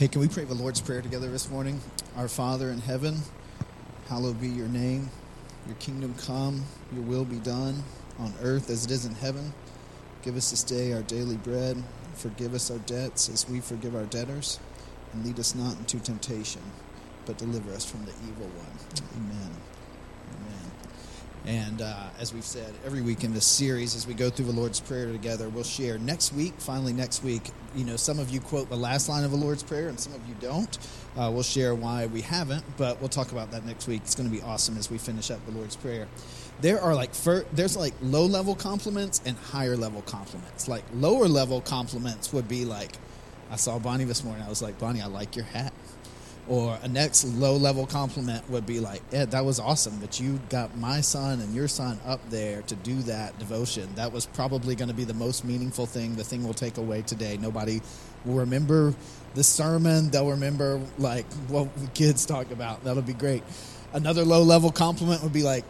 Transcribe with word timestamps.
Hey, 0.00 0.08
can 0.08 0.22
we 0.22 0.28
pray 0.28 0.44
the 0.44 0.54
Lord's 0.54 0.80
Prayer 0.80 1.02
together 1.02 1.28
this 1.30 1.50
morning? 1.50 1.78
Our 2.16 2.26
Father 2.26 2.70
in 2.70 2.78
heaven, 2.78 3.18
hallowed 4.08 4.40
be 4.40 4.48
your 4.48 4.66
name. 4.66 5.10
Your 5.66 5.76
kingdom 5.76 6.14
come, 6.14 6.64
your 6.90 7.02
will 7.02 7.26
be 7.26 7.36
done 7.36 7.84
on 8.18 8.32
earth 8.40 8.70
as 8.70 8.86
it 8.86 8.90
is 8.92 9.04
in 9.04 9.14
heaven. 9.14 9.52
Give 10.22 10.36
us 10.38 10.52
this 10.52 10.62
day 10.62 10.94
our 10.94 11.02
daily 11.02 11.36
bread. 11.36 11.84
Forgive 12.14 12.54
us 12.54 12.70
our 12.70 12.78
debts 12.78 13.28
as 13.28 13.46
we 13.46 13.60
forgive 13.60 13.94
our 13.94 14.06
debtors. 14.06 14.58
And 15.12 15.22
lead 15.22 15.38
us 15.38 15.54
not 15.54 15.76
into 15.76 16.00
temptation, 16.00 16.62
but 17.26 17.36
deliver 17.36 17.70
us 17.72 17.84
from 17.84 18.02
the 18.06 18.12
evil 18.26 18.46
one. 18.46 18.78
Amen. 19.18 19.50
And 21.46 21.80
uh, 21.80 22.08
as 22.18 22.34
we've 22.34 22.44
said 22.44 22.74
every 22.84 23.00
week 23.00 23.24
in 23.24 23.32
this 23.32 23.46
series, 23.46 23.96
as 23.96 24.06
we 24.06 24.12
go 24.12 24.28
through 24.28 24.46
the 24.46 24.52
Lord's 24.52 24.78
Prayer 24.78 25.10
together, 25.10 25.48
we'll 25.48 25.64
share 25.64 25.98
next 25.98 26.34
week, 26.34 26.52
finally 26.58 26.92
next 26.92 27.24
week. 27.24 27.50
You 27.74 27.84
know, 27.84 27.96
some 27.96 28.18
of 28.18 28.30
you 28.30 28.40
quote 28.40 28.68
the 28.68 28.76
last 28.76 29.08
line 29.08 29.24
of 29.24 29.30
the 29.30 29.38
Lord's 29.38 29.62
Prayer 29.62 29.88
and 29.88 29.98
some 29.98 30.12
of 30.12 30.26
you 30.28 30.34
don't. 30.40 30.78
Uh, 31.16 31.30
we'll 31.32 31.42
share 31.42 31.74
why 31.74 32.06
we 32.06 32.20
haven't, 32.20 32.64
but 32.76 33.00
we'll 33.00 33.08
talk 33.08 33.32
about 33.32 33.50
that 33.52 33.64
next 33.64 33.88
week. 33.88 34.02
It's 34.04 34.14
going 34.14 34.28
to 34.28 34.34
be 34.34 34.42
awesome 34.42 34.76
as 34.76 34.90
we 34.90 34.98
finish 34.98 35.30
up 35.30 35.44
the 35.46 35.52
Lord's 35.52 35.76
Prayer. 35.76 36.08
There 36.60 36.80
are 36.80 36.94
like, 36.94 37.14
fir- 37.14 37.46
there's 37.52 37.76
like 37.76 37.94
low 38.02 38.26
level 38.26 38.54
compliments 38.54 39.22
and 39.24 39.36
higher 39.36 39.76
level 39.76 40.02
compliments. 40.02 40.68
Like, 40.68 40.84
lower 40.92 41.26
level 41.26 41.62
compliments 41.62 42.34
would 42.34 42.48
be 42.48 42.66
like, 42.66 42.92
I 43.50 43.56
saw 43.56 43.78
Bonnie 43.78 44.04
this 44.04 44.22
morning. 44.22 44.44
I 44.44 44.48
was 44.48 44.62
like, 44.62 44.78
Bonnie, 44.78 45.00
I 45.00 45.06
like 45.06 45.36
your 45.36 45.46
hat. 45.46 45.72
Or 46.50 46.76
a 46.82 46.88
next 46.88 47.22
low 47.24 47.54
level 47.54 47.86
compliment 47.86 48.50
would 48.50 48.66
be 48.66 48.80
like, 48.80 49.02
Ed, 49.12 49.30
that 49.30 49.44
was 49.44 49.60
awesome 49.60 50.00
that 50.00 50.18
you 50.18 50.40
got 50.48 50.76
my 50.76 51.00
son 51.00 51.40
and 51.40 51.54
your 51.54 51.68
son 51.68 52.00
up 52.04 52.18
there 52.28 52.62
to 52.62 52.74
do 52.74 52.96
that 53.02 53.38
devotion. 53.38 53.88
That 53.94 54.12
was 54.12 54.26
probably 54.26 54.74
going 54.74 54.88
to 54.88 54.94
be 54.94 55.04
the 55.04 55.14
most 55.14 55.44
meaningful 55.44 55.86
thing, 55.86 56.16
the 56.16 56.24
thing 56.24 56.42
we'll 56.42 56.52
take 56.52 56.76
away 56.76 57.02
today. 57.02 57.36
Nobody 57.40 57.80
will 58.24 58.34
remember 58.34 58.92
the 59.34 59.44
sermon, 59.44 60.10
they'll 60.10 60.28
remember 60.28 60.80
like 60.98 61.32
what 61.46 61.68
kids 61.94 62.26
talk 62.26 62.50
about. 62.50 62.82
That'll 62.82 63.00
be 63.00 63.12
great. 63.12 63.44
Another 63.92 64.24
low 64.24 64.42
level 64.42 64.72
compliment 64.72 65.22
would 65.22 65.32
be 65.32 65.44
like, 65.44 65.64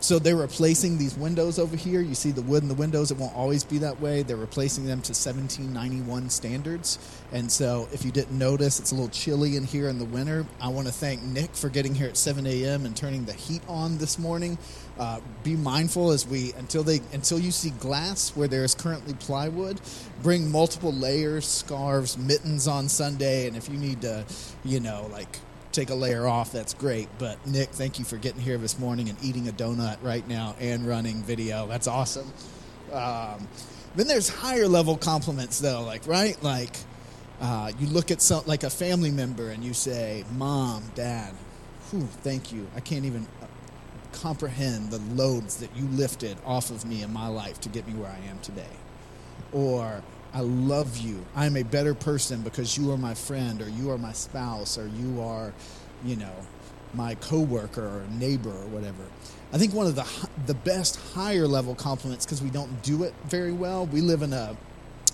so 0.00 0.18
they're 0.18 0.36
replacing 0.36 0.98
these 0.98 1.16
windows 1.16 1.58
over 1.58 1.76
here. 1.76 2.00
You 2.00 2.14
see 2.14 2.30
the 2.30 2.42
wood 2.42 2.62
in 2.62 2.68
the 2.68 2.74
windows. 2.74 3.10
It 3.10 3.18
won't 3.18 3.34
always 3.34 3.64
be 3.64 3.78
that 3.78 4.00
way. 4.00 4.22
They're 4.22 4.36
replacing 4.36 4.84
them 4.84 5.00
to 5.02 5.12
1791 5.12 6.30
standards. 6.30 6.98
And 7.32 7.50
so 7.50 7.88
if 7.92 8.04
you 8.04 8.10
didn't 8.10 8.38
notice, 8.38 8.78
it's 8.78 8.92
a 8.92 8.94
little 8.94 9.10
chilly 9.10 9.56
in 9.56 9.64
here 9.64 9.88
in 9.88 9.98
the 9.98 10.04
winter. 10.04 10.46
I 10.60 10.68
want 10.68 10.86
to 10.86 10.92
thank 10.92 11.22
Nick 11.22 11.54
for 11.54 11.68
getting 11.68 11.94
here 11.94 12.08
at 12.08 12.16
7 12.16 12.46
a.m. 12.46 12.86
and 12.86 12.96
turning 12.96 13.24
the 13.24 13.32
heat 13.32 13.62
on 13.68 13.98
this 13.98 14.18
morning. 14.18 14.58
Uh, 14.98 15.20
be 15.42 15.56
mindful 15.56 16.10
as 16.10 16.26
we 16.26 16.52
until 16.54 16.82
they 16.82 17.00
until 17.12 17.38
you 17.38 17.50
see 17.50 17.70
glass 17.70 18.34
where 18.34 18.48
there 18.48 18.64
is 18.64 18.74
currently 18.74 19.14
plywood. 19.14 19.80
Bring 20.22 20.50
multiple 20.50 20.92
layers, 20.92 21.46
scarves, 21.46 22.16
mittens 22.16 22.66
on 22.66 22.88
Sunday, 22.88 23.46
and 23.46 23.56
if 23.56 23.68
you 23.68 23.76
need 23.76 24.00
to, 24.02 24.24
you 24.64 24.80
know, 24.80 25.08
like 25.12 25.38
take 25.76 25.90
a 25.90 25.94
layer 25.94 26.26
off, 26.26 26.50
that's 26.50 26.72
great. 26.72 27.08
But 27.18 27.46
Nick, 27.46 27.68
thank 27.68 27.98
you 27.98 28.04
for 28.04 28.16
getting 28.16 28.40
here 28.40 28.56
this 28.56 28.78
morning 28.78 29.10
and 29.10 29.22
eating 29.22 29.46
a 29.48 29.52
donut 29.52 29.98
right 30.02 30.26
now 30.26 30.56
and 30.58 30.86
running 30.88 31.22
video. 31.22 31.66
That's 31.66 31.86
awesome. 31.86 32.32
Um, 32.92 33.46
then 33.94 34.06
there's 34.06 34.28
higher 34.28 34.68
level 34.68 34.96
compliments 34.96 35.60
though, 35.60 35.82
like 35.82 36.06
right, 36.06 36.42
like 36.42 36.74
uh, 37.40 37.72
you 37.78 37.86
look 37.88 38.10
at 38.10 38.22
some 38.22 38.42
like 38.46 38.64
a 38.64 38.70
family 38.70 39.10
member 39.10 39.50
and 39.50 39.62
you 39.62 39.74
say, 39.74 40.24
"Mom, 40.36 40.82
Dad, 40.94 41.34
whew, 41.90 42.08
thank 42.22 42.52
you. 42.52 42.66
I 42.74 42.80
can't 42.80 43.04
even 43.04 43.26
uh, 43.42 43.46
comprehend 44.12 44.90
the 44.90 44.98
loads 45.14 45.58
that 45.58 45.74
you 45.76 45.84
lifted 45.88 46.38
off 46.46 46.70
of 46.70 46.86
me 46.86 47.02
in 47.02 47.12
my 47.12 47.28
life 47.28 47.60
to 47.62 47.68
get 47.68 47.86
me 47.86 47.94
where 47.94 48.10
I 48.10 48.30
am 48.30 48.38
today." 48.40 48.76
Or 49.52 50.02
I 50.32 50.40
love 50.40 50.98
you. 50.98 51.24
I 51.34 51.46
am 51.46 51.56
a 51.56 51.62
better 51.62 51.94
person 51.94 52.42
because 52.42 52.76
you 52.76 52.90
are 52.92 52.98
my 52.98 53.14
friend 53.14 53.62
or 53.62 53.68
you 53.68 53.90
are 53.90 53.98
my 53.98 54.12
spouse 54.12 54.78
or 54.78 54.88
you 54.88 55.22
are, 55.22 55.52
you 56.04 56.16
know, 56.16 56.34
my 56.94 57.14
coworker 57.16 57.82
or 57.82 58.04
neighbor 58.18 58.50
or 58.50 58.66
whatever. 58.66 59.04
I 59.52 59.58
think 59.58 59.72
one 59.72 59.86
of 59.86 59.94
the 59.94 60.06
the 60.46 60.54
best 60.54 60.96
higher 61.14 61.46
level 61.46 61.74
compliments 61.74 62.26
because 62.26 62.42
we 62.42 62.50
don't 62.50 62.82
do 62.82 63.04
it 63.04 63.14
very 63.26 63.52
well. 63.52 63.86
We 63.86 64.00
live 64.00 64.22
in 64.22 64.32
a 64.32 64.56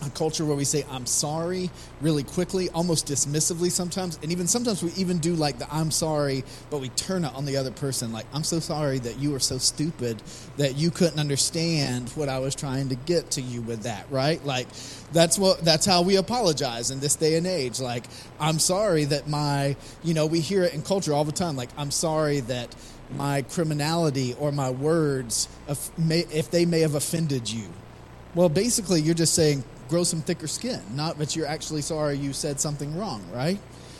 a 0.02 0.10
culture 0.10 0.44
where 0.44 0.56
we 0.56 0.64
say 0.64 0.84
I'm 0.90 1.06
sorry 1.06 1.70
really 2.00 2.22
quickly, 2.22 2.68
almost 2.70 3.06
dismissively 3.06 3.70
sometimes, 3.70 4.18
and 4.22 4.32
even 4.32 4.46
sometimes 4.46 4.82
we 4.82 4.90
even 4.92 5.18
do 5.18 5.34
like 5.34 5.58
the 5.58 5.72
I'm 5.72 5.90
sorry, 5.90 6.44
but 6.70 6.80
we 6.80 6.88
turn 6.90 7.24
it 7.24 7.34
on 7.34 7.44
the 7.44 7.56
other 7.56 7.70
person 7.70 8.12
like 8.12 8.26
I'm 8.32 8.44
so 8.44 8.60
sorry 8.60 8.98
that 9.00 9.18
you 9.18 9.30
were 9.30 9.40
so 9.40 9.58
stupid 9.58 10.22
that 10.56 10.76
you 10.76 10.90
couldn't 10.90 11.18
understand 11.18 12.10
what 12.10 12.28
I 12.28 12.38
was 12.38 12.54
trying 12.54 12.88
to 12.90 12.94
get 12.94 13.30
to 13.32 13.40
you 13.40 13.62
with 13.62 13.82
that, 13.84 14.06
right? 14.10 14.44
Like 14.44 14.68
that's 15.12 15.38
what 15.38 15.64
that's 15.64 15.86
how 15.86 16.02
we 16.02 16.16
apologize 16.16 16.90
in 16.90 17.00
this 17.00 17.14
day 17.14 17.36
and 17.36 17.46
age. 17.46 17.80
Like 17.80 18.04
I'm 18.40 18.58
sorry 18.58 19.04
that 19.06 19.28
my, 19.28 19.76
you 20.02 20.14
know, 20.14 20.26
we 20.26 20.40
hear 20.40 20.64
it 20.64 20.74
in 20.74 20.82
culture 20.82 21.12
all 21.12 21.24
the 21.24 21.32
time 21.32 21.56
like 21.56 21.70
I'm 21.76 21.90
sorry 21.90 22.40
that 22.40 22.74
my 23.16 23.42
criminality 23.42 24.34
or 24.40 24.52
my 24.52 24.70
words 24.70 25.48
if 25.68 26.50
they 26.50 26.64
may 26.64 26.80
have 26.80 26.94
offended 26.94 27.50
you. 27.50 27.68
Well, 28.34 28.48
basically, 28.48 29.02
you're 29.02 29.14
just 29.14 29.34
saying, 29.34 29.62
grow 29.92 30.04
some 30.04 30.22
thicker 30.22 30.46
skin, 30.46 30.80
not 30.94 31.18
that 31.18 31.36
you're 31.36 31.46
actually 31.46 31.82
sorry 31.82 32.16
you 32.16 32.32
said 32.32 32.58
something 32.58 32.96
wrong, 32.96 33.22
right? 33.30 33.58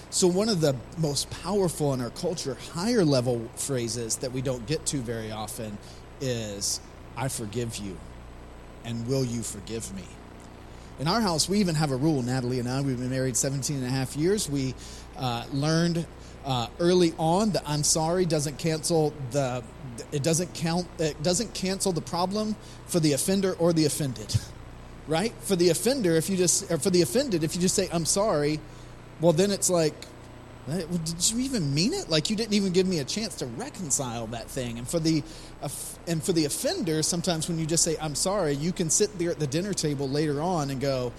So, 0.09 0.27
one 0.27 0.49
of 0.49 0.63
the 0.63 0.75
most 0.97 1.29
powerful 1.29 1.93
in 1.93 2.01
our 2.01 2.09
culture, 2.09 2.57
higher 2.73 3.05
level 3.05 3.47
phrases 3.57 4.17
that 4.17 4.33
we 4.33 4.41
don't 4.41 4.67
get 4.67 4.87
to 4.87 4.97
very 4.97 5.31
often 5.31 5.77
is, 6.23 6.81
I 7.15 7.29
forgive 7.29 7.77
you, 7.77 7.99
and 8.87 9.07
will 9.07 9.23
you 9.23 9.43
forgive 9.43 9.95
me? 9.95 10.05
In 10.99 11.09
our 11.09 11.21
house, 11.21 11.47
we 11.47 11.59
even 11.59 11.75
have 11.75 11.91
a 11.91 11.97
rule, 11.97 12.23
Natalie 12.23 12.59
and 12.59 12.71
I, 12.71 12.81
we've 12.81 12.99
been 12.99 13.11
married 13.11 13.37
17 13.37 13.77
and 13.77 13.85
a 13.85 13.91
half 13.91 14.17
years. 14.17 14.49
We 14.49 14.75
uh, 15.19 15.45
learned 15.53 16.07
uh, 16.47 16.69
early 16.81 17.13
on 17.19 17.51
that 17.51 17.65
I'm 17.67 17.85
sorry 17.85 18.25
doesn't 18.25 18.57
cancel 18.57 19.13
the, 19.31 19.63
it 20.11 20.23
doesn't 20.23 20.55
count, 20.55 20.89
it 20.99 21.23
doesn't 21.23 21.53
cancel 21.53 21.93
the 21.93 22.01
problem 22.01 22.57
for 22.87 22.99
the 22.99 23.13
offender 23.13 23.53
or 23.59 23.75
the 23.75 23.85
offended. 23.85 24.35
right? 25.07 25.33
For 25.41 25.57
the 25.57 25.71
offender, 25.71 26.13
if 26.17 26.31
you 26.31 26.37
just, 26.37 26.71
or 26.71 26.79
for 26.79 26.91
the 26.91 27.03
offended, 27.03 27.45
if 27.45 27.55
you 27.55 27.61
just 27.61 27.75
say, 27.75 27.89
I'm 27.93 28.05
sorry, 28.05 28.61
well, 29.21 29.33
then 29.33 29.51
it's 29.51 29.71
like, 29.71 29.95
did 30.69 31.31
you 31.31 31.41
even 31.41 31.75
mean 31.75 31.93
it? 31.93 32.09
Like 32.09 32.31
you 32.31 32.37
didn't 32.37 32.55
even 32.55 32.73
give 32.73 32.87
me 32.87 33.01
a 33.01 33.05
chance 33.05 33.35
to 33.37 33.47
reconcile 33.47 34.29
that 34.29 34.49
thing. 34.49 34.79
And 34.79 34.89
for 34.89 35.01
the 35.01 35.23
and 36.07 36.23
for 36.23 36.33
the 36.33 36.45
offender, 36.45 37.03
sometimes 37.03 37.49
when 37.49 37.59
you 37.59 37.67
just 37.67 37.83
say 37.83 37.97
I'm 38.01 38.15
sorry, 38.15 38.53
you 38.53 38.73
can 38.73 38.89
sit 38.89 39.19
there 39.19 39.31
at 39.31 39.41
the 39.41 39.47
dinner 39.47 39.73
table 39.73 40.09
later 40.09 40.41
on 40.41 40.71
and 40.71 40.81
go, 40.81 41.13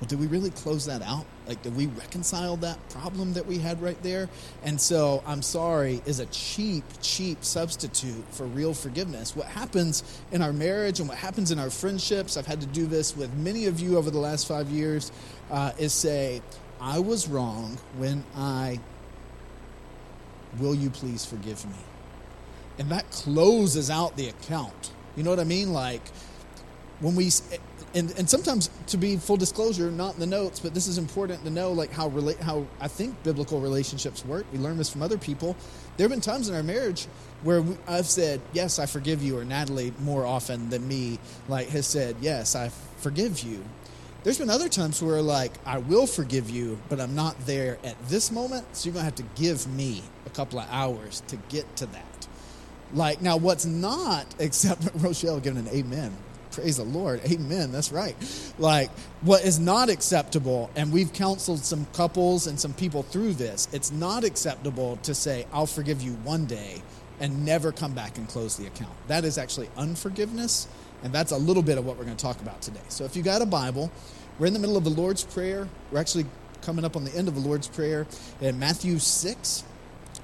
well, 0.00 0.08
did 0.08 0.20
we 0.20 0.26
really 0.26 0.50
close 0.50 0.86
that 0.86 1.02
out? 1.02 1.26
Like, 1.46 1.62
did 1.62 1.76
we 1.76 1.86
reconcile 1.86 2.56
that 2.58 2.76
problem 2.90 3.34
that 3.34 3.46
we 3.46 3.58
had 3.58 3.80
right 3.80 4.00
there? 4.02 4.28
And 4.64 4.80
so, 4.80 5.22
I'm 5.26 5.42
sorry 5.42 6.02
is 6.04 6.18
a 6.18 6.26
cheap, 6.26 6.84
cheap 7.00 7.44
substitute 7.44 8.24
for 8.32 8.46
real 8.46 8.74
forgiveness. 8.74 9.36
What 9.36 9.46
happens 9.46 10.02
in 10.32 10.42
our 10.42 10.52
marriage 10.52 10.98
and 10.98 11.08
what 11.08 11.18
happens 11.18 11.52
in 11.52 11.58
our 11.58 11.70
friendships, 11.70 12.36
I've 12.36 12.46
had 12.46 12.60
to 12.60 12.66
do 12.66 12.86
this 12.86 13.16
with 13.16 13.32
many 13.34 13.66
of 13.66 13.78
you 13.78 13.96
over 13.96 14.10
the 14.10 14.18
last 14.18 14.48
five 14.48 14.68
years, 14.70 15.12
uh, 15.50 15.72
is 15.78 15.92
say, 15.92 16.42
I 16.80 16.98
was 16.98 17.28
wrong 17.28 17.78
when 17.96 18.24
I, 18.36 18.80
will 20.58 20.74
you 20.74 20.90
please 20.90 21.24
forgive 21.24 21.64
me? 21.64 21.78
And 22.78 22.90
that 22.90 23.10
closes 23.10 23.88
out 23.88 24.16
the 24.16 24.28
account. 24.28 24.90
You 25.16 25.22
know 25.22 25.30
what 25.30 25.40
I 25.40 25.44
mean? 25.44 25.72
Like, 25.72 26.02
when 27.00 27.14
we 27.14 27.30
and, 27.96 28.12
and 28.18 28.28
sometimes 28.28 28.68
to 28.88 28.98
be 28.98 29.16
full 29.16 29.38
disclosure 29.38 29.90
not 29.90 30.14
in 30.14 30.20
the 30.20 30.26
notes 30.26 30.60
but 30.60 30.74
this 30.74 30.86
is 30.86 30.98
important 30.98 31.42
to 31.44 31.50
know 31.50 31.72
like 31.72 31.90
how 31.90 32.08
relate 32.08 32.38
how 32.38 32.66
i 32.78 32.86
think 32.86 33.20
biblical 33.22 33.60
relationships 33.60 34.24
work. 34.24 34.44
We 34.52 34.58
learn 34.58 34.76
this 34.76 34.90
from 34.90 35.02
other 35.02 35.18
people. 35.18 35.56
There 35.96 36.04
have 36.04 36.10
been 36.10 36.20
times 36.20 36.48
in 36.48 36.54
our 36.54 36.62
marriage 36.62 37.06
where 37.42 37.62
we, 37.62 37.76
i've 37.88 38.06
said 38.06 38.40
yes 38.52 38.78
i 38.78 38.86
forgive 38.86 39.22
you 39.22 39.38
or 39.38 39.44
natalie 39.44 39.92
more 40.00 40.26
often 40.26 40.68
than 40.68 40.86
me 40.86 41.18
like 41.48 41.68
has 41.70 41.86
said 41.86 42.16
yes 42.20 42.54
i 42.54 42.70
forgive 42.98 43.40
you. 43.40 43.64
There's 44.24 44.38
been 44.38 44.50
other 44.50 44.68
times 44.68 45.02
where 45.02 45.22
like 45.22 45.52
i 45.64 45.78
will 45.78 46.06
forgive 46.06 46.50
you 46.50 46.78
but 46.88 47.00
i'm 47.00 47.14
not 47.14 47.46
there 47.46 47.78
at 47.82 47.96
this 48.08 48.30
moment 48.30 48.66
so 48.76 48.88
you're 48.88 48.94
to 48.94 49.02
have 49.02 49.14
to 49.16 49.24
give 49.34 49.66
me 49.68 50.02
a 50.26 50.30
couple 50.30 50.58
of 50.58 50.68
hours 50.70 51.22
to 51.28 51.36
get 51.48 51.76
to 51.76 51.86
that. 51.86 52.28
Like 52.92 53.22
now 53.22 53.38
what's 53.38 53.64
not 53.64 54.26
except 54.38 54.86
rochelle 54.96 55.40
giving 55.40 55.66
an 55.66 55.68
amen 55.74 56.14
Praise 56.56 56.78
the 56.78 56.84
Lord. 56.84 57.20
Amen. 57.30 57.70
That's 57.70 57.92
right. 57.92 58.16
Like, 58.58 58.90
what 59.20 59.44
is 59.44 59.58
not 59.58 59.90
acceptable, 59.90 60.70
and 60.74 60.90
we've 60.90 61.12
counseled 61.12 61.58
some 61.58 61.84
couples 61.92 62.46
and 62.46 62.58
some 62.58 62.72
people 62.72 63.02
through 63.02 63.34
this, 63.34 63.68
it's 63.74 63.92
not 63.92 64.24
acceptable 64.24 64.96
to 65.02 65.14
say, 65.14 65.44
I'll 65.52 65.66
forgive 65.66 66.00
you 66.00 66.12
one 66.24 66.46
day 66.46 66.80
and 67.20 67.44
never 67.44 67.72
come 67.72 67.92
back 67.92 68.16
and 68.16 68.26
close 68.26 68.56
the 68.56 68.66
account. 68.66 68.94
That 69.06 69.26
is 69.26 69.36
actually 69.36 69.68
unforgiveness, 69.76 70.66
and 71.04 71.12
that's 71.12 71.30
a 71.30 71.36
little 71.36 71.62
bit 71.62 71.76
of 71.76 71.84
what 71.84 71.98
we're 71.98 72.04
going 72.04 72.16
to 72.16 72.24
talk 72.24 72.40
about 72.40 72.62
today. 72.62 72.80
So, 72.88 73.04
if 73.04 73.14
you 73.16 73.22
got 73.22 73.42
a 73.42 73.46
Bible, 73.46 73.92
we're 74.38 74.46
in 74.46 74.54
the 74.54 74.58
middle 74.58 74.78
of 74.78 74.84
the 74.84 74.90
Lord's 74.90 75.24
Prayer. 75.24 75.68
We're 75.92 76.00
actually 76.00 76.24
coming 76.62 76.86
up 76.86 76.96
on 76.96 77.04
the 77.04 77.14
end 77.14 77.28
of 77.28 77.34
the 77.34 77.46
Lord's 77.46 77.68
Prayer 77.68 78.06
in 78.40 78.58
Matthew 78.58 78.98
6. 78.98 79.62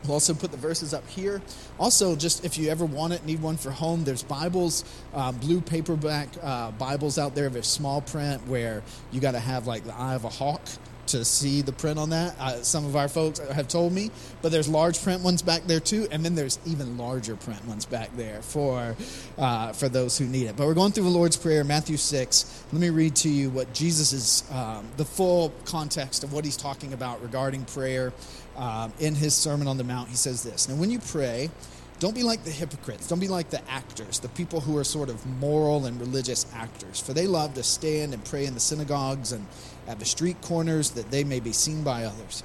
We'll 0.04 0.14
also 0.14 0.34
put 0.34 0.50
the 0.50 0.56
verses 0.56 0.92
up 0.92 1.08
here. 1.08 1.40
Also, 1.78 2.16
just 2.16 2.44
if 2.44 2.58
you 2.58 2.70
ever 2.70 2.84
want 2.84 3.12
it, 3.12 3.24
need 3.24 3.40
one 3.40 3.56
for 3.56 3.70
home, 3.70 4.04
there's 4.04 4.22
Bibles, 4.22 4.84
uh, 5.14 5.32
blue 5.32 5.60
paperback 5.60 6.28
uh, 6.42 6.72
Bibles 6.72 7.18
out 7.18 7.34
there. 7.34 7.48
There's 7.48 7.66
small 7.66 8.00
print 8.00 8.46
where 8.48 8.82
you 9.10 9.20
got 9.20 9.32
to 9.32 9.40
have 9.40 9.66
like 9.66 9.84
the 9.84 9.94
eye 9.94 10.14
of 10.14 10.24
a 10.24 10.28
hawk 10.28 10.60
to 11.04 11.24
see 11.24 11.62
the 11.62 11.72
print 11.72 11.98
on 11.98 12.10
that. 12.10 12.34
Uh, 12.38 12.62
some 12.62 12.86
of 12.86 12.94
our 12.96 13.08
folks 13.08 13.38
have 13.50 13.66
told 13.68 13.92
me, 13.92 14.10
but 14.40 14.52
there's 14.52 14.68
large 14.68 15.02
print 15.02 15.22
ones 15.22 15.42
back 15.42 15.62
there 15.66 15.80
too, 15.80 16.06
and 16.10 16.24
then 16.24 16.34
there's 16.34 16.58
even 16.64 16.96
larger 16.96 17.34
print 17.36 17.62
ones 17.66 17.84
back 17.84 18.08
there 18.16 18.40
for 18.40 18.96
uh, 19.36 19.72
for 19.72 19.88
those 19.88 20.16
who 20.16 20.26
need 20.26 20.46
it. 20.46 20.56
But 20.56 20.66
we're 20.66 20.74
going 20.74 20.92
through 20.92 21.04
the 21.04 21.10
Lord's 21.10 21.36
Prayer, 21.36 21.64
Matthew 21.64 21.96
six. 21.96 22.64
Let 22.72 22.80
me 22.80 22.90
read 22.90 23.16
to 23.16 23.28
you 23.28 23.50
what 23.50 23.72
Jesus 23.74 24.12
is 24.12 24.44
um, 24.52 24.86
the 24.96 25.04
full 25.04 25.52
context 25.64 26.22
of 26.24 26.32
what 26.32 26.44
he's 26.44 26.56
talking 26.56 26.92
about 26.92 27.20
regarding 27.20 27.64
prayer 27.64 28.12
um, 28.56 28.92
in 28.98 29.14
his 29.14 29.34
Sermon 29.34 29.68
on 29.68 29.78
the 29.78 29.84
Mount. 29.84 30.08
He 30.08 30.16
says 30.16 30.42
this: 30.42 30.68
Now, 30.68 30.76
when 30.76 30.90
you 30.90 30.98
pray. 30.98 31.50
Don't 31.98 32.16
be 32.16 32.24
like 32.24 32.42
the 32.42 32.50
hypocrites. 32.50 33.06
Don't 33.06 33.20
be 33.20 33.28
like 33.28 33.50
the 33.50 33.62
actors, 33.70 34.18
the 34.18 34.28
people 34.30 34.58
who 34.58 34.76
are 34.76 34.82
sort 34.82 35.08
of 35.08 35.24
moral 35.24 35.86
and 35.86 36.00
religious 36.00 36.46
actors. 36.52 36.98
For 36.98 37.12
they 37.12 37.28
love 37.28 37.54
to 37.54 37.62
stand 37.62 38.12
and 38.12 38.24
pray 38.24 38.44
in 38.44 38.54
the 38.54 38.58
synagogues 38.60 39.30
and 39.30 39.46
at 39.86 40.00
the 40.00 40.04
street 40.04 40.40
corners 40.40 40.90
that 40.90 41.12
they 41.12 41.22
may 41.22 41.38
be 41.38 41.52
seen 41.52 41.84
by 41.84 42.02
others. 42.02 42.42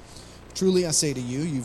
Truly 0.54 0.86
I 0.86 0.92
say 0.92 1.12
to 1.12 1.20
you, 1.20 1.64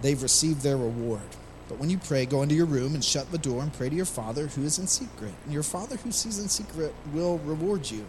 they've 0.00 0.22
received 0.22 0.62
their 0.62 0.78
reward. 0.78 1.28
But 1.68 1.78
when 1.78 1.90
you 1.90 1.98
pray, 1.98 2.26
go 2.26 2.42
into 2.42 2.54
your 2.54 2.66
room 2.66 2.94
and 2.94 3.04
shut 3.04 3.30
the 3.32 3.38
door 3.38 3.62
and 3.62 3.72
pray 3.72 3.88
to 3.88 3.94
your 3.94 4.04
Father 4.04 4.46
who 4.46 4.62
is 4.62 4.78
in 4.78 4.86
secret. 4.86 5.34
And 5.44 5.52
your 5.52 5.62
Father 5.62 5.96
who 5.96 6.12
sees 6.12 6.38
in 6.38 6.48
secret 6.48 6.94
will 7.12 7.38
reward 7.38 7.90
you. 7.90 8.06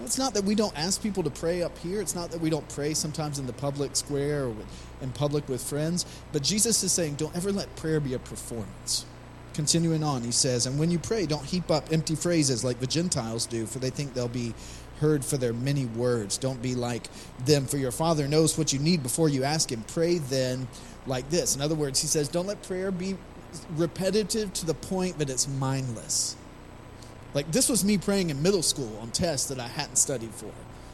It's 0.00 0.18
not 0.18 0.34
that 0.34 0.44
we 0.44 0.54
don't 0.54 0.76
ask 0.78 1.02
people 1.02 1.22
to 1.24 1.30
pray 1.30 1.62
up 1.62 1.76
here. 1.78 2.00
It's 2.00 2.14
not 2.14 2.30
that 2.30 2.40
we 2.40 2.50
don't 2.50 2.68
pray 2.68 2.94
sometimes 2.94 3.38
in 3.38 3.46
the 3.46 3.52
public 3.52 3.96
square 3.96 4.44
or 4.44 4.54
in 5.02 5.10
public 5.10 5.48
with 5.48 5.62
friends. 5.62 6.06
But 6.32 6.42
Jesus 6.42 6.82
is 6.84 6.92
saying, 6.92 7.16
don't 7.16 7.34
ever 7.36 7.50
let 7.50 7.74
prayer 7.76 7.98
be 7.98 8.14
a 8.14 8.18
performance. 8.18 9.04
Continuing 9.54 10.04
on, 10.04 10.22
he 10.22 10.30
says, 10.30 10.66
And 10.66 10.78
when 10.78 10.92
you 10.92 11.00
pray, 11.00 11.26
don't 11.26 11.44
heap 11.44 11.68
up 11.68 11.92
empty 11.92 12.14
phrases 12.14 12.62
like 12.62 12.78
the 12.78 12.86
Gentiles 12.86 13.44
do, 13.44 13.66
for 13.66 13.80
they 13.80 13.90
think 13.90 14.14
they'll 14.14 14.28
be 14.28 14.54
heard 15.00 15.24
for 15.24 15.36
their 15.36 15.52
many 15.52 15.84
words. 15.84 16.38
Don't 16.38 16.62
be 16.62 16.76
like 16.76 17.08
them, 17.44 17.66
for 17.66 17.76
your 17.76 17.90
Father 17.90 18.28
knows 18.28 18.56
what 18.56 18.72
you 18.72 18.78
need 18.78 19.02
before 19.02 19.28
you 19.28 19.42
ask 19.42 19.72
Him. 19.72 19.82
Pray 19.88 20.18
then 20.18 20.68
like 21.08 21.28
this. 21.30 21.56
In 21.56 21.62
other 21.62 21.74
words, 21.74 22.00
He 22.00 22.06
says, 22.06 22.28
don't 22.28 22.46
let 22.46 22.62
prayer 22.62 22.92
be 22.92 23.16
repetitive 23.76 24.52
to 24.52 24.66
the 24.66 24.74
point 24.74 25.18
that 25.18 25.28
it's 25.28 25.48
mindless. 25.48 26.36
Like, 27.34 27.50
this 27.52 27.68
was 27.68 27.84
me 27.84 27.98
praying 27.98 28.30
in 28.30 28.42
middle 28.42 28.62
school 28.62 28.98
on 29.00 29.10
tests 29.10 29.48
that 29.48 29.60
I 29.60 29.68
hadn't 29.68 29.96
studied 29.96 30.34
for. 30.34 30.50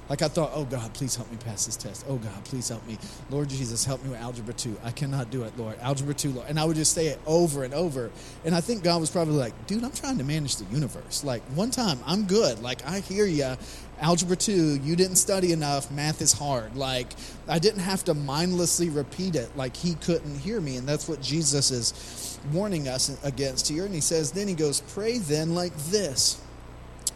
Like 0.09 0.21
I 0.21 0.29
thought, 0.29 0.51
oh 0.55 0.65
God, 0.65 0.93
please 0.93 1.17
help 1.17 1.31
me 1.31 1.39
pass 1.39 1.65
this 1.65 1.77
test. 1.77 2.05
Oh 2.09 2.17
God, 2.17 2.45
please 2.45 2.69
help 2.69 2.87
me. 2.87 2.99
Lord 3.31 3.49
Jesus, 3.49 3.85
help 3.85 4.03
me 4.05 4.11
with 4.11 4.21
Algebra 4.21 4.53
2. 4.53 4.77
I 4.85 4.91
cannot 4.91 5.31
do 5.31 5.45
it, 5.45 5.57
Lord. 5.57 5.79
Algebra 5.81 6.13
2, 6.13 6.31
Lord. 6.31 6.49
And 6.49 6.61
I 6.61 6.65
would 6.65 6.77
just 6.77 6.93
say 6.93 7.07
it 7.07 7.19
over 7.27 7.65
and 7.65 7.73
over. 7.73 8.11
And 8.45 8.55
I 8.55 8.61
think 8.61 8.83
God 8.83 9.01
was 9.01 9.11
probably 9.11 9.37
like, 9.37 9.67
dude, 9.67 9.83
I'm 9.83 9.93
trying 9.93 10.19
to 10.19 10.25
manage 10.25 10.57
the 10.57 10.67
universe. 10.67 11.25
Like 11.25 11.43
one 11.55 11.71
time, 11.71 11.99
I'm 12.05 12.27
good. 12.27 12.63
Like 12.63 12.85
I 12.87 13.01
hear 13.01 13.25
you. 13.25 13.55
Algebra 14.01 14.37
2, 14.37 14.81
you 14.83 14.97
didn't 14.97 15.17
study 15.17 15.53
enough. 15.53 15.91
Math 15.91 16.21
is 16.21 16.33
hard. 16.33 16.77
Like 16.77 17.15
I 17.49 17.59
didn't 17.59 17.81
have 17.81 18.05
to 18.05 18.15
mindlessly 18.15 18.91
repeat 18.91 19.37
it 19.37 19.57
like 19.57 19.75
he 19.75 19.95
couldn't 19.95 20.39
hear 20.39 20.61
me. 20.61 20.77
And 20.77 20.87
that's 20.87 21.09
what 21.09 21.23
Jesus 21.23 21.71
is 21.71 22.34
warning 22.53 22.89
us 22.89 23.17
against 23.25 23.69
here. 23.69 23.85
And 23.85 23.95
he 23.95 24.01
says, 24.01 24.33
then 24.33 24.49
he 24.49 24.55
goes, 24.55 24.81
pray 24.81 25.19
then 25.19 25.55
like 25.55 25.77
this. 25.77 26.41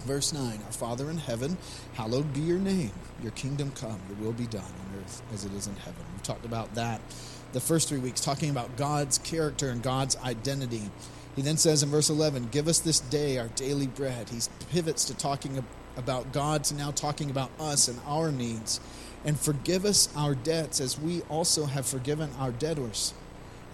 Verse 0.01 0.33
9 0.33 0.61
Our 0.65 0.73
Father 0.73 1.11
in 1.11 1.19
heaven, 1.19 1.57
hallowed 1.95 2.33
be 2.33 2.41
your 2.41 2.59
name. 2.59 2.93
Your 3.23 3.33
kingdom 3.33 3.73
come, 3.73 4.01
your 4.09 4.19
will 4.19 4.33
be 4.33 4.47
done 4.47 4.63
on 4.63 5.01
earth 5.01 5.23
as 5.35 5.45
it 5.45 5.53
is 5.53 5.67
in 5.67 5.75
heaven. 5.77 6.05
We've 6.15 6.23
talked 6.23 6.45
about 6.45 6.75
that 6.77 7.01
the 7.53 7.61
first 7.61 7.89
three 7.89 7.99
weeks, 7.99 8.21
talking 8.21 8.51
about 8.51 8.77
God's 8.77 9.19
character 9.19 9.71
and 9.71 9.83
God's 9.83 10.17
identity. 10.19 10.83
He 11.35 11.43
then 11.43 11.57
says 11.57 11.83
in 11.83 11.89
verse 11.89 12.11
11, 12.11 12.49
Give 12.51 12.69
us 12.69 12.81
this 12.81 13.01
day 13.01 13.39
our 13.39 13.49
daily 13.49 13.87
bread. 13.87 14.29
He 14.29 14.41
pivots 14.71 15.05
to 15.07 15.17
talking 15.17 15.65
about 15.97 16.33
God 16.33 16.65
to 16.65 16.75
now 16.75 16.91
talking 16.91 17.31
about 17.31 17.51
us 17.59 17.89
and 17.89 17.99
our 18.07 18.31
needs. 18.31 18.81
And 19.25 19.39
forgive 19.39 19.85
us 19.85 20.09
our 20.17 20.35
debts 20.35 20.81
as 20.81 20.99
we 20.99 21.23
also 21.23 21.65
have 21.65 21.87
forgiven 21.87 22.31
our 22.39 22.53
debtors. 22.53 23.15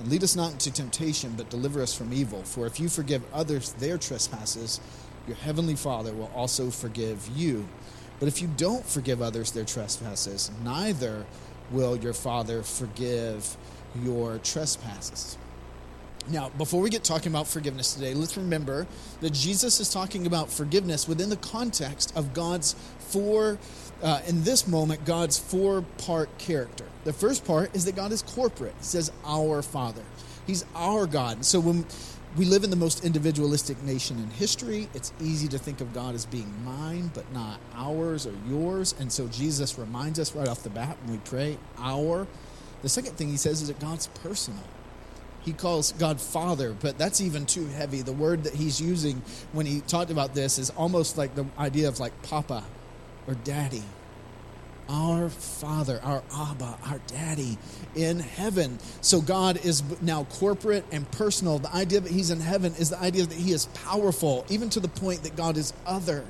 And 0.00 0.08
lead 0.08 0.24
us 0.24 0.34
not 0.34 0.52
into 0.52 0.72
temptation, 0.72 1.34
but 1.36 1.50
deliver 1.50 1.82
us 1.82 1.94
from 1.94 2.12
evil. 2.12 2.42
For 2.42 2.66
if 2.66 2.80
you 2.80 2.88
forgive 2.88 3.22
others 3.32 3.72
their 3.74 3.98
trespasses, 3.98 4.80
your 5.26 5.36
heavenly 5.36 5.76
Father 5.76 6.12
will 6.12 6.30
also 6.34 6.70
forgive 6.70 7.28
you. 7.34 7.68
But 8.18 8.28
if 8.28 8.42
you 8.42 8.48
don't 8.56 8.84
forgive 8.84 9.22
others 9.22 9.52
their 9.52 9.64
trespasses, 9.64 10.50
neither 10.62 11.26
will 11.70 11.96
your 11.96 12.12
Father 12.12 12.62
forgive 12.62 13.56
your 14.02 14.38
trespasses. 14.38 15.38
Now, 16.28 16.48
before 16.56 16.80
we 16.80 16.88
get 16.88 17.04
talking 17.04 17.30
about 17.30 17.46
forgiveness 17.46 17.94
today, 17.94 18.14
let's 18.14 18.36
remember 18.36 18.86
that 19.20 19.34
Jesus 19.34 19.78
is 19.78 19.92
talking 19.92 20.26
about 20.26 20.50
forgiveness 20.50 21.06
within 21.06 21.28
the 21.28 21.36
context 21.36 22.16
of 22.16 22.32
God's 22.32 22.74
four, 22.98 23.58
uh, 24.04 24.20
in 24.28 24.44
this 24.44 24.68
moment, 24.68 25.04
God's 25.04 25.38
four 25.38 25.82
part 25.98 26.36
character. 26.38 26.84
The 27.04 27.12
first 27.12 27.44
part 27.44 27.74
is 27.74 27.86
that 27.86 27.96
God 27.96 28.12
is 28.12 28.22
corporate. 28.22 28.74
He 28.78 28.84
says, 28.84 29.10
Our 29.24 29.62
Father. 29.62 30.02
He's 30.46 30.64
our 30.74 31.06
God. 31.06 31.44
So 31.44 31.58
when 31.58 31.86
we 32.36 32.44
live 32.44 32.64
in 32.64 32.70
the 32.70 32.76
most 32.76 33.04
individualistic 33.04 33.80
nation 33.84 34.18
in 34.18 34.28
history. 34.30 34.88
It's 34.92 35.12
easy 35.20 35.46
to 35.48 35.58
think 35.58 35.80
of 35.80 35.94
God 35.94 36.16
as 36.16 36.26
being 36.26 36.52
mine, 36.64 37.12
but 37.14 37.32
not 37.32 37.60
ours 37.76 38.26
or 38.26 38.34
yours. 38.48 38.92
And 38.98 39.12
so 39.12 39.28
Jesus 39.28 39.78
reminds 39.78 40.18
us 40.18 40.34
right 40.34 40.48
off 40.48 40.64
the 40.64 40.70
bat 40.70 40.96
when 41.04 41.12
we 41.12 41.18
pray, 41.18 41.58
our. 41.78 42.26
The 42.82 42.88
second 42.88 43.16
thing 43.16 43.28
he 43.28 43.36
says 43.36 43.62
is 43.62 43.68
that 43.68 43.78
God's 43.78 44.08
personal. 44.08 44.64
He 45.42 45.52
calls 45.52 45.92
God 45.92 46.20
Father, 46.20 46.72
but 46.72 46.98
that's 46.98 47.20
even 47.20 47.46
too 47.46 47.66
heavy. 47.66 48.02
The 48.02 48.12
word 48.12 48.44
that 48.44 48.54
he's 48.54 48.80
using 48.80 49.22
when 49.52 49.66
he 49.66 49.80
talked 49.82 50.10
about 50.10 50.34
this 50.34 50.58
is 50.58 50.70
almost 50.70 51.16
like 51.16 51.36
the 51.36 51.46
idea 51.56 51.86
of 51.86 52.00
like 52.00 52.20
Papa 52.22 52.64
or 53.26 53.34
Daddy 53.34 53.84
our 54.88 55.28
Father, 55.28 56.00
our 56.02 56.22
Abba, 56.34 56.78
our 56.86 57.00
Daddy 57.06 57.58
in 57.94 58.20
heaven. 58.20 58.78
So 59.00 59.20
God 59.20 59.64
is 59.64 59.82
now 60.02 60.24
corporate 60.24 60.84
and 60.92 61.10
personal. 61.10 61.58
The 61.58 61.74
idea 61.74 62.00
that 62.00 62.12
He's 62.12 62.30
in 62.30 62.40
heaven 62.40 62.74
is 62.74 62.90
the 62.90 63.00
idea 63.00 63.26
that 63.26 63.38
He 63.38 63.52
is 63.52 63.66
powerful, 63.66 64.44
even 64.48 64.68
to 64.70 64.80
the 64.80 64.88
point 64.88 65.22
that 65.22 65.36
God 65.36 65.56
is 65.56 65.72
other. 65.86 66.24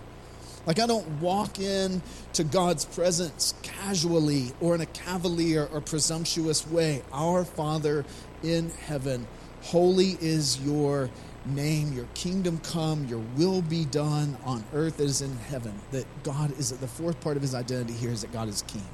Like 0.66 0.78
I 0.78 0.86
don't 0.86 1.20
walk 1.20 1.58
in 1.58 2.00
to 2.34 2.44
God's 2.44 2.84
presence 2.84 3.54
casually 3.62 4.52
or 4.60 4.74
in 4.74 4.80
a 4.80 4.86
cavalier 4.86 5.68
or 5.72 5.80
presumptuous 5.80 6.66
way. 6.66 7.02
Our 7.12 7.44
Father 7.44 8.04
in 8.42 8.70
heaven, 8.70 9.26
holy 9.62 10.16
is 10.20 10.60
your 10.60 11.10
name, 11.46 11.92
your 11.92 12.06
kingdom 12.14 12.58
come, 12.58 13.06
your 13.06 13.22
will 13.36 13.62
be 13.62 13.84
done 13.84 14.36
on 14.44 14.64
earth 14.72 15.00
as 15.00 15.22
in 15.22 15.36
heaven. 15.36 15.74
That 15.92 16.06
God 16.22 16.58
is 16.58 16.70
the 16.70 16.88
fourth 16.88 17.20
part 17.20 17.36
of 17.36 17.42
his 17.42 17.54
identity 17.54 17.92
here 17.92 18.10
is 18.10 18.22
that 18.22 18.32
God 18.32 18.48
is 18.48 18.62
king. 18.62 18.86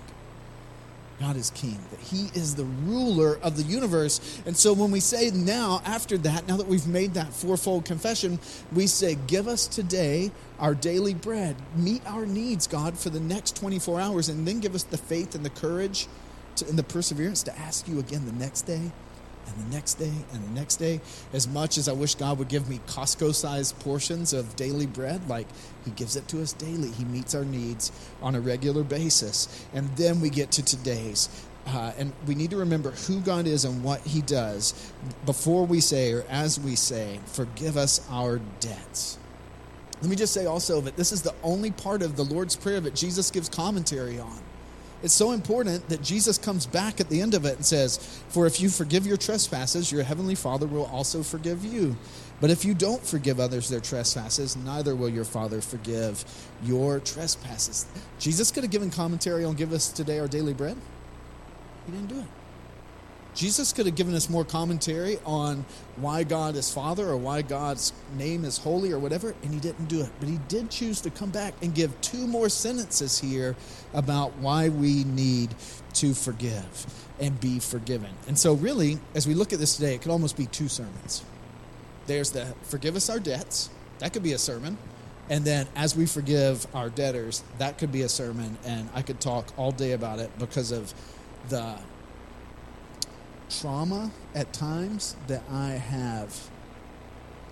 God 1.20 1.36
is 1.36 1.50
king, 1.50 1.78
that 1.90 2.00
he 2.00 2.30
is 2.34 2.54
the 2.54 2.64
ruler 2.64 3.38
of 3.42 3.58
the 3.58 3.62
universe. 3.62 4.40
And 4.46 4.56
so 4.56 4.72
when 4.72 4.90
we 4.90 5.00
say 5.00 5.30
now, 5.30 5.82
after 5.84 6.16
that, 6.18 6.48
now 6.48 6.56
that 6.56 6.66
we've 6.66 6.86
made 6.86 7.12
that 7.14 7.34
fourfold 7.34 7.84
confession, 7.84 8.38
we 8.72 8.86
say, 8.86 9.18
Give 9.26 9.46
us 9.46 9.66
today 9.66 10.30
our 10.58 10.74
daily 10.74 11.12
bread. 11.12 11.56
Meet 11.76 12.06
our 12.06 12.24
needs, 12.24 12.66
God, 12.66 12.98
for 12.98 13.10
the 13.10 13.20
next 13.20 13.54
24 13.56 14.00
hours, 14.00 14.28
and 14.30 14.48
then 14.48 14.60
give 14.60 14.74
us 14.74 14.82
the 14.82 14.96
faith 14.96 15.34
and 15.34 15.44
the 15.44 15.50
courage 15.50 16.06
to, 16.56 16.66
and 16.66 16.78
the 16.78 16.82
perseverance 16.82 17.42
to 17.42 17.58
ask 17.58 17.86
you 17.86 17.98
again 17.98 18.24
the 18.24 18.32
next 18.32 18.62
day 18.62 18.90
and 19.46 19.66
the 19.66 19.74
next 19.74 19.94
day 19.94 20.12
and 20.32 20.44
the 20.44 20.50
next 20.50 20.76
day. 20.76 21.00
As 21.32 21.48
much 21.48 21.78
as 21.78 21.88
I 21.88 21.92
wish 21.92 22.14
God 22.14 22.38
would 22.38 22.48
give 22.48 22.68
me 22.68 22.80
Costco 22.86 23.34
sized 23.34 23.78
portions 23.80 24.32
of 24.32 24.56
daily 24.56 24.86
bread, 24.86 25.28
like 25.28 25.46
He 25.84 25.90
gives 25.92 26.16
it 26.16 26.28
to 26.28 26.42
us 26.42 26.52
daily. 26.52 26.90
He 26.90 27.04
meets 27.04 27.34
our 27.34 27.44
needs 27.44 27.92
on 28.22 28.34
a 28.34 28.40
regular 28.40 28.82
basis. 28.82 29.66
And 29.72 29.88
then 29.96 30.20
we 30.20 30.30
get 30.30 30.50
to 30.52 30.64
today's. 30.64 31.28
Uh, 31.66 31.92
and 31.98 32.12
we 32.26 32.34
need 32.34 32.50
to 32.50 32.56
remember 32.56 32.90
who 32.90 33.20
God 33.20 33.46
is 33.46 33.64
and 33.64 33.84
what 33.84 34.00
He 34.00 34.22
does 34.22 34.92
before 35.26 35.66
we 35.66 35.80
say, 35.80 36.12
or 36.12 36.24
as 36.28 36.58
we 36.58 36.74
say, 36.74 37.20
forgive 37.26 37.76
us 37.76 38.06
our 38.10 38.40
debts. 38.60 39.18
Let 40.00 40.10
me 40.10 40.16
just 40.16 40.32
say 40.32 40.46
also 40.46 40.80
that 40.80 40.96
this 40.96 41.12
is 41.12 41.20
the 41.20 41.34
only 41.42 41.70
part 41.70 42.02
of 42.02 42.16
the 42.16 42.24
Lord's 42.24 42.56
Prayer 42.56 42.80
that 42.80 42.94
Jesus 42.94 43.30
gives 43.30 43.48
commentary 43.50 44.18
on. 44.18 44.40
It's 45.02 45.14
so 45.14 45.32
important 45.32 45.88
that 45.88 46.02
Jesus 46.02 46.36
comes 46.36 46.66
back 46.66 47.00
at 47.00 47.08
the 47.08 47.22
end 47.22 47.34
of 47.34 47.46
it 47.46 47.56
and 47.56 47.64
says, 47.64 47.96
For 48.28 48.46
if 48.46 48.60
you 48.60 48.68
forgive 48.68 49.06
your 49.06 49.16
trespasses, 49.16 49.90
your 49.90 50.02
heavenly 50.02 50.34
Father 50.34 50.66
will 50.66 50.86
also 50.86 51.22
forgive 51.22 51.64
you. 51.64 51.96
But 52.40 52.50
if 52.50 52.64
you 52.64 52.74
don't 52.74 53.02
forgive 53.02 53.40
others 53.40 53.68
their 53.68 53.80
trespasses, 53.80 54.56
neither 54.56 54.94
will 54.94 55.08
your 55.08 55.24
Father 55.24 55.60
forgive 55.60 56.24
your 56.62 57.00
trespasses. 57.00 57.86
Jesus 58.18 58.50
could 58.50 58.62
have 58.62 58.70
given 58.70 58.90
commentary 58.90 59.44
on 59.44 59.54
Give 59.54 59.72
Us 59.72 59.90
Today 59.90 60.18
Our 60.18 60.28
Daily 60.28 60.54
Bread. 60.54 60.76
He 61.86 61.92
didn't 61.92 62.08
do 62.08 62.18
it. 62.20 62.39
Jesus 63.34 63.72
could 63.72 63.86
have 63.86 63.94
given 63.94 64.14
us 64.14 64.28
more 64.28 64.44
commentary 64.44 65.18
on 65.24 65.64
why 65.96 66.24
God 66.24 66.56
is 66.56 66.72
Father 66.72 67.08
or 67.08 67.16
why 67.16 67.42
God's 67.42 67.92
name 68.16 68.44
is 68.44 68.58
holy 68.58 68.92
or 68.92 68.98
whatever, 68.98 69.34
and 69.42 69.54
he 69.54 69.60
didn't 69.60 69.86
do 69.86 70.00
it. 70.00 70.10
But 70.18 70.28
he 70.28 70.38
did 70.48 70.70
choose 70.70 71.00
to 71.02 71.10
come 71.10 71.30
back 71.30 71.54
and 71.62 71.74
give 71.74 71.98
two 72.00 72.26
more 72.26 72.48
sentences 72.48 73.18
here 73.18 73.56
about 73.94 74.36
why 74.38 74.68
we 74.68 75.04
need 75.04 75.54
to 75.94 76.14
forgive 76.14 77.06
and 77.20 77.38
be 77.40 77.58
forgiven. 77.60 78.10
And 78.26 78.38
so, 78.38 78.54
really, 78.54 78.98
as 79.14 79.26
we 79.26 79.34
look 79.34 79.52
at 79.52 79.58
this 79.58 79.76
today, 79.76 79.94
it 79.94 80.02
could 80.02 80.10
almost 80.10 80.36
be 80.36 80.46
two 80.46 80.68
sermons. 80.68 81.22
There's 82.06 82.32
the 82.32 82.46
forgive 82.62 82.96
us 82.96 83.08
our 83.08 83.20
debts, 83.20 83.70
that 83.98 84.12
could 84.12 84.22
be 84.22 84.32
a 84.32 84.38
sermon. 84.38 84.76
And 85.28 85.44
then 85.44 85.68
as 85.76 85.94
we 85.94 86.06
forgive 86.06 86.66
our 86.74 86.90
debtors, 86.90 87.44
that 87.58 87.78
could 87.78 87.92
be 87.92 88.02
a 88.02 88.08
sermon, 88.08 88.58
and 88.64 88.88
I 88.94 89.02
could 89.02 89.20
talk 89.20 89.46
all 89.56 89.70
day 89.70 89.92
about 89.92 90.18
it 90.18 90.36
because 90.40 90.72
of 90.72 90.92
the 91.48 91.78
trauma 93.50 94.10
at 94.34 94.52
times 94.52 95.16
that 95.26 95.42
I 95.50 95.70
have 95.72 96.48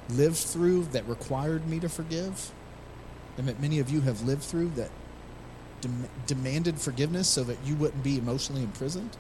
lived 0.09 0.37
through 0.37 0.85
that 0.85 1.07
required 1.07 1.67
me 1.67 1.81
to 1.81 1.89
forgive, 1.89 2.53
and 3.37 3.47
that 3.49 3.61
many 3.61 3.79
of 3.79 3.91
you 3.91 4.01
have 4.03 4.23
lived 4.23 4.43
through 4.43 4.71
that 4.71 4.91
dem- 5.81 6.09
demanded 6.27 6.81
forgiveness 6.81 7.29
so 7.29 7.45
that 7.45 7.59
you 7.65 7.75
wouldn't 7.77 8.03
be 8.03 8.19
emotionally 8.19 8.63
imprisoned. 8.63 9.17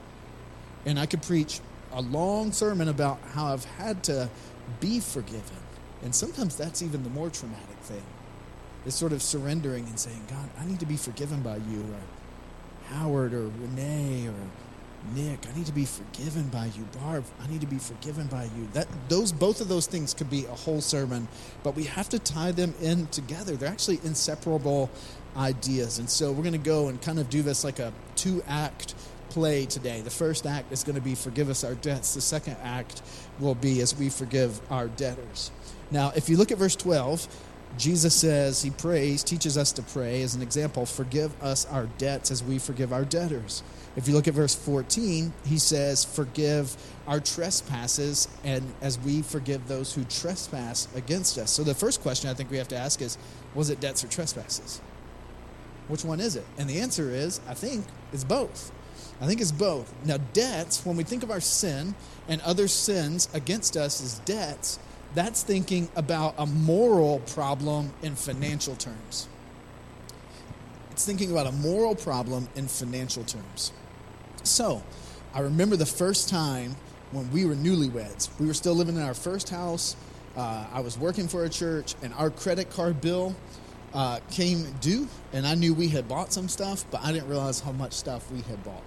And 0.87 0.99
I 0.99 1.07
could 1.07 1.23
preach 1.23 1.61
a 1.93 2.01
long 2.01 2.53
sermon 2.53 2.89
about 2.89 3.19
how 3.33 3.53
I've 3.53 3.65
had 3.65 4.03
to 4.05 4.31
be 4.81 5.01
forgiven. 5.01 5.57
And 6.03 6.15
sometimes 6.15 6.57
that's 6.57 6.83
even 6.83 7.03
the 7.03 7.11
more 7.11 7.31
traumatic 7.31 7.79
thing. 7.83 8.03
Is 8.87 8.95
sort 8.95 9.13
of 9.13 9.23
surrendering 9.23 9.85
and 9.87 9.99
saying, 9.99 10.23
God, 10.31 10.49
I 10.59 10.65
need 10.65 10.81
to 10.81 10.87
be 10.87 10.97
forgiven 10.97 11.43
by 11.43 11.57
you, 11.57 11.81
or 11.81 12.95
Howard, 12.95 13.35
or 13.35 13.49
Renee, 13.49 14.29
or 14.29 14.35
Nick, 15.15 15.47
I 15.49 15.57
need 15.57 15.67
to 15.67 15.73
be 15.73 15.85
forgiven 15.85 16.49
by 16.49 16.67
you. 16.67 16.85
Barb, 17.01 17.25
I 17.41 17.47
need 17.49 17.61
to 17.61 17.67
be 17.67 17.79
forgiven 17.79 18.27
by 18.27 18.45
you. 18.45 18.69
That 18.73 18.89
those 19.09 19.33
both 19.33 19.61
of 19.61 19.69
those 19.69 19.87
things 19.87 20.13
could 20.13 20.29
be 20.29 20.45
a 20.47 20.55
whole 20.55 20.81
sermon, 20.81 21.29
but 21.63 21.75
we 21.75 21.85
have 21.85 22.09
to 22.11 22.19
tie 22.19 22.53
them 22.53 22.75
in 22.81 23.07
together. 23.09 23.57
They're 23.57 23.69
actually 23.69 24.01
inseparable 24.05 24.91
ideas. 25.37 25.99
And 25.99 26.11
so 26.11 26.33
we're 26.33 26.43
going 26.43 26.53
to 26.53 26.59
go 26.59 26.89
and 26.89 27.01
kind 27.01 27.19
of 27.19 27.31
do 27.31 27.43
this 27.43 27.65
like 27.65 27.79
a 27.79 27.93
two 28.17 28.43
act 28.49 28.95
play 29.31 29.67
today. 29.67 30.01
The 30.01 30.11
first 30.11 30.47
act 30.47 30.73
is 30.73 30.85
going 30.85 30.97
to 30.97 31.03
be 31.03 31.15
forgive 31.15 31.49
us 31.49 31.65
our 31.65 31.75
debts. 31.75 32.15
The 32.15 32.21
second 32.21 32.57
act 32.63 33.03
will 33.39 33.55
be 33.55 33.81
as 33.81 33.97
we 33.97 34.09
forgive 34.09 34.61
our 34.71 34.89
debtors. 34.89 35.51
Now, 35.91 36.13
if 36.15 36.29
you 36.29 36.37
look 36.37 36.51
at 36.51 36.59
verse 36.59 36.77
12, 36.77 37.29
Jesus 37.77 38.15
says, 38.15 38.63
He 38.63 38.71
prays, 38.71 39.23
teaches 39.23 39.57
us 39.59 39.73
to 39.73 39.83
pray 39.83 40.23
as 40.23 40.35
an 40.35 40.43
example, 40.43 40.87
forgive 40.87 41.41
us 41.43 41.67
our 41.67 41.87
debts 41.99 42.31
as 42.31 42.43
we 42.43 42.59
forgive 42.59 42.93
our 42.93 43.05
debtors. 43.05 43.63
If 43.99 44.07
you 44.07 44.15
look 44.15 44.29
at 44.29 44.35
verse 44.35 44.55
14, 44.55 45.33
he 45.45 45.59
says, 45.59 46.05
Forgive 46.05 46.77
our 47.09 47.19
trespasses, 47.19 48.29
and 48.45 48.73
as 48.81 48.97
we 49.01 49.23
forgive 49.23 49.67
those 49.67 49.93
who 49.93 50.05
trespass 50.05 50.87
against 50.95 51.37
us. 51.37 51.51
So 51.51 51.65
the 51.65 51.75
first 51.75 52.01
question 52.01 52.31
I 52.31 52.35
think 52.35 52.49
we 52.49 52.59
have 52.59 52.69
to 52.69 52.77
ask 52.77 53.03
is 53.03 53.19
Was 53.57 53.71
it 53.71 53.81
debts 53.81 54.05
or 54.05 54.07
trespasses? 54.07 54.81
Which 55.89 56.05
one 56.05 56.21
is 56.21 56.37
it? 56.37 56.47
And 56.59 56.71
the 56.71 56.79
answer 56.79 57.11
is, 57.11 57.41
I 57.49 57.55
think, 57.55 57.87
it's 58.13 58.23
both. 58.23 58.71
I 59.21 59.27
think 59.27 59.41
it's 59.41 59.51
both. 59.51 59.93
Now, 60.05 60.19
debts, 60.33 60.87
when 60.87 60.97
we 60.97 61.03
think 61.03 61.25
of 61.25 61.33
our 61.33 61.41
sin 61.41 61.97
and 62.29 62.41
other 62.43 62.69
sins 62.69 63.29
against 63.35 63.77
us 63.77 64.01
as 64.01 64.21
debts, 64.21 64.79
that's 65.17 65.43
thinking 65.43 65.89
about 65.97 66.37
a 66.39 66.47
moral 66.47 67.19
problem 67.21 67.91
in 68.05 68.15
financial 68.15 68.77
terms. 68.77 69.27
It's 70.93 71.05
thinking 71.05 71.33
about 71.33 71.49
a 71.49 71.53
moral 71.53 71.97
problem 71.97 72.49
in 72.55 72.69
financial 72.69 73.25
terms. 73.25 73.73
So, 74.49 74.83
I 75.35 75.41
remember 75.41 75.77
the 75.77 75.87
first 75.87 76.29
time 76.29 76.75
when 77.13 77.31
we 77.31 77.45
were 77.45 77.55
newlyweds. 77.55 78.29
We 78.41 78.47
were 78.47 78.55
still 78.55 78.75
living 78.75 78.97
in 78.97 79.03
our 79.03 79.15
first 79.15 79.51
house. 79.51 79.95
Uh, 80.37 80.67
I 80.73 80.81
was 80.81 80.99
working 80.99 81.29
for 81.29 81.45
a 81.45 81.49
church, 81.49 81.95
and 82.03 82.15
our 82.15 82.31
credit 82.31 82.71
card 82.71 83.01
bill 83.01 83.37
uh, 83.95 84.21
came 84.31 84.71
due, 84.81 85.09
and 85.33 85.47
I 85.47 85.55
knew 85.55 85.75
we 85.75 85.89
had 85.89 86.09
bought 86.09 86.33
some 86.33 86.49
stuff, 86.49 86.85
but 86.91 87.03
I 87.05 87.13
didn't 87.13 87.29
realize 87.29 87.61
how 87.61 87.73
much 87.73 87.93
stuff 87.93 88.31
we 88.31 88.41
had 88.43 88.63
bought. 88.65 88.83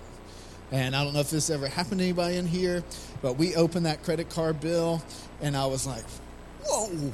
And 0.72 0.96
I 0.96 1.04
don't 1.04 1.14
know 1.14 1.20
if 1.20 1.30
this 1.30 1.50
ever 1.50 1.68
happened 1.68 2.00
to 2.00 2.06
anybody 2.06 2.38
in 2.38 2.48
here, 2.48 2.84
but 3.22 3.38
we 3.38 3.56
opened 3.56 3.86
that 3.86 4.04
credit 4.04 4.30
card 4.30 4.60
bill, 4.62 5.04
and 5.42 5.56
I 5.56 5.66
was 5.66 5.86
like, 5.86 6.04
whoa. 6.66 7.12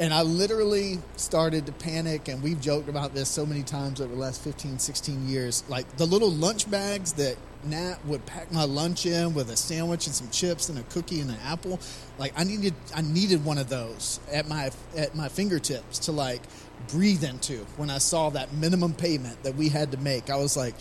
And 0.00 0.14
I 0.14 0.22
literally 0.22 0.98
started 1.16 1.66
to 1.66 1.72
panic, 1.72 2.28
and 2.28 2.42
we've 2.42 2.60
joked 2.60 2.88
about 2.88 3.14
this 3.14 3.28
so 3.28 3.44
many 3.44 3.62
times 3.62 4.00
over 4.00 4.14
the 4.14 4.20
last 4.20 4.42
15, 4.42 4.78
16 4.78 5.28
years. 5.28 5.64
Like 5.68 5.96
the 5.96 6.06
little 6.06 6.30
lunch 6.30 6.70
bags 6.70 7.14
that 7.14 7.36
Nat 7.64 7.96
would 8.04 8.24
pack 8.26 8.52
my 8.52 8.64
lunch 8.64 9.06
in 9.06 9.34
with 9.34 9.50
a 9.50 9.56
sandwich 9.56 10.06
and 10.06 10.14
some 10.14 10.30
chips 10.30 10.68
and 10.68 10.78
a 10.78 10.82
cookie 10.84 11.20
and 11.20 11.30
an 11.30 11.38
apple. 11.44 11.80
Like 12.18 12.32
I 12.36 12.44
needed, 12.44 12.74
I 12.94 13.02
needed 13.02 13.44
one 13.44 13.58
of 13.58 13.68
those 13.68 14.20
at 14.32 14.48
my 14.48 14.70
at 14.96 15.14
my 15.14 15.28
fingertips 15.28 15.98
to 16.00 16.12
like 16.12 16.42
breathe 16.88 17.24
into 17.24 17.66
when 17.76 17.90
I 17.90 17.98
saw 17.98 18.30
that 18.30 18.52
minimum 18.52 18.94
payment 18.94 19.42
that 19.42 19.54
we 19.54 19.68
had 19.68 19.92
to 19.92 19.98
make. 19.98 20.30
I 20.30 20.36
was 20.36 20.56
like, 20.56 20.74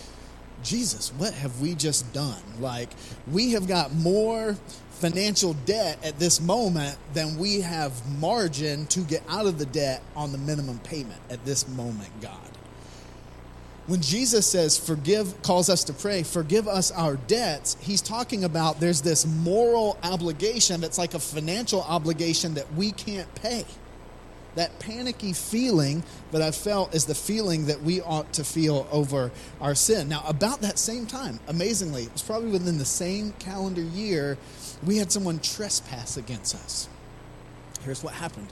Jesus, 0.63 1.11
what 1.13 1.33
have 1.33 1.61
we 1.61 1.75
just 1.75 2.11
done? 2.13 2.41
Like 2.59 2.89
we 3.31 3.51
have 3.51 3.67
got 3.67 3.93
more 3.93 4.55
financial 4.91 5.53
debt 5.65 6.03
at 6.03 6.17
this 6.17 6.41
moment 6.41 6.97
than 7.13 7.37
we 7.37 7.61
have 7.61 7.93
margin 8.19 8.87
to 8.87 9.01
get 9.01 9.23
out 9.29 9.45
of 9.45 9.59
the 9.59 9.65
debt 9.67 10.01
on 10.15 10.31
the 10.31 10.37
minimum 10.39 10.79
payment 10.79 11.21
at 11.29 11.43
this 11.45 11.67
moment, 11.67 12.09
God. 12.19 12.56
When 13.87 14.01
Jesus 14.01 14.45
says, 14.45 14.77
forgive, 14.77 15.41
calls 15.43 15.69
us 15.69 15.85
to 15.85 15.93
pray, 15.93 16.23
forgive 16.23 16.67
us 16.67 16.91
our 16.91 17.15
debts, 17.15 17.77
he's 17.79 18.01
talking 18.01 18.43
about 18.43 18.81
there's 18.81 19.01
this 19.01 19.25
moral 19.25 19.97
obligation 20.03 20.81
that's 20.81 20.97
like 20.97 21.13
a 21.13 21.19
financial 21.19 21.81
obligation 21.81 22.55
that 22.55 22.73
we 22.73 22.91
can't 22.91 23.33
pay. 23.35 23.65
That 24.55 24.77
panicky 24.79 25.31
feeling 25.31 26.03
that 26.31 26.41
I 26.41 26.51
felt 26.51 26.93
is 26.93 27.05
the 27.05 27.15
feeling 27.15 27.67
that 27.67 27.81
we 27.81 28.01
ought 28.01 28.33
to 28.33 28.43
feel 28.43 28.87
over 28.91 29.31
our 29.61 29.75
sin. 29.75 30.09
Now, 30.09 30.23
about 30.27 30.61
that 30.61 30.79
same 30.79 31.05
time, 31.05 31.39
amazingly, 31.47 32.03
it 32.03 32.13
was 32.13 32.23
probably 32.23 32.49
within 32.49 32.79
the 32.79 32.85
same 32.85 33.31
calendar 33.39 33.81
year, 33.81 34.37
we 34.85 34.97
had 34.97 35.13
someone 35.13 35.39
trespass 35.39 36.17
against 36.17 36.55
us. 36.55 36.89
Here's 37.83 38.03
what 38.03 38.15
happened 38.15 38.47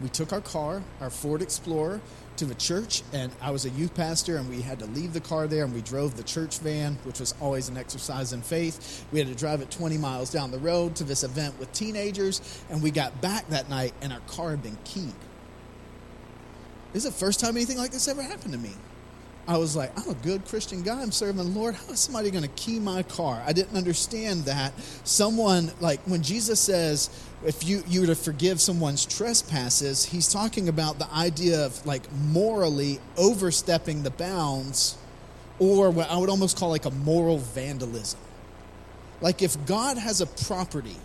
we 0.00 0.08
took 0.08 0.32
our 0.32 0.40
car, 0.40 0.82
our 1.00 1.10
Ford 1.10 1.42
Explorer, 1.42 2.00
to 2.36 2.44
the 2.44 2.54
church, 2.54 3.02
and 3.12 3.30
I 3.40 3.52
was 3.52 3.64
a 3.64 3.70
youth 3.70 3.94
pastor, 3.94 4.36
and 4.36 4.48
we 4.48 4.60
had 4.60 4.80
to 4.80 4.86
leave 4.86 5.12
the 5.12 5.20
car 5.20 5.46
there, 5.46 5.64
and 5.64 5.72
we 5.72 5.82
drove 5.82 6.16
the 6.16 6.22
church 6.24 6.58
van, 6.58 6.98
which 7.04 7.20
was 7.20 7.34
always 7.40 7.68
an 7.68 7.76
exercise 7.76 8.32
in 8.32 8.42
faith. 8.42 9.04
We 9.12 9.20
had 9.20 9.28
to 9.28 9.34
drive 9.34 9.60
it 9.60 9.70
20 9.70 9.98
miles 9.98 10.30
down 10.30 10.50
the 10.50 10.58
road 10.58 10.96
to 10.96 11.04
this 11.04 11.22
event 11.22 11.58
with 11.60 11.72
teenagers, 11.72 12.64
and 12.70 12.82
we 12.82 12.90
got 12.90 13.20
back 13.20 13.48
that 13.50 13.70
night, 13.70 13.94
and 14.02 14.12
our 14.12 14.20
car 14.26 14.50
had 14.50 14.62
been 14.62 14.78
keyed. 14.84 15.14
This 16.92 17.04
is 17.04 17.10
the 17.10 17.16
first 17.16 17.40
time 17.40 17.56
anything 17.56 17.78
like 17.78 17.92
this 17.92 18.08
ever 18.08 18.22
happened 18.22 18.52
to 18.52 18.58
me. 18.58 18.72
I 19.46 19.58
was 19.58 19.76
like, 19.76 19.92
I'm 19.98 20.08
a 20.08 20.14
good 20.14 20.46
Christian 20.46 20.82
guy. 20.82 21.02
I'm 21.02 21.12
serving 21.12 21.36
the 21.36 21.58
Lord. 21.58 21.74
How 21.74 21.92
is 21.92 22.00
somebody 22.00 22.30
going 22.30 22.44
to 22.44 22.50
key 22.50 22.78
my 22.78 23.02
car? 23.02 23.42
I 23.46 23.52
didn't 23.52 23.76
understand 23.76 24.44
that. 24.44 24.72
Someone, 25.04 25.70
like 25.80 26.00
when 26.06 26.22
Jesus 26.22 26.60
says, 26.60 27.10
if 27.44 27.62
you, 27.62 27.82
you 27.86 28.00
were 28.00 28.06
to 28.06 28.14
forgive 28.14 28.58
someone's 28.60 29.04
trespasses, 29.04 30.06
he's 30.06 30.32
talking 30.32 30.68
about 30.68 30.98
the 30.98 31.12
idea 31.12 31.66
of 31.66 31.84
like 31.84 32.10
morally 32.12 33.00
overstepping 33.18 34.02
the 34.02 34.10
bounds, 34.10 34.96
or 35.58 35.90
what 35.90 36.10
I 36.10 36.16
would 36.16 36.30
almost 36.30 36.56
call 36.56 36.70
like 36.70 36.86
a 36.86 36.90
moral 36.90 37.38
vandalism. 37.38 38.20
Like 39.20 39.42
if 39.42 39.66
God 39.66 39.98
has 39.98 40.20
a 40.22 40.26
property, 40.26 40.96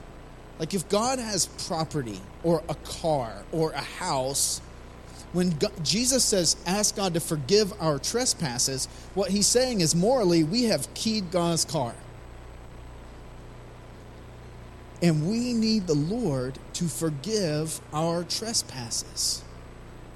like 0.60 0.74
if 0.74 0.88
God 0.89 1.19
has 1.19 1.46
property 1.67 2.19
or 2.43 2.63
a 2.69 2.75
car 2.75 3.43
or 3.51 3.72
a 3.72 3.81
house, 3.81 4.62
when 5.33 5.51
God, 5.51 5.71
Jesus 5.83 6.24
says, 6.24 6.57
ask 6.65 6.95
God 6.95 7.13
to 7.13 7.19
forgive 7.19 7.74
our 7.79 8.00
trespasses, 8.00 8.88
what 9.13 9.31
he's 9.31 9.48
saying 9.48 9.81
is 9.81 9.95
morally, 9.95 10.43
we 10.43 10.63
have 10.63 10.91
keyed 10.93 11.31
God's 11.31 11.65
car. 11.65 11.93
And 15.01 15.29
we 15.29 15.53
need 15.53 15.88
the 15.88 15.93
Lord 15.93 16.59
to 16.74 16.86
forgive 16.86 17.79
our 17.93 18.24
trespasses. 18.24 19.43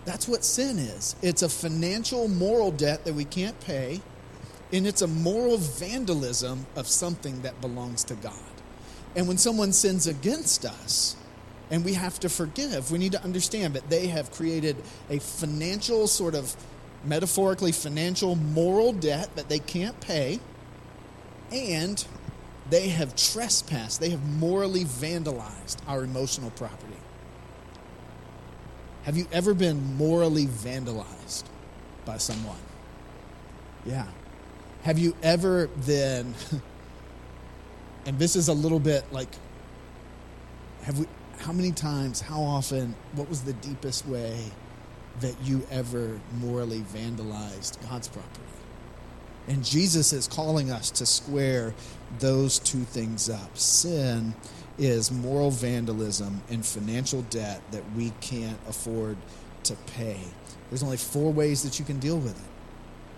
That's 0.05 0.27
what 0.27 0.43
sin 0.43 0.79
is 0.79 1.15
it's 1.21 1.43
a 1.43 1.49
financial, 1.49 2.27
moral 2.27 2.71
debt 2.71 3.05
that 3.05 3.13
we 3.13 3.23
can't 3.23 3.57
pay, 3.61 4.01
and 4.73 4.85
it's 4.85 5.01
a 5.01 5.07
moral 5.07 5.57
vandalism 5.57 6.65
of 6.75 6.87
something 6.87 7.41
that 7.43 7.61
belongs 7.61 8.03
to 8.05 8.15
God. 8.15 8.33
And 9.15 9.27
when 9.27 9.37
someone 9.37 9.71
sins 9.71 10.07
against 10.07 10.65
us, 10.65 11.15
and 11.73 11.83
we 11.83 11.95
have 11.95 12.19
to 12.19 12.29
forgive. 12.29 12.91
We 12.91 12.99
need 12.99 13.13
to 13.13 13.23
understand 13.23 13.73
that 13.73 13.89
they 13.89 14.05
have 14.05 14.31
created 14.31 14.75
a 15.09 15.17
financial, 15.17 16.05
sort 16.05 16.35
of 16.35 16.55
metaphorically 17.03 17.71
financial, 17.71 18.35
moral 18.35 18.93
debt 18.93 19.35
that 19.35 19.49
they 19.49 19.57
can't 19.57 19.99
pay, 19.99 20.39
and 21.51 22.05
they 22.69 22.89
have 22.89 23.15
trespassed, 23.15 23.99
they 23.99 24.11
have 24.11 24.23
morally 24.37 24.83
vandalized 24.85 25.77
our 25.87 26.03
emotional 26.03 26.51
property. 26.51 26.93
Have 29.05 29.17
you 29.17 29.27
ever 29.31 29.55
been 29.55 29.97
morally 29.97 30.45
vandalized 30.45 31.45
by 32.05 32.19
someone? 32.19 32.61
Yeah. 33.83 34.05
Have 34.83 34.99
you 34.99 35.15
ever 35.23 35.71
then, 35.77 36.35
and 38.05 38.19
this 38.19 38.35
is 38.35 38.47
a 38.47 38.53
little 38.53 38.79
bit 38.79 39.11
like, 39.11 39.29
have 40.83 40.99
we, 40.99 41.07
how 41.39 41.51
many 41.51 41.71
times, 41.71 42.21
how 42.21 42.41
often, 42.41 42.95
what 43.13 43.29
was 43.29 43.41
the 43.43 43.53
deepest 43.53 44.07
way 44.07 44.45
that 45.21 45.35
you 45.43 45.65
ever 45.71 46.19
morally 46.39 46.81
vandalized 46.93 47.81
God's 47.89 48.07
property? 48.07 48.41
And 49.47 49.63
Jesus 49.63 50.13
is 50.13 50.27
calling 50.27 50.71
us 50.71 50.89
to 50.91 51.05
square 51.05 51.73
those 52.19 52.59
two 52.59 52.83
things 52.83 53.29
up. 53.29 53.57
Sin 53.57 54.33
is 54.77 55.11
moral 55.11 55.51
vandalism 55.51 56.41
and 56.49 56.65
financial 56.65 57.23
debt 57.23 57.61
that 57.71 57.83
we 57.95 58.11
can't 58.21 58.57
afford 58.67 59.17
to 59.63 59.75
pay. 59.97 60.19
There's 60.69 60.83
only 60.83 60.97
four 60.97 61.31
ways 61.31 61.61
that 61.63 61.77
you 61.77 61.85
can 61.85 61.99
deal 61.99 62.17
with 62.17 62.37
it. 62.37 62.52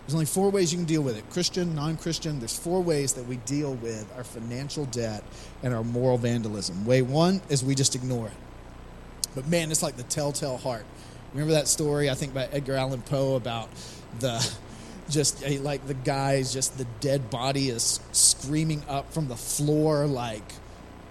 There's 0.06 0.14
only 0.14 0.28
four 0.28 0.52
ways 0.52 0.72
you 0.72 0.78
can 0.78 0.86
deal 0.86 1.02
with 1.02 1.18
it 1.18 1.28
Christian, 1.32 1.74
non 1.74 1.98
Christian. 1.98 2.40
There's 2.40 2.58
four 2.58 2.82
ways 2.82 3.14
that 3.14 3.26
we 3.26 3.38
deal 3.38 3.74
with 3.76 4.12
our 4.16 4.24
financial 4.24 4.86
debt 4.86 5.24
and 5.64 5.74
our 5.74 5.84
moral 5.84 6.18
vandalism. 6.18 6.86
Way 6.86 7.02
one 7.02 7.42
is 7.50 7.64
we 7.64 7.74
just 7.74 7.96
ignore 7.96 8.28
it. 8.28 8.34
But 9.34 9.48
man, 9.48 9.72
it's 9.72 9.82
like 9.82 9.98
the 9.98 10.04
telltale 10.04 10.58
heart. 10.58 10.86
Remember 11.34 11.54
that 11.54 11.68
story, 11.68 12.10
I 12.10 12.14
think, 12.14 12.34
by 12.34 12.46
Edgar 12.46 12.76
Allan 12.76 13.02
Poe 13.02 13.36
about 13.36 13.70
the 14.20 14.48
just 15.10 15.44
eh, 15.44 15.58
like 15.62 15.86
the 15.88 15.94
guy's 15.94 16.54
just 16.54 16.78
the 16.78 16.86
dead 17.00 17.30
body 17.30 17.70
is 17.70 18.00
screaming 18.12 18.84
up 18.88 19.12
from 19.12 19.28
the 19.28 19.36
floor 19.36 20.06
like 20.06 20.54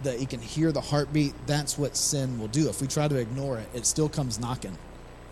that 0.03 0.19
he 0.19 0.27
can 0.27 0.41
hear 0.41 0.73
the 0.73 0.81
heartbeat 0.81 1.33
that's 1.47 1.79
what 1.79 1.97
sin 1.97 2.39
will 2.39 2.49
do 2.49 2.69
if 2.69 2.81
we 2.81 2.87
try 2.87 3.07
to 3.07 3.17
ignore 3.17 3.59
it 3.59 3.69
it 3.73 3.87
still 3.87 4.09
comes 4.09 4.41
knocking 4.41 4.77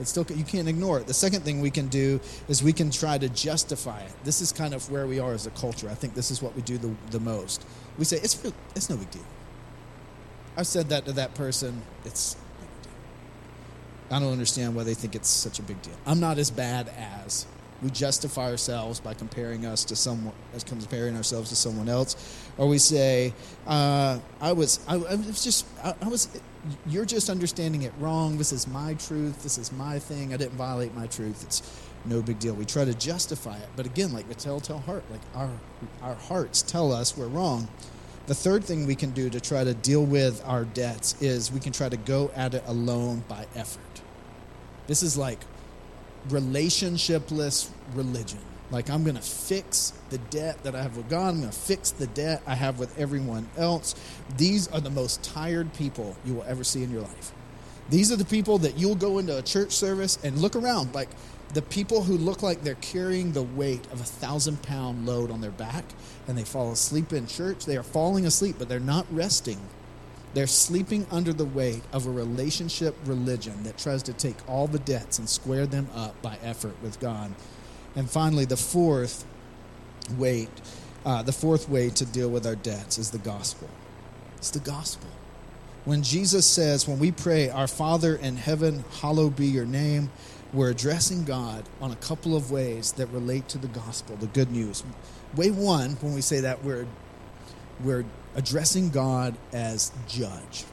still 0.06 0.26
you 0.34 0.44
can't 0.44 0.68
ignore 0.68 0.98
it. 0.98 1.06
The 1.06 1.14
second 1.14 1.42
thing 1.42 1.60
we 1.60 1.70
can 1.70 1.88
do 1.88 2.20
is 2.48 2.62
we 2.62 2.72
can 2.72 2.90
try 2.90 3.18
to 3.18 3.28
justify 3.28 4.00
it. 4.00 4.12
This 4.24 4.40
is 4.40 4.52
kind 4.52 4.74
of 4.74 4.90
where 4.90 5.06
we 5.06 5.18
are 5.18 5.32
as 5.32 5.46
a 5.46 5.50
culture. 5.50 5.88
I 5.88 5.94
think 5.94 6.14
this 6.14 6.30
is 6.30 6.42
what 6.42 6.54
we 6.54 6.62
do 6.62 6.78
the, 6.78 6.94
the 7.10 7.20
most. 7.20 7.66
We 7.98 8.04
say 8.04 8.18
it's 8.18 8.42
it's 8.74 8.88
no 8.88 8.96
big 8.96 9.10
deal. 9.10 9.24
I 10.56 10.62
said 10.62 10.88
that 10.90 11.06
to 11.06 11.12
that 11.12 11.34
person. 11.34 11.82
It's 12.04 12.34
big 12.34 12.82
deal. 12.82 12.92
I 14.10 14.20
don't 14.20 14.32
understand 14.32 14.74
why 14.74 14.84
they 14.84 14.94
think 14.94 15.14
it's 15.14 15.28
such 15.28 15.58
a 15.58 15.62
big 15.62 15.80
deal. 15.82 15.94
I'm 16.06 16.20
not 16.20 16.38
as 16.38 16.50
bad 16.50 16.90
as. 16.96 17.46
We 17.82 17.90
justify 17.90 18.48
ourselves 18.48 19.00
by 19.00 19.12
comparing 19.14 19.66
us 19.66 19.84
to 19.86 19.96
someone 19.96 20.34
as 20.54 20.62
comparing 20.62 21.16
ourselves 21.16 21.48
to 21.48 21.56
someone 21.56 21.88
else. 21.88 22.14
Or 22.56 22.68
we 22.68 22.78
say 22.78 23.34
uh, 23.66 24.20
i 24.40 24.52
was 24.52 24.78
I, 24.86 24.94
I, 24.94 25.14
was 25.16 25.42
just 25.42 25.66
I, 25.82 25.94
I, 26.00 26.08
was 26.08 26.28
you're 26.86 27.04
just 27.04 27.28
understanding 27.28 27.82
it 27.82 27.92
wrong. 27.98 28.38
This 28.38 28.52
is 28.52 28.66
my 28.66 28.94
truth. 28.94 29.42
This 29.42 29.58
is 29.58 29.72
my 29.72 29.98
thing. 29.98 30.32
I 30.32 30.36
didn't 30.36 30.54
violate 30.54 30.94
my 30.94 31.06
truth. 31.06 31.42
It's 31.42 31.62
no 32.04 32.22
big 32.22 32.38
deal. 32.38 32.54
We 32.54 32.64
try 32.64 32.84
to 32.84 32.94
justify 32.94 33.56
it. 33.56 33.68
But 33.76 33.86
again 33.86 34.12
like 34.12 34.28
the 34.28 34.34
telltale 34.34 34.78
heart 34.78 35.04
like 35.10 35.20
our 35.34 35.50
our 36.02 36.14
hearts 36.14 36.62
tell 36.62 36.92
us 36.92 37.16
we're 37.16 37.28
wrong. 37.28 37.68
The 38.26 38.34
third 38.34 38.64
thing 38.64 38.86
we 38.86 38.94
can 38.94 39.10
do 39.10 39.28
to 39.30 39.40
try 39.40 39.64
to 39.64 39.74
deal 39.74 40.04
with 40.04 40.42
our 40.46 40.64
debts 40.64 41.20
is 41.20 41.50
we 41.50 41.58
can 41.58 41.72
try 41.72 41.88
to 41.88 41.96
go 41.96 42.30
at 42.36 42.54
it 42.54 42.62
alone 42.66 43.24
by 43.28 43.46
effort. 43.56 44.00
This 44.86 45.02
is 45.02 45.16
like 45.16 45.40
relationshipless 46.28 47.68
religion. 47.94 48.38
Like, 48.72 48.90
I'm 48.90 49.04
going 49.04 49.16
to 49.16 49.22
fix 49.22 49.92
the 50.10 50.18
debt 50.18 50.62
that 50.64 50.74
I 50.74 50.82
have 50.82 50.96
with 50.96 51.08
God. 51.08 51.28
I'm 51.28 51.40
going 51.40 51.52
to 51.52 51.56
fix 51.56 51.90
the 51.90 52.06
debt 52.08 52.42
I 52.46 52.54
have 52.54 52.78
with 52.78 52.98
everyone 52.98 53.48
else. 53.56 53.94
These 54.36 54.66
are 54.68 54.80
the 54.80 54.90
most 54.90 55.22
tired 55.22 55.72
people 55.74 56.16
you 56.24 56.34
will 56.34 56.44
ever 56.44 56.64
see 56.64 56.82
in 56.82 56.90
your 56.90 57.02
life. 57.02 57.32
These 57.90 58.10
are 58.10 58.16
the 58.16 58.24
people 58.24 58.58
that 58.58 58.78
you'll 58.78 58.94
go 58.94 59.18
into 59.18 59.36
a 59.36 59.42
church 59.42 59.72
service 59.72 60.18
and 60.24 60.38
look 60.38 60.56
around. 60.56 60.94
Like, 60.94 61.10
the 61.52 61.62
people 61.62 62.02
who 62.02 62.16
look 62.16 62.42
like 62.42 62.62
they're 62.62 62.74
carrying 62.76 63.32
the 63.32 63.42
weight 63.42 63.84
of 63.92 64.00
a 64.00 64.04
thousand 64.04 64.62
pound 64.62 65.04
load 65.04 65.30
on 65.30 65.42
their 65.42 65.50
back 65.50 65.84
and 66.26 66.38
they 66.38 66.44
fall 66.44 66.72
asleep 66.72 67.12
in 67.12 67.26
church. 67.26 67.66
They 67.66 67.76
are 67.76 67.82
falling 67.82 68.24
asleep, 68.24 68.56
but 68.58 68.70
they're 68.70 68.80
not 68.80 69.06
resting 69.10 69.60
they're 70.34 70.46
sleeping 70.46 71.06
under 71.10 71.32
the 71.32 71.44
weight 71.44 71.82
of 71.92 72.06
a 72.06 72.10
relationship 72.10 72.96
religion 73.04 73.64
that 73.64 73.76
tries 73.76 74.02
to 74.04 74.14
take 74.14 74.36
all 74.48 74.66
the 74.66 74.78
debts 74.78 75.18
and 75.18 75.28
square 75.28 75.66
them 75.66 75.88
up 75.94 76.20
by 76.22 76.38
effort 76.42 76.74
with 76.82 76.98
God. 77.00 77.32
And 77.94 78.08
finally, 78.10 78.44
the 78.44 78.56
fourth 78.56 79.24
weight, 80.16 80.50
uh, 81.04 81.22
the 81.22 81.32
fourth 81.32 81.68
way 81.68 81.90
to 81.90 82.04
deal 82.06 82.30
with 82.30 82.46
our 82.46 82.56
debts 82.56 82.98
is 82.98 83.10
the 83.10 83.18
gospel. 83.18 83.68
It's 84.36 84.50
the 84.50 84.60
gospel. 84.60 85.08
When 85.84 86.02
Jesus 86.02 86.46
says, 86.46 86.86
when 86.86 86.98
we 86.98 87.10
pray, 87.10 87.50
Our 87.50 87.66
Father 87.66 88.14
in 88.14 88.36
heaven, 88.36 88.84
hallowed 89.00 89.36
be 89.36 89.46
your 89.46 89.66
name, 89.66 90.10
we're 90.52 90.70
addressing 90.70 91.24
God 91.24 91.64
on 91.80 91.90
a 91.90 91.96
couple 91.96 92.36
of 92.36 92.50
ways 92.50 92.92
that 92.92 93.06
relate 93.06 93.48
to 93.48 93.58
the 93.58 93.68
gospel, 93.68 94.16
the 94.16 94.26
good 94.28 94.52
news. 94.52 94.84
Way 95.34 95.50
one, 95.50 95.92
when 96.00 96.14
we 96.14 96.20
say 96.20 96.40
that, 96.40 96.62
we're, 96.62 96.86
we're 97.82 98.04
addressing 98.36 98.90
God 98.90 99.34
as 99.52 99.92
judge. 100.06 100.64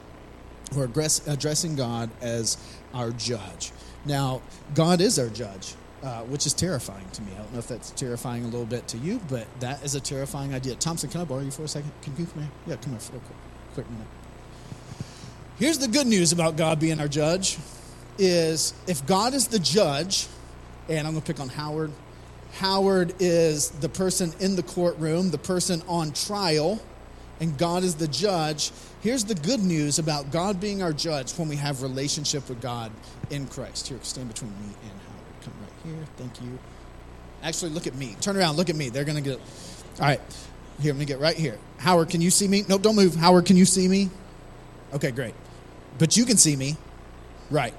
We're 0.76 0.90
addressing 1.28 1.76
God 1.76 2.10
as 2.22 2.58
our 2.94 3.12
judge. 3.12 3.72
Now, 4.06 4.42
God 4.76 5.02
is 5.02 5.18
our 5.18 5.30
judge, 5.30 5.76
uh, 6.04 6.22
which 6.24 6.46
is 6.46 6.54
terrifying 6.54 7.10
to 7.12 7.22
me. 7.22 7.32
I 7.34 7.38
don't 7.40 7.54
know 7.54 7.60
if 7.60 7.68
that's 7.68 7.92
terrifying 7.92 8.44
a 8.44 8.48
little 8.48 8.66
bit 8.66 8.88
to 8.90 8.98
you, 8.98 9.20
but 9.30 9.48
that 9.60 9.84
is 9.84 9.96
a 9.96 10.00
terrifying 10.00 10.54
idea. 10.54 10.76
Thompson, 10.76 11.10
can 11.10 11.22
I 11.22 11.26
borrow 11.26 11.42
you 11.42 11.52
for 11.52 11.64
a 11.64 11.68
second? 11.68 11.92
Can 12.02 12.16
you 12.18 12.26
come 12.26 12.44
here? 12.44 12.52
Yeah, 12.68 12.76
come 12.78 12.92
here 12.94 13.00
for 13.00 13.18
a 13.18 13.20
quick, 13.20 13.38
quick 13.74 13.90
minute. 13.90 14.08
Here's 15.58 15.78
the 15.78 15.88
good 15.88 16.08
news 16.08 16.32
about 16.32 16.56
God 16.56 16.80
being 16.80 17.00
our 17.00 17.08
judge 17.08 17.58
is 18.18 18.74
if 18.88 19.06
God 19.06 19.34
is 19.34 19.48
the 19.48 19.60
judge, 19.60 20.28
and 20.88 21.06
I'm 21.08 21.14
going 21.14 21.22
to 21.22 21.28
pick 21.34 21.40
on 21.40 21.50
Howard. 21.50 21.92
Howard 22.54 23.14
is 23.20 23.70
the 23.70 23.90
person 23.90 24.34
in 24.40 24.56
the 24.56 24.64
courtroom, 24.64 25.32
the 25.32 25.38
person 25.38 25.84
on 25.88 26.12
trial 26.14 26.82
and 27.40 27.58
God 27.58 27.84
is 27.84 27.96
the 27.96 28.08
judge. 28.08 28.72
Here's 29.02 29.24
the 29.24 29.36
good 29.36 29.62
news 29.62 30.00
about 30.00 30.32
God 30.32 30.60
being 30.60 30.82
our 30.82 30.94
judge 30.94 31.32
when 31.34 31.48
we 31.48 31.56
have 31.56 31.82
relationship 31.82 32.50
with 32.50 32.62
God 32.62 32.92
in 33.30 33.48
Christ. 33.48 33.88
Here, 33.88 34.00
stand 34.02 34.28
between 34.28 34.52
me 34.52 34.74
and 34.84 34.92
here. 35.90 36.06
Thank 36.18 36.42
you. 36.42 36.60
Actually, 37.44 37.72
look 37.72 37.88
at 37.88 37.96
me. 37.96 38.16
Turn 38.22 38.38
around. 38.38 38.58
Look 38.58 38.70
at 38.70 38.76
me. 38.76 38.90
They're 38.90 39.06
going 39.06 39.22
to 39.22 39.30
get. 39.30 39.40
All 39.40 40.06
right. 40.06 40.22
Here, 40.82 40.94
let 40.94 41.00
me 41.00 41.06
get 41.06 41.20
right 41.20 41.36
here. 41.36 41.58
Howard, 41.78 42.10
can 42.10 42.22
you 42.22 42.32
see 42.32 42.48
me? 42.48 42.64
Nope, 42.68 42.82
don't 42.82 42.96
move. 42.96 43.16
Howard, 43.16 43.46
can 43.46 43.58
you 43.58 43.66
see 43.66 43.88
me? 43.88 44.10
Okay, 44.94 45.12
great. 45.12 45.34
But 45.98 46.16
you 46.16 46.26
can 46.26 46.38
see 46.38 46.56
me. 46.56 46.78
Right. 47.52 47.74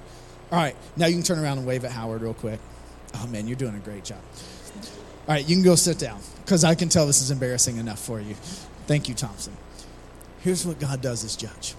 All 0.52 0.58
right. 0.58 0.76
Now 0.96 1.06
you 1.06 1.14
can 1.14 1.22
turn 1.22 1.38
around 1.38 1.58
and 1.58 1.66
wave 1.66 1.84
at 1.84 1.92
Howard 1.92 2.22
real 2.22 2.34
quick. 2.34 2.60
Oh, 3.14 3.26
man, 3.28 3.46
you're 3.46 3.56
doing 3.56 3.74
a 3.74 3.78
great 3.78 4.04
job. 4.04 4.20
All 5.28 5.34
right, 5.34 5.48
you 5.48 5.54
can 5.54 5.64
go 5.64 5.74
sit 5.74 5.98
down 5.98 6.20
because 6.44 6.64
I 6.64 6.74
can 6.74 6.88
tell 6.88 7.06
this 7.06 7.22
is 7.22 7.30
embarrassing 7.30 7.76
enough 7.76 8.00
for 8.00 8.20
you. 8.20 8.34
Thank 8.86 9.08
you, 9.08 9.14
Thompson. 9.14 9.56
Here's 10.40 10.66
what 10.66 10.80
God 10.80 11.00
does 11.00 11.24
as 11.24 11.36
judge. 11.36 11.74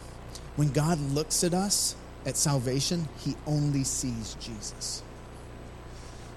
When 0.56 0.70
God 0.70 1.00
looks 1.00 1.44
at 1.44 1.54
us 1.54 1.96
at 2.26 2.38
salvation, 2.38 3.08
he 3.20 3.36
only 3.46 3.84
sees 3.84 4.36
Jesus. 4.40 5.04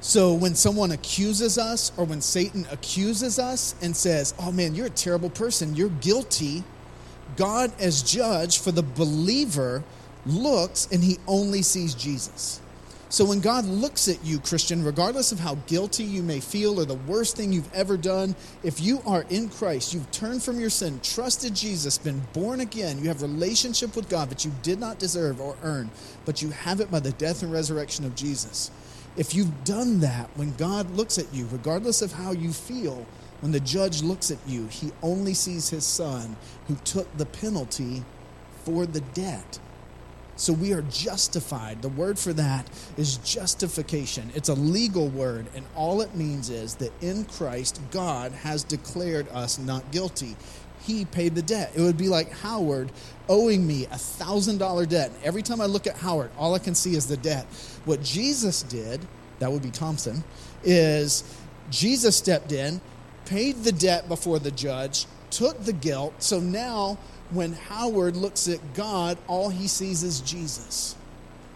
So 0.06 0.34
when 0.34 0.54
someone 0.54 0.90
accuses 0.90 1.56
us 1.56 1.90
or 1.96 2.04
when 2.04 2.20
Satan 2.20 2.66
accuses 2.70 3.38
us 3.38 3.74
and 3.80 3.96
says, 3.96 4.34
"Oh 4.38 4.52
man, 4.52 4.74
you're 4.74 4.88
a 4.88 4.90
terrible 4.90 5.30
person. 5.30 5.74
You're 5.74 5.88
guilty." 5.88 6.62
God 7.36 7.72
as 7.80 8.02
judge 8.02 8.58
for 8.58 8.70
the 8.70 8.82
believer 8.82 9.82
looks 10.26 10.86
and 10.92 11.02
he 11.02 11.18
only 11.26 11.62
sees 11.62 11.94
Jesus. 11.94 12.60
So 13.08 13.24
when 13.24 13.40
God 13.40 13.64
looks 13.64 14.06
at 14.06 14.22
you, 14.22 14.40
Christian, 14.40 14.84
regardless 14.84 15.32
of 15.32 15.40
how 15.40 15.54
guilty 15.66 16.04
you 16.04 16.22
may 16.22 16.38
feel 16.38 16.78
or 16.78 16.84
the 16.84 16.94
worst 16.94 17.36
thing 17.36 17.54
you've 17.54 17.72
ever 17.72 17.96
done, 17.96 18.36
if 18.62 18.82
you 18.82 19.00
are 19.06 19.24
in 19.30 19.48
Christ, 19.48 19.94
you've 19.94 20.10
turned 20.10 20.42
from 20.42 20.60
your 20.60 20.68
sin, 20.68 21.00
trusted 21.02 21.54
Jesus, 21.54 21.96
been 21.96 22.26
born 22.34 22.60
again, 22.60 22.98
you 22.98 23.08
have 23.08 23.22
relationship 23.22 23.96
with 23.96 24.10
God 24.10 24.28
that 24.28 24.44
you 24.44 24.52
did 24.62 24.78
not 24.78 24.98
deserve 24.98 25.40
or 25.40 25.56
earn, 25.62 25.90
but 26.26 26.42
you 26.42 26.50
have 26.50 26.80
it 26.80 26.90
by 26.90 27.00
the 27.00 27.12
death 27.12 27.42
and 27.42 27.50
resurrection 27.50 28.04
of 28.04 28.14
Jesus. 28.14 28.70
If 29.16 29.34
you've 29.34 29.64
done 29.64 30.00
that, 30.00 30.28
when 30.34 30.54
God 30.56 30.90
looks 30.90 31.18
at 31.18 31.32
you, 31.32 31.46
regardless 31.52 32.02
of 32.02 32.12
how 32.12 32.32
you 32.32 32.52
feel, 32.52 33.06
when 33.40 33.52
the 33.52 33.60
judge 33.60 34.02
looks 34.02 34.30
at 34.30 34.38
you, 34.46 34.66
he 34.66 34.90
only 35.02 35.34
sees 35.34 35.68
his 35.68 35.84
son 35.84 36.36
who 36.66 36.74
took 36.76 37.16
the 37.16 37.26
penalty 37.26 38.02
for 38.64 38.86
the 38.86 39.00
debt. 39.00 39.58
So 40.36 40.52
we 40.52 40.72
are 40.72 40.82
justified. 40.82 41.80
The 41.80 41.90
word 41.90 42.18
for 42.18 42.32
that 42.32 42.68
is 42.96 43.18
justification. 43.18 44.32
It's 44.34 44.48
a 44.48 44.54
legal 44.54 45.08
word, 45.08 45.46
and 45.54 45.64
all 45.76 46.00
it 46.00 46.16
means 46.16 46.50
is 46.50 46.74
that 46.76 46.92
in 47.00 47.24
Christ, 47.26 47.80
God 47.92 48.32
has 48.32 48.64
declared 48.64 49.28
us 49.28 49.58
not 49.58 49.92
guilty. 49.92 50.34
He 50.86 51.04
paid 51.04 51.34
the 51.34 51.42
debt. 51.42 51.72
It 51.74 51.80
would 51.80 51.96
be 51.96 52.08
like 52.08 52.30
Howard 52.30 52.92
owing 53.28 53.66
me 53.66 53.86
a 53.86 53.96
$1,000 53.96 54.88
debt. 54.88 55.10
Every 55.22 55.42
time 55.42 55.60
I 55.60 55.66
look 55.66 55.86
at 55.86 55.96
Howard, 55.96 56.30
all 56.36 56.54
I 56.54 56.58
can 56.58 56.74
see 56.74 56.94
is 56.94 57.06
the 57.06 57.16
debt. 57.16 57.46
What 57.84 58.02
Jesus 58.02 58.62
did, 58.62 59.00
that 59.38 59.50
would 59.50 59.62
be 59.62 59.70
Thompson, 59.70 60.22
is 60.62 61.24
Jesus 61.70 62.16
stepped 62.16 62.52
in, 62.52 62.80
paid 63.24 63.64
the 63.64 63.72
debt 63.72 64.08
before 64.08 64.38
the 64.38 64.50
judge, 64.50 65.06
took 65.30 65.64
the 65.64 65.72
guilt. 65.72 66.14
So 66.18 66.38
now 66.38 66.98
when 67.30 67.54
Howard 67.54 68.16
looks 68.16 68.48
at 68.48 68.74
God, 68.74 69.16
all 69.26 69.48
he 69.48 69.66
sees 69.66 70.02
is 70.02 70.20
Jesus. 70.20 70.96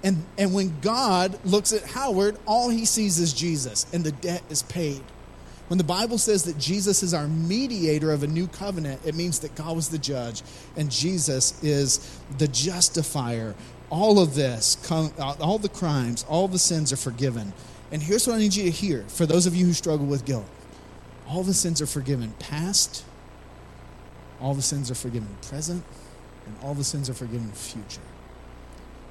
And, 0.03 0.25
and 0.39 0.55
when 0.55 0.81
God 0.81 1.39
looks 1.45 1.73
at 1.73 1.85
Howard, 1.85 2.39
all 2.47 2.71
he 2.71 2.85
sees 2.85 3.19
is 3.19 3.33
Jesus, 3.33 3.85
and 3.93 4.05
the 4.05 4.13
debt 4.13 4.43
is 4.49 4.63
paid. 4.63 5.03
When 5.69 5.79
the 5.79 5.85
Bible 5.85 6.19
says 6.19 6.45
that 6.45 6.59
Jesus 6.59 7.03
is 7.03 7.13
our 7.13 7.29
mediator 7.29 8.11
of 8.11 8.23
a 8.23 8.27
new 8.27 8.47
covenant, 8.49 9.03
it 9.05 9.15
means 9.15 9.39
that 9.41 9.55
God 9.55 9.77
was 9.77 9.89
the 9.91 9.99
judge 9.99 10.43
and 10.77 10.91
Jesus 10.91 11.63
is 11.63 12.21
the 12.39 12.49
justifier. 12.49 13.55
All 13.91 14.19
of 14.19 14.35
this, 14.35 14.77
uh, 14.91 15.35
all 15.41 15.59
the 15.59 15.69
crimes, 15.69 16.25
all 16.29 16.49
the 16.49 16.59
sins 16.59 16.93
are 16.93 16.97
forgiven. 16.97 17.53
And 17.93 18.03
here's 18.03 18.27
what 18.27 18.37
I 18.37 18.39
need 18.39 18.55
you 18.55 18.65
to 18.65 18.71
hear 18.71 19.05
for 19.09 19.27
those 19.27 19.47
of 19.47 19.55
you 19.55 19.67
who 19.67 19.73
struggle 19.73 20.07
with 20.07 20.25
guilt 20.25 20.47
all 21.29 21.43
the 21.43 21.55
sins 21.55 21.83
are 21.83 21.87
forgiven, 21.87 22.33
past, 22.39 23.05
all 24.41 24.55
the 24.55 24.63
sins 24.63 24.91
are 24.91 24.95
forgiven 24.95 25.29
present, 25.43 25.85
and 26.47 26.57
all 26.63 26.75
the 26.75 26.85
sins 26.85 27.11
are 27.11 27.15
forgiven 27.15 27.51
future. 27.53 28.01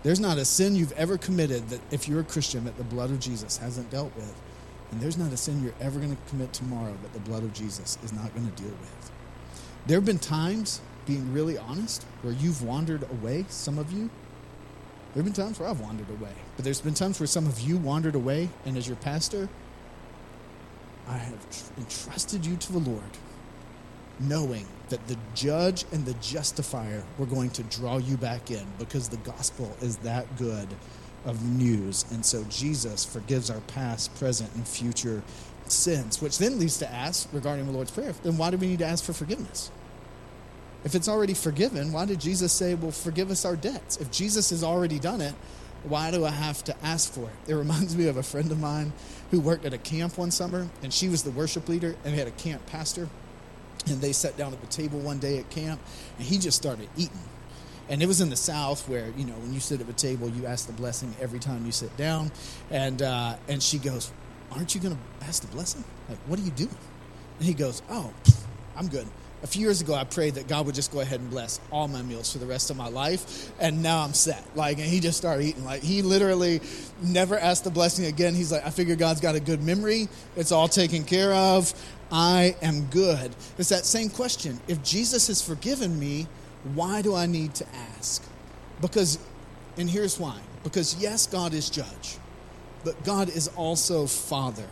There's 0.03 0.19
not 0.19 0.37
a 0.37 0.45
sin 0.45 0.75
you've 0.75 0.93
ever 0.93 1.17
committed 1.17 1.69
that, 1.69 1.81
if 1.91 2.07
you're 2.07 2.21
a 2.21 2.25
Christian, 2.25 2.65
that 2.65 2.77
the 2.77 2.83
blood 2.83 3.11
of 3.11 3.19
Jesus 3.19 3.57
hasn't 3.57 3.91
dealt 3.91 4.15
with. 4.15 4.33
And 4.91 5.01
there's 5.01 5.17
not 5.17 5.31
a 5.33 5.37
sin 5.37 5.63
you're 5.63 5.73
ever 5.81 5.99
going 5.99 6.15
to 6.15 6.21
commit 6.29 6.53
tomorrow 6.53 6.95
that 7.01 7.13
the 7.13 7.19
blood 7.19 7.43
of 7.43 7.53
Jesus 7.53 7.97
is 8.03 8.13
not 8.13 8.33
going 8.33 8.49
to 8.49 8.61
deal 8.61 8.71
with. 8.71 9.11
There 9.85 9.97
have 9.97 10.05
been 10.05 10.19
times, 10.19 10.81
being 11.05 11.33
really 11.33 11.57
honest, 11.57 12.05
where 12.21 12.33
you've 12.33 12.63
wandered 12.63 13.03
away, 13.09 13.45
some 13.49 13.77
of 13.77 13.91
you. 13.91 14.09
There 15.13 15.23
have 15.23 15.25
been 15.25 15.33
times 15.33 15.59
where 15.59 15.69
I've 15.69 15.79
wandered 15.79 16.09
away. 16.09 16.33
But 16.55 16.65
there's 16.65 16.81
been 16.81 16.93
times 16.93 17.19
where 17.19 17.27
some 17.27 17.47
of 17.47 17.59
you 17.59 17.77
wandered 17.77 18.15
away, 18.15 18.49
and 18.65 18.77
as 18.77 18.87
your 18.87 18.97
pastor, 18.97 19.49
I 21.07 21.17
have 21.17 21.71
entrusted 21.77 22.45
you 22.45 22.57
to 22.57 22.73
the 22.73 22.79
Lord, 22.79 23.01
knowing 24.19 24.65
that 24.89 25.05
the 25.07 25.17
judge 25.35 25.85
and 25.91 26.05
the 26.05 26.13
justifier 26.15 27.03
were 27.17 27.25
going 27.25 27.49
to 27.51 27.63
draw 27.63 27.97
you 27.97 28.17
back 28.17 28.51
in 28.51 28.65
because 28.77 29.09
the 29.09 29.17
gospel 29.17 29.75
is 29.81 29.97
that 29.97 30.37
good 30.37 30.67
of 31.25 31.43
news. 31.43 32.05
And 32.11 32.25
so 32.25 32.43
Jesus 32.49 33.03
forgives 33.05 33.49
our 33.49 33.59
past, 33.61 34.15
present, 34.15 34.53
and 34.55 34.67
future 34.67 35.23
sins, 35.67 36.21
which 36.21 36.37
then 36.37 36.59
leads 36.59 36.77
to 36.79 36.91
ask 36.91 37.27
regarding 37.33 37.65
the 37.65 37.71
Lord's 37.71 37.91
Prayer 37.91 38.13
then 38.23 38.37
why 38.37 38.51
do 38.51 38.57
we 38.57 38.67
need 38.67 38.79
to 38.79 38.85
ask 38.85 39.03
for 39.03 39.13
forgiveness? 39.13 39.71
If 40.83 40.95
it's 40.95 41.07
already 41.07 41.33
forgiven, 41.33 41.91
why 41.91 42.05
did 42.05 42.19
Jesus 42.21 42.53
say, 42.53 42.75
Well, 42.75 42.91
forgive 42.91 43.31
us 43.31 43.43
our 43.43 43.55
debts? 43.55 43.97
If 43.97 44.11
Jesus 44.11 44.51
has 44.51 44.63
already 44.63 44.99
done 44.99 45.21
it, 45.21 45.33
why 45.83 46.11
do 46.11 46.25
I 46.25 46.29
have 46.29 46.63
to 46.65 46.75
ask 46.85 47.11
for 47.11 47.23
it? 47.23 47.51
It 47.51 47.55
reminds 47.55 47.95
me 47.95 48.07
of 48.07 48.17
a 48.17 48.23
friend 48.23 48.51
of 48.51 48.59
mine 48.59 48.93
who 49.31 49.39
worked 49.39 49.65
at 49.65 49.73
a 49.73 49.77
camp 49.77 50.17
one 50.17 50.31
summer, 50.31 50.67
and 50.83 50.93
she 50.93 51.09
was 51.09 51.23
the 51.23 51.31
worship 51.31 51.67
leader, 51.67 51.95
and 52.03 52.13
they 52.13 52.17
had 52.17 52.27
a 52.27 52.31
camp 52.31 52.65
pastor. 52.67 53.09
And 53.87 54.01
they 54.01 54.11
sat 54.11 54.37
down 54.37 54.53
at 54.53 54.61
the 54.61 54.67
table 54.67 54.99
one 54.99 55.19
day 55.19 55.37
at 55.39 55.49
camp, 55.49 55.79
and 56.17 56.27
he 56.27 56.37
just 56.37 56.57
started 56.57 56.89
eating. 56.97 57.19
And 57.89 58.01
it 58.01 58.05
was 58.05 58.21
in 58.21 58.29
the 58.29 58.35
South 58.35 58.87
where, 58.89 59.09
you 59.17 59.25
know, 59.25 59.33
when 59.35 59.53
you 59.53 59.59
sit 59.59 59.79
at 59.79 59.87
a 59.89 59.93
table, 59.93 60.29
you 60.29 60.45
ask 60.45 60.67
the 60.67 60.73
blessing 60.73 61.15
every 61.21 61.39
time 61.39 61.65
you 61.65 61.71
sit 61.71 61.95
down. 61.97 62.31
And, 62.69 63.01
uh, 63.01 63.35
and 63.47 63.61
she 63.63 63.77
goes, 63.77 64.11
Aren't 64.51 64.75
you 64.75 64.81
going 64.81 64.95
to 64.95 65.25
ask 65.25 65.41
the 65.41 65.47
blessing? 65.49 65.83
Like, 66.09 66.17
what 66.27 66.39
are 66.39 66.43
you 66.43 66.51
doing? 66.51 66.75
And 67.39 67.47
he 67.47 67.53
goes, 67.53 67.81
Oh, 67.89 68.13
I'm 68.75 68.87
good. 68.87 69.07
A 69.43 69.47
few 69.47 69.61
years 69.61 69.81
ago 69.81 69.93
i 69.93 70.03
prayed 70.03 70.33
that 70.33 70.47
god 70.47 70.65
would 70.65 70.73
just 70.73 70.91
go 70.91 70.99
ahead 70.99 71.19
and 71.19 71.29
bless 71.29 71.59
all 71.71 71.87
my 71.87 72.01
meals 72.01 72.33
for 72.33 72.39
the 72.39 72.47
rest 72.47 72.71
of 72.71 72.75
my 72.75 72.87
life 72.87 73.51
and 73.59 73.83
now 73.83 73.99
i'm 73.99 74.13
set. 74.13 74.43
Like 74.55 74.79
and 74.79 74.87
he 74.87 74.99
just 74.99 75.17
started 75.17 75.43
eating. 75.45 75.63
Like 75.63 75.83
he 75.83 76.01
literally 76.01 76.59
never 77.03 77.37
asked 77.37 77.63
the 77.63 77.69
blessing 77.69 78.05
again. 78.05 78.33
He's 78.33 78.51
like 78.51 78.65
i 78.65 78.71
figure 78.71 78.95
god's 78.95 79.21
got 79.21 79.35
a 79.35 79.39
good 79.39 79.61
memory. 79.61 80.07
It's 80.35 80.51
all 80.51 80.67
taken 80.67 81.03
care 81.03 81.33
of. 81.33 81.71
I 82.11 82.55
am 82.61 82.85
good. 82.85 83.35
It's 83.57 83.69
that 83.69 83.85
same 83.85 84.09
question. 84.09 84.59
If 84.67 84.81
jesus 84.83 85.27
has 85.27 85.41
forgiven 85.41 85.99
me 85.99 86.27
why 86.75 87.01
do 87.01 87.15
i 87.15 87.25
need 87.25 87.53
to 87.53 87.65
ask 87.97 88.23
because 88.81 89.19
and 89.77 89.89
here's 89.89 90.19
why 90.19 90.39
because 90.63 90.95
yes 91.01 91.27
god 91.27 91.53
is 91.53 91.69
judge 91.69 92.17
but 92.83 93.01
god 93.03 93.29
is 93.29 93.47
also 93.55 94.05
father 94.05 94.67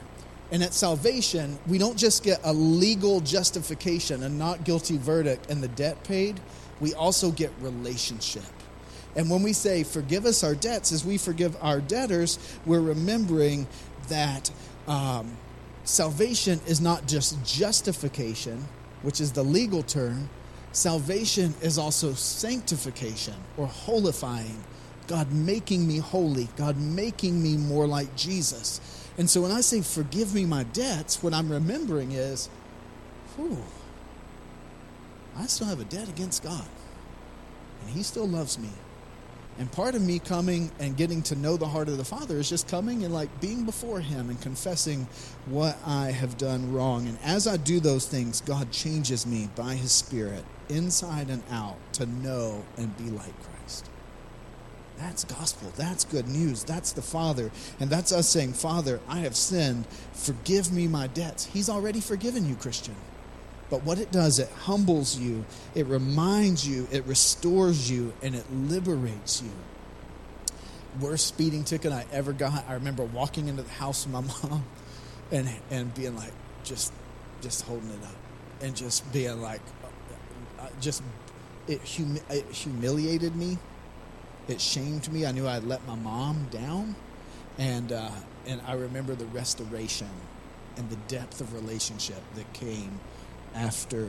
and 0.51 0.63
at 0.63 0.73
salvation, 0.73 1.58
we 1.67 1.77
don't 1.77 1.97
just 1.97 2.23
get 2.23 2.39
a 2.43 2.53
legal 2.53 3.19
justification, 3.19 4.23
a 4.23 4.29
not 4.29 4.63
guilty 4.63 4.97
verdict, 4.97 5.49
and 5.49 5.62
the 5.62 5.67
debt 5.69 6.03
paid. 6.03 6.39
We 6.79 6.93
also 6.93 7.31
get 7.31 7.51
relationship. 7.62 8.43
And 9.15 9.29
when 9.29 9.43
we 9.43 9.53
say, 9.53 9.84
forgive 9.84 10.25
us 10.25 10.43
our 10.43 10.55
debts 10.55 10.91
as 10.91 11.03
we 11.03 11.17
forgive 11.17 11.58
our 11.62 11.81
debtors, 11.81 12.38
we're 12.65 12.81
remembering 12.81 13.65
that 14.10 14.51
um, 14.88 15.36
salvation 15.84 16.60
is 16.67 16.79
not 16.79 17.08
just 17.08 17.43
justification, 17.43 18.63
which 19.01 19.19
is 19.19 19.31
the 19.31 19.43
legal 19.43 19.81
term. 19.81 20.29
Salvation 20.75 21.53
is 21.61 21.77
also 21.77 22.13
sanctification 22.13 23.33
or 23.55 23.65
holifying. 23.65 24.57
God 25.07 25.31
making 25.31 25.88
me 25.88 25.99
holy, 25.99 26.49
God 26.57 26.75
making 26.75 27.41
me 27.41 27.55
more 27.55 27.88
like 27.88 28.13
Jesus. 28.17 28.81
And 29.17 29.29
so 29.29 29.41
when 29.41 29.51
I 29.51 29.61
say, 29.61 29.81
forgive 29.81 30.35
me 30.35 30.43
my 30.43 30.63
debts, 30.63 31.23
what 31.23 31.33
I'm 31.33 31.49
remembering 31.49 32.11
is, 32.11 32.49
whew, 33.38 33.63
I 35.38 35.45
still 35.45 35.67
have 35.67 35.79
a 35.79 35.85
debt 35.85 36.09
against 36.09 36.43
God. 36.43 36.65
And 37.81 37.89
He 37.91 38.03
still 38.03 38.27
loves 38.27 38.59
me. 38.59 38.71
And 39.57 39.71
part 39.71 39.95
of 39.95 40.01
me 40.01 40.19
coming 40.19 40.71
and 40.79 40.97
getting 40.97 41.21
to 41.23 41.35
know 41.35 41.55
the 41.55 41.67
heart 41.67 41.88
of 41.88 41.97
the 41.97 42.03
Father 42.03 42.35
is 42.35 42.49
just 42.49 42.67
coming 42.67 43.05
and 43.05 43.13
like 43.13 43.39
being 43.39 43.63
before 43.63 44.01
Him 44.01 44.29
and 44.29 44.41
confessing 44.41 45.07
what 45.45 45.77
I 45.85 46.11
have 46.11 46.38
done 46.38 46.73
wrong. 46.73 47.07
And 47.07 47.17
as 47.23 47.47
I 47.47 47.55
do 47.55 47.79
those 47.79 48.05
things, 48.05 48.41
God 48.41 48.71
changes 48.71 49.25
me 49.25 49.47
by 49.55 49.75
His 49.75 49.93
Spirit, 49.93 50.43
inside 50.69 51.30
and 51.30 51.43
out, 51.51 51.78
to 51.93 52.06
know 52.06 52.63
and 52.78 52.95
be 52.97 53.06
like 53.06 53.34
Christ. 53.43 53.89
That's 54.97 55.23
gospel. 55.25 55.71
That's 55.75 56.06
good 56.06 56.28
news. 56.28 56.63
That's 56.63 56.93
the 56.93 57.01
Father. 57.01 57.51
And 57.80 57.89
that's 57.89 58.12
us 58.12 58.30
saying, 58.30 58.54
Father, 58.54 59.01
I 59.08 59.19
have 59.19 59.36
sinned. 59.36 59.86
Forgive 60.13 60.71
me 60.71 60.88
my 60.88 61.08
debts. 61.08 61.45
He's 61.45 61.69
already 61.69 61.99
forgiven 61.99 62.47
you, 62.47 62.56
Christian. 62.56 62.95
But 63.69 63.84
what 63.84 63.99
it 63.99 64.12
does, 64.12 64.39
it 64.39 64.49
humbles 64.49 65.17
you, 65.17 65.43
it 65.73 65.88
reminds 65.88 66.67
you, 66.67 66.88
it 66.91 67.06
restores 67.08 67.89
you, 67.89 68.13
and 68.21 68.36
it 68.36 68.45
liberates 68.54 69.41
you. 69.41 69.49
Worst 70.99 71.28
speeding 71.28 71.63
ticket 71.63 71.91
I 71.91 72.06
ever 72.12 72.32
got. 72.32 72.69
I 72.69 72.73
remember 72.75 73.04
walking 73.04 73.47
into 73.47 73.63
the 73.63 73.71
house 73.71 74.06
of 74.06 74.12
my 74.12 74.21
mom 74.21 74.65
and, 75.32 75.49
and 75.71 75.93
being 75.93 76.15
like, 76.15 76.32
just, 76.63 76.93
just 77.41 77.63
holding 77.63 77.89
it 77.89 78.04
up 78.04 78.15
and 78.62 78.75
just 78.75 79.12
being 79.12 79.41
like, 79.41 79.62
just, 80.79 81.03
it, 81.67 81.81
humi- 81.81 82.21
it 82.29 82.45
humiliated 82.51 83.35
me 83.35 83.57
it 84.47 84.61
shamed 84.61 85.11
me. 85.11 85.25
I 85.25 85.31
knew 85.31 85.47
I'd 85.47 85.63
let 85.63 85.85
my 85.87 85.95
mom 85.95 86.47
down, 86.51 86.95
and 87.57 87.91
uh, 87.91 88.11
and 88.45 88.61
I 88.67 88.73
remember 88.73 89.15
the 89.15 89.25
restoration 89.25 90.09
and 90.77 90.89
the 90.89 90.97
depth 91.07 91.41
of 91.41 91.53
relationship 91.53 92.21
that 92.35 92.51
came 92.53 92.99
after 93.55 94.07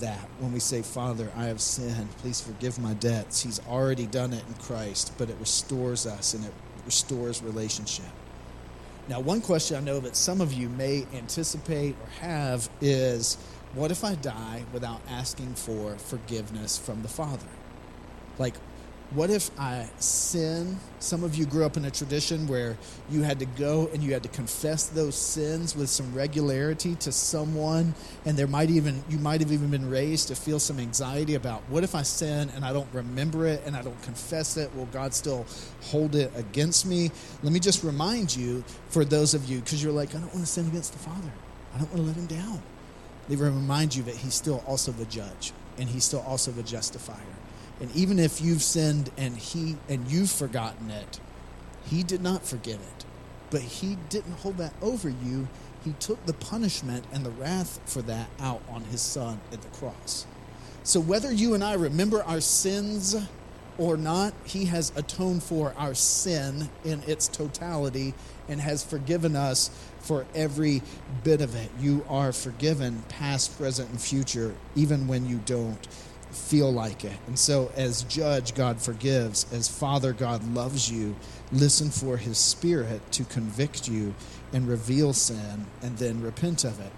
that. 0.00 0.28
When 0.38 0.52
we 0.52 0.60
say, 0.60 0.82
Father, 0.82 1.30
I 1.36 1.44
have 1.44 1.60
sinned, 1.60 2.10
please 2.18 2.40
forgive 2.40 2.78
my 2.78 2.94
debts, 2.94 3.42
He's 3.42 3.60
already 3.68 4.06
done 4.06 4.32
it 4.32 4.44
in 4.46 4.54
Christ, 4.54 5.12
but 5.18 5.28
it 5.28 5.36
restores 5.40 6.06
us 6.06 6.32
and 6.34 6.44
it 6.44 6.52
restores 6.86 7.42
relationship. 7.42 8.06
Now, 9.08 9.20
one 9.20 9.40
question 9.40 9.76
I 9.76 9.80
know 9.80 10.00
that 10.00 10.16
some 10.16 10.40
of 10.40 10.52
you 10.52 10.68
may 10.70 11.06
anticipate 11.14 11.94
or 12.00 12.08
have 12.20 12.68
is 12.80 13.36
what 13.74 13.90
if 13.90 14.04
I 14.04 14.14
die 14.14 14.64
without 14.72 15.00
asking 15.08 15.54
for 15.54 15.96
forgiveness 15.98 16.78
from 16.78 17.02
the 17.02 17.08
Father? 17.08 17.46
Like, 18.38 18.54
what 19.10 19.30
if 19.30 19.50
I 19.56 19.88
sin? 19.98 20.78
Some 20.98 21.22
of 21.22 21.36
you 21.36 21.46
grew 21.46 21.64
up 21.64 21.76
in 21.76 21.84
a 21.84 21.90
tradition 21.92 22.48
where 22.48 22.76
you 23.08 23.22
had 23.22 23.38
to 23.38 23.46
go 23.46 23.88
and 23.92 24.02
you 24.02 24.12
had 24.12 24.24
to 24.24 24.28
confess 24.28 24.86
those 24.86 25.14
sins 25.14 25.76
with 25.76 25.88
some 25.88 26.12
regularity 26.12 26.96
to 26.96 27.12
someone, 27.12 27.94
and 28.24 28.36
there 28.36 28.48
might 28.48 28.68
even 28.68 29.04
you 29.08 29.18
might 29.18 29.40
have 29.40 29.52
even 29.52 29.70
been 29.70 29.88
raised 29.88 30.28
to 30.28 30.34
feel 30.34 30.58
some 30.58 30.80
anxiety 30.80 31.34
about 31.34 31.62
what 31.68 31.84
if 31.84 31.94
I 31.94 32.02
sin 32.02 32.50
and 32.56 32.64
I 32.64 32.72
don't 32.72 32.92
remember 32.92 33.46
it 33.46 33.62
and 33.64 33.76
I 33.76 33.82
don't 33.82 34.02
confess 34.02 34.56
it? 34.56 34.74
Will 34.74 34.86
God 34.86 35.14
still 35.14 35.46
hold 35.82 36.16
it 36.16 36.32
against 36.34 36.84
me? 36.84 37.12
Let 37.44 37.52
me 37.52 37.60
just 37.60 37.84
remind 37.84 38.34
you, 38.34 38.64
for 38.88 39.04
those 39.04 39.34
of 39.34 39.44
you, 39.48 39.60
because 39.60 39.84
you're 39.84 39.92
like, 39.92 40.10
I 40.16 40.18
don't 40.18 40.34
want 40.34 40.40
to 40.40 40.46
sin 40.46 40.66
against 40.66 40.92
the 40.92 40.98
Father. 40.98 41.32
I 41.74 41.78
don't 41.78 41.92
want 41.94 42.02
to 42.02 42.08
let 42.08 42.16
him 42.16 42.26
down. 42.26 42.62
They 43.28 43.36
remind 43.36 43.94
you 43.94 44.02
that 44.04 44.14
he's 44.16 44.34
still 44.34 44.62
also 44.66 44.92
the 44.92 45.04
judge 45.06 45.52
and 45.78 45.88
he's 45.88 46.04
still 46.04 46.24
also 46.26 46.50
the 46.50 46.62
justifier 46.62 47.36
and 47.80 47.94
even 47.94 48.18
if 48.18 48.40
you've 48.40 48.62
sinned 48.62 49.10
and 49.16 49.36
he 49.36 49.76
and 49.88 50.08
you've 50.08 50.30
forgotten 50.30 50.90
it, 50.90 51.20
he 51.84 52.02
did 52.02 52.22
not 52.22 52.44
forget 52.44 52.76
it. 52.76 53.04
But 53.50 53.60
he 53.60 53.96
didn't 54.08 54.32
hold 54.32 54.56
that 54.58 54.72
over 54.80 55.08
you. 55.08 55.48
He 55.84 55.92
took 56.00 56.24
the 56.26 56.32
punishment 56.32 57.04
and 57.12 57.24
the 57.24 57.30
wrath 57.30 57.78
for 57.86 58.02
that 58.02 58.28
out 58.40 58.62
on 58.68 58.84
his 58.84 59.00
son 59.00 59.40
at 59.52 59.62
the 59.62 59.68
cross. 59.68 60.26
So 60.82 61.00
whether 61.00 61.32
you 61.32 61.54
and 61.54 61.62
I 61.62 61.74
remember 61.74 62.22
our 62.24 62.40
sins 62.40 63.14
or 63.78 63.96
not, 63.96 64.32
he 64.44 64.64
has 64.64 64.90
atoned 64.96 65.42
for 65.42 65.74
our 65.76 65.94
sin 65.94 66.70
in 66.84 67.02
its 67.06 67.28
totality 67.28 68.14
and 68.48 68.60
has 68.60 68.82
forgiven 68.82 69.36
us 69.36 69.70
for 70.06 70.26
every 70.34 70.82
bit 71.24 71.40
of 71.40 71.54
it. 71.54 71.70
You 71.80 72.04
are 72.08 72.32
forgiven, 72.32 73.02
past, 73.08 73.56
present, 73.58 73.90
and 73.90 74.00
future, 74.00 74.54
even 74.74 75.08
when 75.08 75.26
you 75.26 75.40
don't 75.44 75.86
feel 76.30 76.72
like 76.72 77.04
it. 77.04 77.16
And 77.26 77.38
so, 77.38 77.72
as 77.76 78.02
judge, 78.04 78.54
God 78.54 78.80
forgives. 78.80 79.52
As 79.52 79.68
father, 79.68 80.12
God 80.12 80.46
loves 80.54 80.90
you. 80.90 81.16
Listen 81.52 81.90
for 81.90 82.16
his 82.16 82.38
spirit 82.38 83.00
to 83.12 83.24
convict 83.24 83.88
you 83.88 84.14
and 84.52 84.68
reveal 84.68 85.12
sin 85.12 85.66
and 85.82 85.96
then 85.98 86.22
repent 86.22 86.64
of 86.64 86.78
it. 86.80 86.92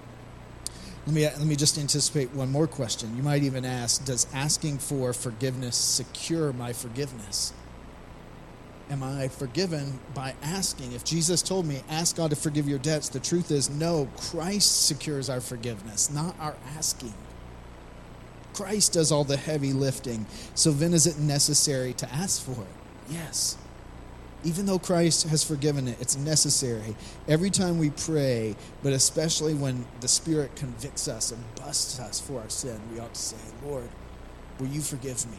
Let 1.06 1.14
me, 1.14 1.24
let 1.24 1.40
me 1.40 1.56
just 1.56 1.78
anticipate 1.78 2.32
one 2.32 2.50
more 2.50 2.66
question. 2.66 3.16
You 3.16 3.22
might 3.22 3.42
even 3.42 3.64
ask 3.64 4.04
Does 4.04 4.26
asking 4.34 4.78
for 4.78 5.12
forgiveness 5.14 5.76
secure 5.76 6.52
my 6.52 6.74
forgiveness? 6.74 7.54
Am 8.90 9.02
I 9.02 9.28
forgiven 9.28 9.98
by 10.14 10.34
asking? 10.42 10.92
If 10.92 11.04
Jesus 11.04 11.42
told 11.42 11.66
me, 11.66 11.82
ask 11.90 12.16
God 12.16 12.30
to 12.30 12.36
forgive 12.36 12.66
your 12.66 12.78
debts, 12.78 13.10
the 13.10 13.20
truth 13.20 13.50
is, 13.50 13.68
no, 13.68 14.08
Christ 14.16 14.86
secures 14.86 15.28
our 15.28 15.40
forgiveness, 15.40 16.10
not 16.10 16.34
our 16.40 16.56
asking. 16.76 17.12
Christ 18.54 18.94
does 18.94 19.12
all 19.12 19.24
the 19.24 19.36
heavy 19.36 19.72
lifting. 19.72 20.26
So 20.54 20.70
then 20.70 20.94
is 20.94 21.06
it 21.06 21.18
necessary 21.18 21.92
to 21.94 22.12
ask 22.12 22.42
for 22.42 22.52
it? 22.62 23.10
Yes. 23.10 23.56
Even 24.42 24.66
though 24.66 24.78
Christ 24.78 25.28
has 25.28 25.44
forgiven 25.44 25.86
it, 25.86 25.98
it's 26.00 26.16
necessary. 26.16 26.96
Every 27.26 27.50
time 27.50 27.78
we 27.78 27.90
pray, 27.90 28.56
but 28.82 28.92
especially 28.92 29.52
when 29.52 29.84
the 30.00 30.08
Spirit 30.08 30.56
convicts 30.56 31.08
us 31.08 31.30
and 31.30 31.42
busts 31.56 32.00
us 32.00 32.20
for 32.20 32.40
our 32.40 32.48
sin, 32.48 32.80
we 32.92 33.00
ought 33.00 33.14
to 33.14 33.20
say, 33.20 33.36
Lord, 33.64 33.88
will 34.58 34.68
you 34.68 34.80
forgive 34.80 35.26
me? 35.30 35.38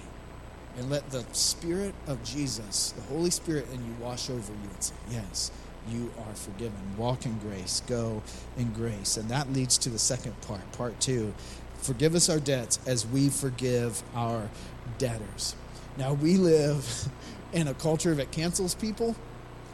And 0.79 0.89
let 0.89 1.09
the 1.09 1.25
Spirit 1.33 1.93
of 2.07 2.23
Jesus, 2.23 2.93
the 2.93 3.01
Holy 3.01 3.31
Spirit 3.31 3.67
in 3.73 3.85
you, 3.85 3.93
wash 3.99 4.29
over 4.29 4.53
you 4.53 4.69
and 4.73 4.81
say, 4.81 4.95
Yes, 5.11 5.51
you 5.89 6.09
are 6.25 6.33
forgiven. 6.33 6.79
Walk 6.97 7.25
in 7.25 7.37
grace, 7.39 7.83
go 7.85 8.23
in 8.57 8.71
grace. 8.71 9.17
And 9.17 9.27
that 9.27 9.51
leads 9.51 9.77
to 9.79 9.89
the 9.89 9.99
second 9.99 10.39
part, 10.39 10.71
part 10.71 10.97
two. 11.01 11.33
Forgive 11.79 12.15
us 12.15 12.29
our 12.29 12.39
debts 12.39 12.79
as 12.87 13.05
we 13.05 13.27
forgive 13.27 14.01
our 14.15 14.49
debtors. 14.97 15.53
Now, 15.97 16.13
we 16.13 16.37
live 16.37 17.09
in 17.53 17.67
a 17.67 17.73
culture 17.73 18.15
that 18.15 18.31
cancels 18.31 18.73
people. 18.73 19.17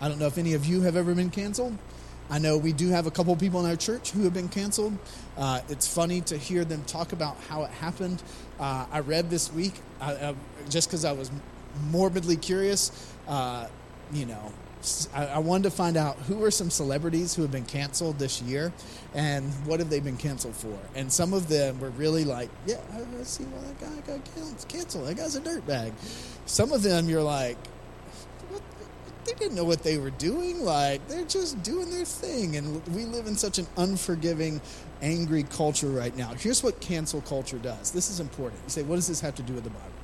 I 0.01 0.09
don't 0.09 0.17
know 0.17 0.27
if 0.27 0.39
any 0.39 0.55
of 0.55 0.65
you 0.65 0.81
have 0.81 0.95
ever 0.95 1.13
been 1.13 1.29
canceled. 1.29 1.77
I 2.29 2.39
know 2.39 2.57
we 2.57 2.73
do 2.73 2.89
have 2.89 3.05
a 3.05 3.11
couple 3.11 3.35
people 3.35 3.59
in 3.63 3.69
our 3.69 3.75
church 3.75 4.09
who 4.09 4.23
have 4.23 4.33
been 4.33 4.49
canceled. 4.49 4.97
Uh, 5.37 5.61
it's 5.69 5.87
funny 5.87 6.21
to 6.21 6.37
hear 6.37 6.65
them 6.65 6.83
talk 6.85 7.13
about 7.13 7.37
how 7.49 7.63
it 7.63 7.69
happened. 7.69 8.23
Uh, 8.59 8.87
I 8.91 9.01
read 9.01 9.29
this 9.29 9.53
week, 9.53 9.73
uh, 10.01 10.33
just 10.69 10.89
because 10.89 11.05
I 11.05 11.11
was 11.11 11.31
morbidly 11.91 12.37
curious, 12.37 13.13
uh, 13.27 13.67
you 14.13 14.25
know, 14.25 14.53
I, 15.13 15.25
I 15.25 15.37
wanted 15.39 15.63
to 15.63 15.71
find 15.71 15.97
out 15.97 16.17
who 16.17 16.43
are 16.43 16.51
some 16.51 16.69
celebrities 16.69 17.35
who 17.35 17.41
have 17.41 17.51
been 17.51 17.65
canceled 17.65 18.19
this 18.19 18.41
year 18.41 18.71
and 19.13 19.51
what 19.65 19.79
have 19.79 19.89
they 19.89 19.99
been 19.99 20.17
canceled 20.17 20.55
for. 20.55 20.77
And 20.93 21.11
some 21.11 21.33
of 21.33 21.47
them 21.47 21.79
were 21.79 21.89
really 21.91 22.23
like, 22.23 22.49
yeah, 22.65 22.79
I 22.93 23.23
see 23.23 23.43
why 23.45 23.61
that 23.67 23.79
guy 23.79 24.13
got 24.13 24.67
canceled. 24.67 25.07
That 25.07 25.17
guy's 25.17 25.35
a 25.35 25.41
dirtbag. 25.41 25.93
Some 26.45 26.71
of 26.71 26.83
them 26.83 27.09
you're 27.09 27.23
like, 27.23 27.57
they 29.25 29.33
didn't 29.33 29.55
know 29.55 29.63
what 29.63 29.81
they 29.81 29.97
were 29.97 30.11
doing. 30.11 30.63
Like, 30.63 31.07
they're 31.07 31.25
just 31.25 31.63
doing 31.63 31.89
their 31.89 32.05
thing. 32.05 32.55
And 32.55 32.85
we 32.89 33.05
live 33.05 33.25
in 33.25 33.35
such 33.35 33.57
an 33.57 33.65
unforgiving, 33.75 34.61
angry 35.01 35.43
culture 35.43 35.89
right 35.89 36.15
now. 36.15 36.33
Here's 36.35 36.63
what 36.63 36.79
cancel 36.79 37.21
culture 37.21 37.57
does. 37.57 37.91
This 37.91 38.11
is 38.11 38.19
important. 38.19 38.61
You 38.65 38.69
say, 38.69 38.83
what 38.83 38.95
does 38.97 39.07
this 39.07 39.21
have 39.21 39.33
to 39.35 39.41
do 39.41 39.53
with 39.53 39.63
the 39.63 39.71
Bible? 39.71 39.94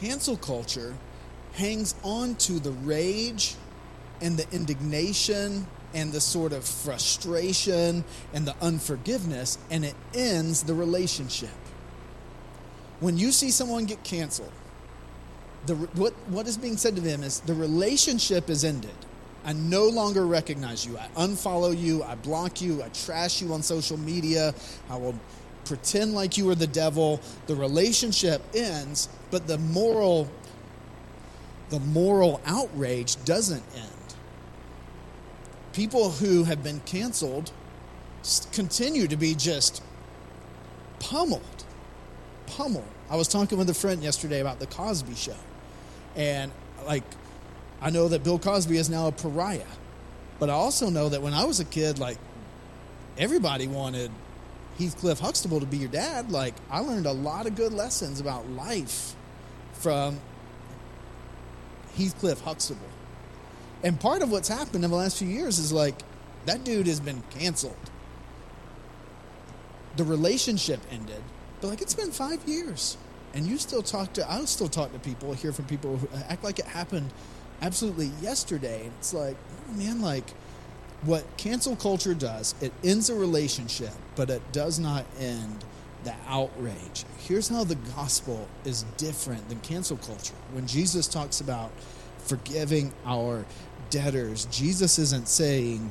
Cancel 0.00 0.36
culture 0.36 0.96
hangs 1.54 1.94
on 2.04 2.36
to 2.36 2.60
the 2.60 2.70
rage 2.70 3.56
and 4.20 4.36
the 4.36 4.46
indignation 4.54 5.66
and 5.94 6.12
the 6.12 6.20
sort 6.20 6.52
of 6.52 6.64
frustration 6.64 8.04
and 8.34 8.46
the 8.46 8.54
unforgiveness, 8.60 9.58
and 9.70 9.84
it 9.84 9.94
ends 10.14 10.62
the 10.62 10.74
relationship. 10.74 11.50
When 13.00 13.16
you 13.16 13.32
see 13.32 13.50
someone 13.50 13.86
get 13.86 14.02
canceled, 14.04 14.52
the, 15.66 15.74
what, 15.74 16.12
what 16.28 16.46
is 16.46 16.56
being 16.56 16.76
said 16.76 16.94
to 16.96 17.00
them 17.00 17.22
is 17.22 17.40
the 17.40 17.54
relationship 17.54 18.50
is 18.50 18.64
ended. 18.64 18.90
I 19.44 19.52
no 19.52 19.84
longer 19.86 20.26
recognize 20.26 20.84
you. 20.84 20.98
I 20.98 21.08
unfollow 21.16 21.76
you. 21.76 22.02
I 22.02 22.16
block 22.16 22.60
you. 22.60 22.82
I 22.82 22.88
trash 22.88 23.40
you 23.40 23.52
on 23.54 23.62
social 23.62 23.96
media. 23.96 24.54
I 24.90 24.96
will 24.96 25.18
pretend 25.68 26.14
like 26.14 26.38
you 26.38 26.48
are 26.48 26.54
the 26.54 26.66
devil. 26.66 27.20
The 27.46 27.54
relationship 27.54 28.42
ends, 28.54 29.08
but 29.30 29.46
the 29.46 29.58
moral 29.58 30.28
the 31.68 31.80
moral 31.80 32.40
outrage 32.46 33.22
doesn't 33.26 33.62
end. 33.76 34.14
People 35.74 36.10
who 36.10 36.44
have 36.44 36.62
been 36.62 36.80
canceled 36.80 37.52
continue 38.52 39.06
to 39.06 39.16
be 39.16 39.34
just 39.34 39.82
pummeled. 40.98 41.64
Pummeled. 42.46 42.88
I 43.10 43.16
was 43.16 43.28
talking 43.28 43.58
with 43.58 43.68
a 43.68 43.74
friend 43.74 44.02
yesterday 44.02 44.40
about 44.40 44.60
the 44.60 44.66
Cosby 44.66 45.14
show. 45.14 45.36
And, 46.16 46.50
like, 46.86 47.04
I 47.82 47.90
know 47.90 48.08
that 48.08 48.24
Bill 48.24 48.38
Cosby 48.38 48.78
is 48.78 48.88
now 48.88 49.08
a 49.08 49.12
pariah. 49.12 49.60
But 50.38 50.48
I 50.48 50.54
also 50.54 50.88
know 50.88 51.10
that 51.10 51.20
when 51.20 51.34
I 51.34 51.44
was 51.44 51.60
a 51.60 51.66
kid, 51.66 51.98
like, 51.98 52.16
everybody 53.18 53.68
wanted 53.68 54.10
Heathcliff 54.78 55.18
Huxtable 55.18 55.60
to 55.60 55.66
be 55.66 55.78
your 55.78 55.88
dad. 55.88 56.30
Like, 56.30 56.54
I 56.70 56.80
learned 56.80 57.06
a 57.06 57.12
lot 57.12 57.46
of 57.46 57.56
good 57.56 57.72
lessons 57.72 58.20
about 58.20 58.48
life 58.50 59.14
from 59.72 60.20
Heathcliff 61.96 62.40
Huxtable. 62.40 62.80
And 63.82 63.98
part 63.98 64.22
of 64.22 64.30
what's 64.30 64.48
happened 64.48 64.84
in 64.84 64.90
the 64.90 64.96
last 64.96 65.18
few 65.18 65.28
years 65.28 65.58
is 65.58 65.72
like 65.72 65.94
that 66.46 66.64
dude 66.64 66.86
has 66.86 67.00
been 67.00 67.22
canceled. 67.30 67.76
The 69.96 70.04
relationship 70.04 70.80
ended, 70.90 71.22
but 71.60 71.68
like 71.68 71.82
it's 71.82 71.94
been 71.94 72.12
five 72.12 72.40
years, 72.46 72.96
and 73.34 73.46
you 73.46 73.58
still 73.58 73.82
talk 73.82 74.12
to. 74.14 74.30
I 74.30 74.44
still 74.44 74.68
talk 74.68 74.92
to 74.92 74.98
people, 75.00 75.32
hear 75.32 75.52
from 75.52 75.64
people 75.66 75.96
who 75.96 76.08
uh, 76.16 76.22
act 76.28 76.44
like 76.44 76.58
it 76.58 76.66
happened 76.66 77.10
absolutely 77.62 78.12
yesterday. 78.20 78.90
It's 78.98 79.12
like, 79.12 79.36
oh 79.68 79.72
man, 79.76 80.00
like 80.00 80.24
what 81.02 81.24
cancel 81.36 81.76
culture 81.76 82.14
does, 82.14 82.54
it 82.60 82.72
ends 82.82 83.08
a 83.08 83.14
relationship, 83.14 83.92
but 84.16 84.30
it 84.30 84.42
does 84.52 84.78
not 84.78 85.04
end 85.18 85.64
the 86.04 86.14
outrage. 86.26 87.04
Here's 87.18 87.48
how 87.48 87.64
the 87.64 87.76
gospel 87.96 88.48
is 88.64 88.84
different 88.96 89.48
than 89.48 89.60
cancel 89.60 89.96
culture. 89.96 90.34
When 90.52 90.66
Jesus 90.66 91.06
talks 91.06 91.40
about 91.40 91.70
forgiving 92.18 92.92
our 93.04 93.44
debtors, 93.90 94.46
Jesus 94.46 94.98
isn't 94.98 95.28
saying 95.28 95.90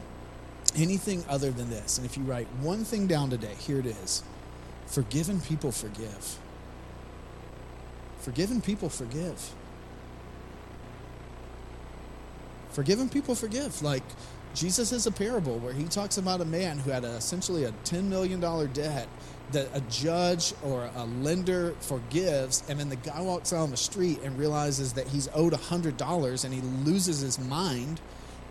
anything 0.76 1.24
other 1.30 1.52
than 1.52 1.70
this. 1.70 1.98
And 1.98 2.06
if 2.06 2.18
you 2.18 2.24
write 2.24 2.48
one 2.62 2.84
thing 2.84 3.08
down 3.08 3.30
today, 3.30 3.56
here 3.60 3.80
it 3.80 3.86
is 3.86 4.24
forgiven 4.88 5.42
people 5.42 5.72
forgive. 5.72 6.38
Forgiven 8.20 8.62
people 8.62 8.90
forgive. 8.90 9.54
Forgiven 12.72 13.10
people 13.10 13.36
forgive. 13.36 13.82
Like, 13.82 14.04
Jesus 14.58 14.92
is 14.92 15.06
a 15.06 15.12
parable 15.12 15.60
where 15.60 15.72
he 15.72 15.84
talks 15.84 16.18
about 16.18 16.42
a 16.42 16.46
man 16.46 16.80
who 16.80 16.90
had 16.90 17.04
a, 17.04 17.10
essentially 17.10 17.66
a 17.66 17.72
$10 17.86 18.06
million 18.06 18.40
debt 18.74 19.08
that 19.52 19.70
a 19.76 19.82
judge 19.82 20.56
or 20.64 20.90
a 20.96 21.06
lender 21.06 21.76
forgives, 21.80 22.64
and 22.68 22.80
then 22.80 22.90
the 22.90 22.96
guy 22.96 23.22
walks 23.22 23.54
out 23.54 23.60
on 23.60 23.70
the 23.70 23.78
street 23.78 24.20
and 24.24 24.36
realizes 24.40 24.94
that 24.94 25.08
he's 25.08 25.30
owed 25.36 25.54
$100 25.54 26.44
and 26.44 26.54
he 26.54 26.62
loses 26.90 27.20
his 27.20 27.38
mind. 27.38 28.02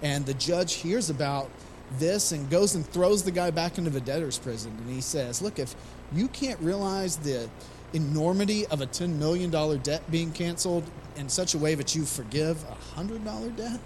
And 0.00 0.24
the 0.24 0.34
judge 0.34 0.74
hears 0.74 1.10
about 1.10 1.50
this 1.98 2.30
and 2.30 2.48
goes 2.50 2.76
and 2.76 2.86
throws 2.86 3.24
the 3.24 3.32
guy 3.32 3.50
back 3.50 3.76
into 3.76 3.90
the 3.90 4.00
debtor's 4.00 4.38
prison. 4.38 4.76
And 4.78 4.88
he 4.88 5.00
says, 5.00 5.42
Look, 5.42 5.58
if 5.58 5.74
you 6.14 6.28
can't 6.28 6.60
realize 6.60 7.16
the 7.16 7.50
enormity 7.94 8.64
of 8.68 8.80
a 8.80 8.86
$10 8.86 9.16
million 9.16 9.50
debt 9.80 10.08
being 10.08 10.30
canceled 10.30 10.84
in 11.16 11.28
such 11.28 11.54
a 11.54 11.58
way 11.58 11.74
that 11.74 11.96
you 11.96 12.04
forgive 12.04 12.62
a 12.64 13.00
$100 13.00 13.56
debt, 13.56 13.80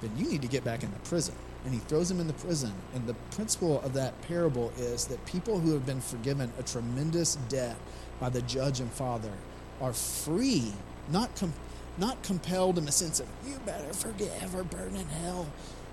then 0.00 0.10
you 0.16 0.26
need 0.28 0.42
to 0.42 0.48
get 0.48 0.64
back 0.64 0.82
in 0.82 0.90
the 0.90 0.98
prison 1.00 1.34
and 1.66 1.74
he 1.74 1.80
throws 1.80 2.08
him 2.08 2.20
in 2.20 2.28
the 2.28 2.32
prison. 2.34 2.72
And 2.94 3.06
the 3.06 3.14
principle 3.32 3.80
of 3.80 3.92
that 3.94 4.18
parable 4.22 4.72
is 4.78 5.06
that 5.06 5.24
people 5.26 5.58
who 5.58 5.72
have 5.72 5.84
been 5.84 6.00
forgiven 6.00 6.52
a 6.60 6.62
tremendous 6.62 7.34
debt 7.48 7.76
by 8.20 8.28
the 8.28 8.40
judge 8.42 8.78
and 8.78 8.90
father 8.92 9.32
are 9.80 9.92
free, 9.92 10.72
not 11.10 11.34
com- 11.34 11.52
not 11.98 12.22
compelled 12.22 12.78
in 12.78 12.84
the 12.84 12.92
sense 12.92 13.18
of 13.18 13.26
you 13.46 13.58
better 13.66 13.92
forgive 13.92 14.54
or 14.54 14.62
burn 14.62 14.94
in 14.94 15.06
hell. 15.06 15.48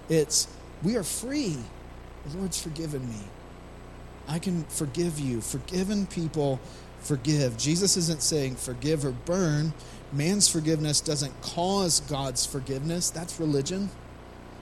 It's 0.10 0.48
we 0.84 0.96
are 0.96 1.04
free. 1.04 1.58
The 2.28 2.38
Lord's 2.38 2.62
forgiven 2.62 3.10
me. 3.10 3.22
I 4.28 4.38
can 4.38 4.64
forgive 4.66 5.20
you. 5.20 5.42
Forgiven 5.42 6.06
people 6.06 6.60
forgive. 7.00 7.58
Jesus 7.58 7.98
isn't 7.98 8.22
saying 8.22 8.58
forgive 8.58 9.06
or 9.06 9.12
burn. 9.12 9.74
Man's 10.14 10.48
forgiveness 10.48 11.02
doesn't 11.02 11.42
cause 11.42 12.02
God's 12.02 12.46
forgiveness. 12.46 13.10
That's 13.10 13.40
religion. 13.40 13.90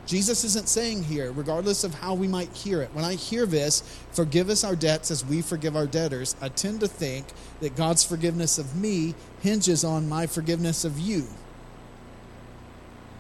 Jesus 0.06 0.44
isn't 0.44 0.68
saying 0.68 1.04
here, 1.04 1.32
regardless 1.32 1.84
of 1.84 1.94
how 1.94 2.16
we 2.16 2.28
might 2.28 2.52
hear 2.54 2.82
it. 2.82 2.90
When 2.94 3.06
I 3.06 3.14
hear 3.16 3.46
this, 3.46 3.84
forgive 4.14 4.50
us 4.50 4.64
our 4.64 4.76
debts 4.76 5.12
as 5.12 5.26
we 5.26 5.42
forgive 5.42 5.76
our 5.76 5.86
debtors, 5.86 6.36
I 6.42 6.50
tend 6.50 6.80
to 6.80 6.88
think 6.88 7.28
that 7.60 7.76
God's 7.76 8.04
forgiveness 8.04 8.58
of 8.58 8.76
me 8.76 9.14
hinges 9.42 9.84
on 9.84 10.10
my 10.10 10.26
forgiveness 10.26 10.86
of 10.86 10.98
you. 10.98 11.28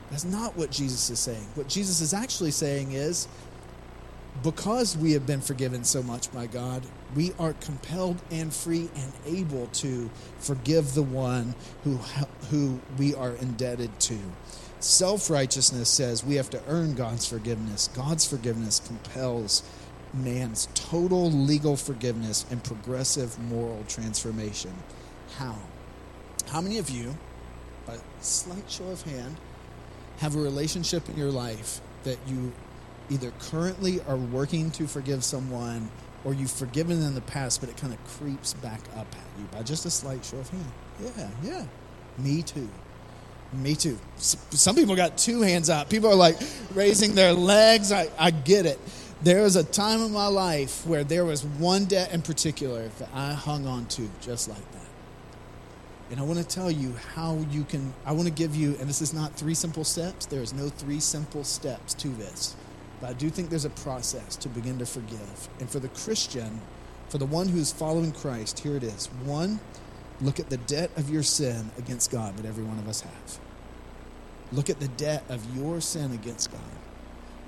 That's 0.10 0.26
not 0.26 0.58
what 0.58 0.72
Jesus 0.72 1.10
is 1.10 1.20
saying. 1.20 1.48
What 1.56 1.70
Jesus 1.70 2.02
is 2.02 2.13
actually 2.13 2.52
saying 2.52 2.91
is, 2.91 3.28
because 4.44 4.98
we 4.98 5.12
have 5.12 5.26
been 5.26 5.41
forgiven 5.41 5.84
so 5.84 6.02
much 6.02 6.32
by 6.34 6.48
God, 6.48 6.84
we 7.15 7.34
are 7.38 7.54
compelled 7.54 8.22
and 8.32 8.54
free 8.54 8.89
and 8.96 9.12
able 9.26 9.67
to 9.67 10.10
forgive 10.39 10.94
the 10.94 11.04
one 11.04 11.54
who, 11.84 11.98
who 12.50 12.80
we 12.98 13.13
are 13.13 13.32
indebted 13.34 14.00
to. 14.02 14.17
Self 14.80 15.30
righteousness 15.30 15.89
says 15.89 16.24
we 16.24 16.36
have 16.36 16.50
to 16.52 16.62
earn 16.67 16.96
God's 16.96 17.28
forgiveness. 17.28 17.89
God's 17.94 18.28
forgiveness 18.28 18.80
compels 18.80 19.62
man's 20.13 20.67
total 20.74 21.32
legal 21.32 21.78
forgiveness 21.78 22.46
and 22.50 22.63
progressive 22.63 23.38
moral 23.39 23.84
transformation. 23.88 24.74
How? 25.38 25.56
How 26.48 26.62
many 26.62 26.80
of 26.80 26.89
you, 26.89 27.15
by 27.86 27.98
slight 28.22 28.70
show 28.70 28.88
of 28.88 29.04
hand, 29.04 29.38
have 30.17 30.36
a 30.36 30.39
relationship 30.39 31.08
in 31.10 31.17
your 31.17 31.32
life 31.32 31.80
that 32.04 32.17
you 32.28 32.52
either 33.12 33.32
currently 33.39 34.02
are 34.08 34.17
working 34.17 34.71
to 34.71 34.88
forgive 34.88 35.24
someone 35.24 35.89
or 36.24 36.34
you've 36.34 36.52
forgiven 36.52 37.02
in 37.02 37.15
the 37.15 37.21
past, 37.21 37.62
but 37.62 37.69
it 37.69 37.78
kind 37.78 37.93
of 37.93 38.04
creeps 38.06 38.54
back 38.56 38.82
up 38.95 39.08
at 39.12 39.39
you 39.39 39.45
by 39.52 39.63
just 39.63 39.86
a 39.86 39.89
slight 39.89 40.24
show 40.24 40.38
of 40.38 40.50
hand? 40.50 40.71
Yeah, 41.00 41.30
yeah. 41.43 41.65
Me 42.17 42.41
too. 42.41 42.69
Me 43.54 43.76
too. 43.76 43.97
Some 44.17 44.76
people 44.76 44.95
got 44.95 45.17
two 45.17 45.41
hands 45.41 45.69
up. 45.69 45.89
People 45.89 46.10
are 46.10 46.15
like 46.15 46.38
raising 46.74 47.15
their 47.15 47.34
legs. 47.34 47.91
I, 47.91 48.10
I 48.17 48.32
get 48.32 48.65
it. 48.65 48.80
There 49.24 49.43
was 49.43 49.56
a 49.56 49.63
time 49.63 50.02
in 50.02 50.12
my 50.12 50.28
life 50.28 50.86
where 50.88 51.04
there 51.04 51.26
was 51.26 51.43
one 51.43 51.86
debt 51.86 52.13
in 52.13 52.21
particular 52.21 52.89
that 53.00 53.10
I 53.13 53.34
hung 53.34 53.67
on 53.67 53.86
to 53.88 54.10
just 54.21 54.47
like 54.47 54.71
that. 54.71 54.82
And 56.12 56.19
I 56.19 56.24
want 56.24 56.39
to 56.39 56.45
tell 56.45 56.71
you 56.71 56.93
how 57.15 57.38
you 57.52 57.63
can, 57.63 57.93
I 58.06 58.13
want 58.13 58.28
to 58.28 58.34
give 58.34 58.56
you, 58.56 58.76
and 58.80 58.89
this 58.89 59.02
is 59.02 59.13
not 59.13 59.34
three 59.34 59.54
simple 59.54 59.84
steps. 59.84 60.26
There 60.26 60.41
is 60.41 60.54
no 60.54 60.69
three 60.69 61.00
simple 61.00 61.43
steps 61.43 61.93
to 61.95 62.10
this. 62.10 62.56
But 63.02 63.10
I 63.10 63.14
do 63.14 63.30
think 63.30 63.50
there's 63.50 63.66
a 63.66 63.72
process 63.72 64.36
to 64.38 64.50
begin 64.50 64.78
to 64.80 64.86
forgive. 64.86 65.50
And 65.60 65.70
for 65.70 65.80
the 65.80 65.90
Christian, 65.90 66.62
for 67.10 67.18
the 67.18 67.26
one 67.26 67.50
who's 67.50 67.74
following 67.74 68.12
Christ, 68.12 68.60
here 68.60 68.78
it 68.78 68.84
is. 68.84 69.08
One, 69.26 69.60
look 70.22 70.40
at 70.40 70.50
the 70.50 70.58
debt 70.58 70.92
of 70.96 71.10
your 71.10 71.24
sin 71.24 71.72
against 71.78 72.12
God 72.12 72.38
that 72.38 72.46
every 72.46 72.64
one 72.64 72.78
of 72.78 72.88
us 72.88 73.02
have. 73.02 73.40
Look 74.52 74.70
at 74.70 74.80
the 74.80 74.88
debt 74.90 75.24
of 75.30 75.44
your 75.58 75.82
sin 75.82 76.12
against 76.12 76.52
God. 76.52 76.62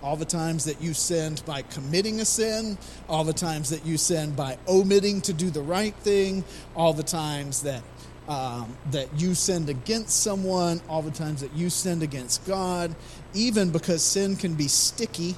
All 0.02 0.18
the 0.18 0.26
times 0.26 0.66
that 0.66 0.82
you 0.82 0.94
sinned 0.94 1.44
by 1.46 1.62
committing 1.62 2.20
a 2.20 2.26
sin, 2.26 2.78
all 3.08 3.24
the 3.24 3.32
times 3.32 3.70
that 3.70 3.86
you 3.86 3.98
sinned 3.98 4.36
by 4.36 4.58
omitting 4.68 5.22
to 5.22 5.34
do 5.34 5.50
the 5.50 5.62
right 5.62 5.96
thing, 5.96 6.44
all 6.76 6.94
the 6.94 7.04
times 7.04 7.62
that 7.62 7.84
um, 8.28 8.78
that 8.92 9.20
you 9.20 9.36
sinned 9.36 9.70
against 9.70 10.24
someone, 10.24 10.82
all 10.88 11.02
the 11.02 11.12
times 11.12 11.42
that 11.42 11.54
you 11.54 11.70
sinned 11.70 12.04
against 12.04 12.46
God, 12.46 12.96
even 13.34 13.72
because 13.72 14.04
sin 14.04 14.36
can 14.36 14.54
be 14.56 14.67
sticky, 14.67 15.36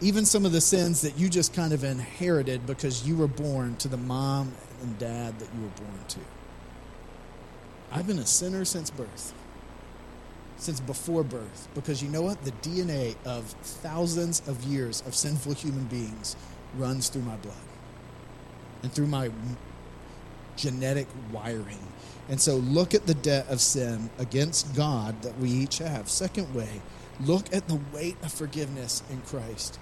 even 0.00 0.24
some 0.24 0.44
of 0.44 0.52
the 0.52 0.60
sins 0.60 1.00
that 1.02 1.18
you 1.18 1.28
just 1.28 1.54
kind 1.54 1.72
of 1.72 1.84
inherited 1.84 2.66
because 2.66 3.06
you 3.06 3.16
were 3.16 3.26
born 3.26 3.76
to 3.76 3.88
the 3.88 3.96
mom 3.96 4.52
and 4.82 4.98
dad 4.98 5.38
that 5.38 5.48
you 5.54 5.62
were 5.62 5.84
born 5.84 6.04
to. 6.08 6.20
I've 7.90 8.06
been 8.06 8.18
a 8.18 8.26
sinner 8.26 8.64
since 8.64 8.90
birth, 8.90 9.32
since 10.58 10.78
before 10.80 11.24
birth, 11.24 11.68
because 11.74 12.02
you 12.02 12.10
know 12.10 12.22
what? 12.22 12.44
The 12.44 12.52
DNA 12.52 13.16
of 13.24 13.44
thousands 13.62 14.46
of 14.46 14.62
years 14.64 15.02
of 15.06 15.14
sinful 15.14 15.54
human 15.54 15.84
beings 15.84 16.36
runs 16.76 17.08
through 17.08 17.22
my 17.22 17.36
blood 17.36 17.56
and 18.82 18.92
through 18.92 19.06
my 19.06 19.30
genetic 20.56 21.06
wiring. 21.32 21.78
And 22.28 22.38
so 22.38 22.56
look 22.56 22.94
at 22.94 23.06
the 23.06 23.14
debt 23.14 23.46
of 23.48 23.60
sin 23.60 24.10
against 24.18 24.76
God 24.76 25.22
that 25.22 25.38
we 25.38 25.50
each 25.50 25.78
have. 25.78 26.10
Second 26.10 26.54
way, 26.54 26.82
look 27.20 27.52
at 27.52 27.68
the 27.68 27.80
weight 27.92 28.16
of 28.22 28.32
forgiveness 28.32 29.02
in 29.10 29.20
Christ. 29.22 29.78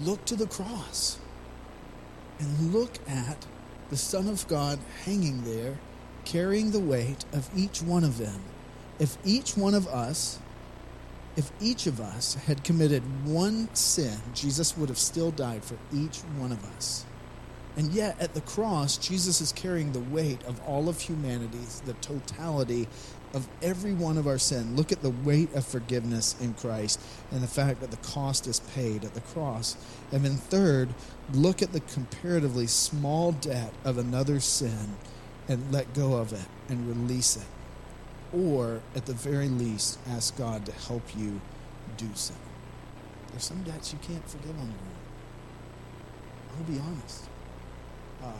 Look 0.00 0.24
to 0.26 0.36
the 0.36 0.46
cross 0.46 1.18
and 2.38 2.72
look 2.72 2.98
at 3.08 3.46
the 3.88 3.96
Son 3.96 4.28
of 4.28 4.46
God 4.48 4.78
hanging 5.04 5.44
there, 5.44 5.78
carrying 6.24 6.70
the 6.70 6.80
weight 6.80 7.24
of 7.32 7.48
each 7.56 7.82
one 7.82 8.04
of 8.04 8.18
them. 8.18 8.42
If 8.98 9.16
each 9.24 9.56
one 9.56 9.74
of 9.74 9.86
us, 9.86 10.38
if 11.36 11.50
each 11.60 11.86
of 11.86 12.00
us 12.00 12.34
had 12.34 12.64
committed 12.64 13.02
one 13.24 13.74
sin, 13.74 14.18
Jesus 14.34 14.76
would 14.76 14.88
have 14.88 14.98
still 14.98 15.30
died 15.30 15.64
for 15.64 15.76
each 15.94 16.18
one 16.38 16.52
of 16.52 16.64
us. 16.76 17.04
And 17.76 17.92
yet, 17.92 18.18
at 18.18 18.32
the 18.32 18.40
cross, 18.40 18.96
Jesus 18.96 19.42
is 19.42 19.52
carrying 19.52 19.92
the 19.92 20.00
weight 20.00 20.42
of 20.44 20.60
all 20.66 20.88
of 20.88 20.98
humanity, 20.98 21.60
the 21.84 21.92
totality 21.94 22.88
of 23.36 23.46
every 23.60 23.92
one 23.92 24.16
of 24.16 24.26
our 24.26 24.38
sin. 24.38 24.74
Look 24.74 24.90
at 24.90 25.02
the 25.02 25.10
weight 25.10 25.54
of 25.54 25.66
forgiveness 25.66 26.34
in 26.40 26.54
Christ 26.54 26.98
and 27.30 27.42
the 27.42 27.46
fact 27.46 27.80
that 27.82 27.90
the 27.90 27.98
cost 27.98 28.46
is 28.46 28.60
paid 28.74 29.04
at 29.04 29.12
the 29.12 29.20
cross. 29.20 29.76
And 30.10 30.24
then, 30.24 30.36
third, 30.36 30.88
look 31.32 31.60
at 31.60 31.72
the 31.72 31.80
comparatively 31.80 32.66
small 32.66 33.32
debt 33.32 33.72
of 33.84 33.98
another 33.98 34.40
sin 34.40 34.96
and 35.48 35.70
let 35.70 35.92
go 35.92 36.14
of 36.14 36.32
it 36.32 36.48
and 36.68 36.88
release 36.88 37.36
it. 37.36 37.46
Or, 38.36 38.80
at 38.96 39.04
the 39.04 39.12
very 39.12 39.48
least, 39.48 39.98
ask 40.08 40.36
God 40.36 40.64
to 40.64 40.72
help 40.72 41.02
you 41.16 41.40
do 41.98 42.08
so. 42.14 42.34
There's 43.30 43.44
some 43.44 43.62
debts 43.62 43.92
you 43.92 43.98
can't 44.00 44.28
forgive 44.28 44.50
on 44.50 44.56
your 44.56 44.64
own. 44.64 44.96
I'll 46.58 46.64
be 46.64 46.80
honest 46.80 47.28
um, 48.22 48.32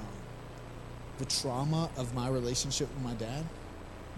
the 1.18 1.24
trauma 1.26 1.90
of 1.96 2.14
my 2.14 2.28
relationship 2.28 2.88
with 2.94 3.04
my 3.04 3.14
dad 3.14 3.44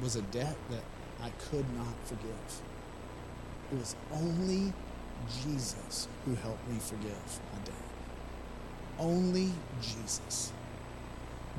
was 0.02 0.16
a 0.16 0.22
debt 0.22 0.56
that 0.70 0.82
I 1.22 1.30
could 1.50 1.66
not 1.76 1.94
forgive. 2.04 2.62
It 3.72 3.78
was 3.78 3.96
only 4.12 4.72
Jesus 5.42 6.08
who 6.24 6.34
helped 6.36 6.66
me 6.68 6.78
forgive 6.78 7.40
my 7.52 7.64
debt. 7.64 7.74
Only 8.98 9.50
Jesus. 9.82 10.52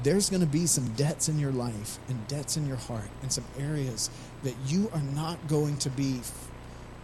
There's 0.02 0.30
going 0.30 0.42
to 0.42 0.48
be 0.48 0.66
some 0.66 0.88
debts 0.94 1.28
in 1.28 1.40
your 1.40 1.52
life 1.52 2.00
and 2.08 2.26
debts 2.28 2.56
in 2.56 2.68
your 2.68 2.78
heart 2.78 3.10
and 3.22 3.32
some 3.32 3.44
areas 3.60 4.10
that 4.44 4.56
you 4.68 4.90
are 4.94 5.02
not 5.02 5.48
going 5.48 5.78
to 5.78 5.90
be 5.90 6.22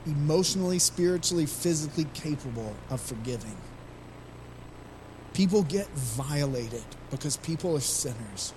emotionally, 0.06 0.80
spiritually, 0.80 1.46
physically 1.46 2.06
capable 2.14 2.74
of 2.90 3.02
forgiving. 3.02 3.58
People 5.34 5.64
get 5.64 5.90
violated 5.90 6.86
because 7.12 7.36
people 7.38 7.76
are 7.76 7.82
sinners. 7.82 8.54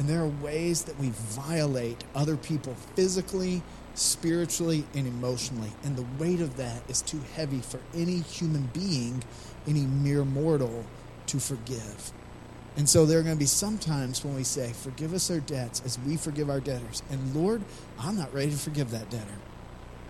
And 0.00 0.08
there 0.08 0.22
are 0.22 0.32
ways 0.42 0.84
that 0.84 0.98
we 0.98 1.10
violate 1.10 2.04
other 2.14 2.38
people 2.38 2.74
physically, 2.96 3.62
spiritually, 3.92 4.86
and 4.94 5.06
emotionally. 5.06 5.70
And 5.84 5.94
the 5.94 6.06
weight 6.18 6.40
of 6.40 6.56
that 6.56 6.80
is 6.88 7.02
too 7.02 7.20
heavy 7.34 7.60
for 7.60 7.80
any 7.94 8.20
human 8.20 8.70
being, 8.72 9.22
any 9.68 9.82
mere 9.82 10.24
mortal, 10.24 10.86
to 11.26 11.38
forgive. 11.38 12.12
And 12.78 12.88
so 12.88 13.04
there 13.04 13.18
are 13.18 13.22
going 13.22 13.36
to 13.36 13.38
be 13.38 13.44
some 13.44 13.76
times 13.76 14.24
when 14.24 14.34
we 14.34 14.42
say, 14.42 14.72
Forgive 14.72 15.12
us 15.12 15.30
our 15.30 15.40
debts 15.40 15.82
as 15.84 15.98
we 15.98 16.16
forgive 16.16 16.48
our 16.48 16.60
debtors. 16.60 17.02
And 17.10 17.36
Lord, 17.36 17.62
I'm 17.98 18.16
not 18.16 18.32
ready 18.32 18.52
to 18.52 18.56
forgive 18.56 18.90
that 18.92 19.10
debtor. 19.10 19.38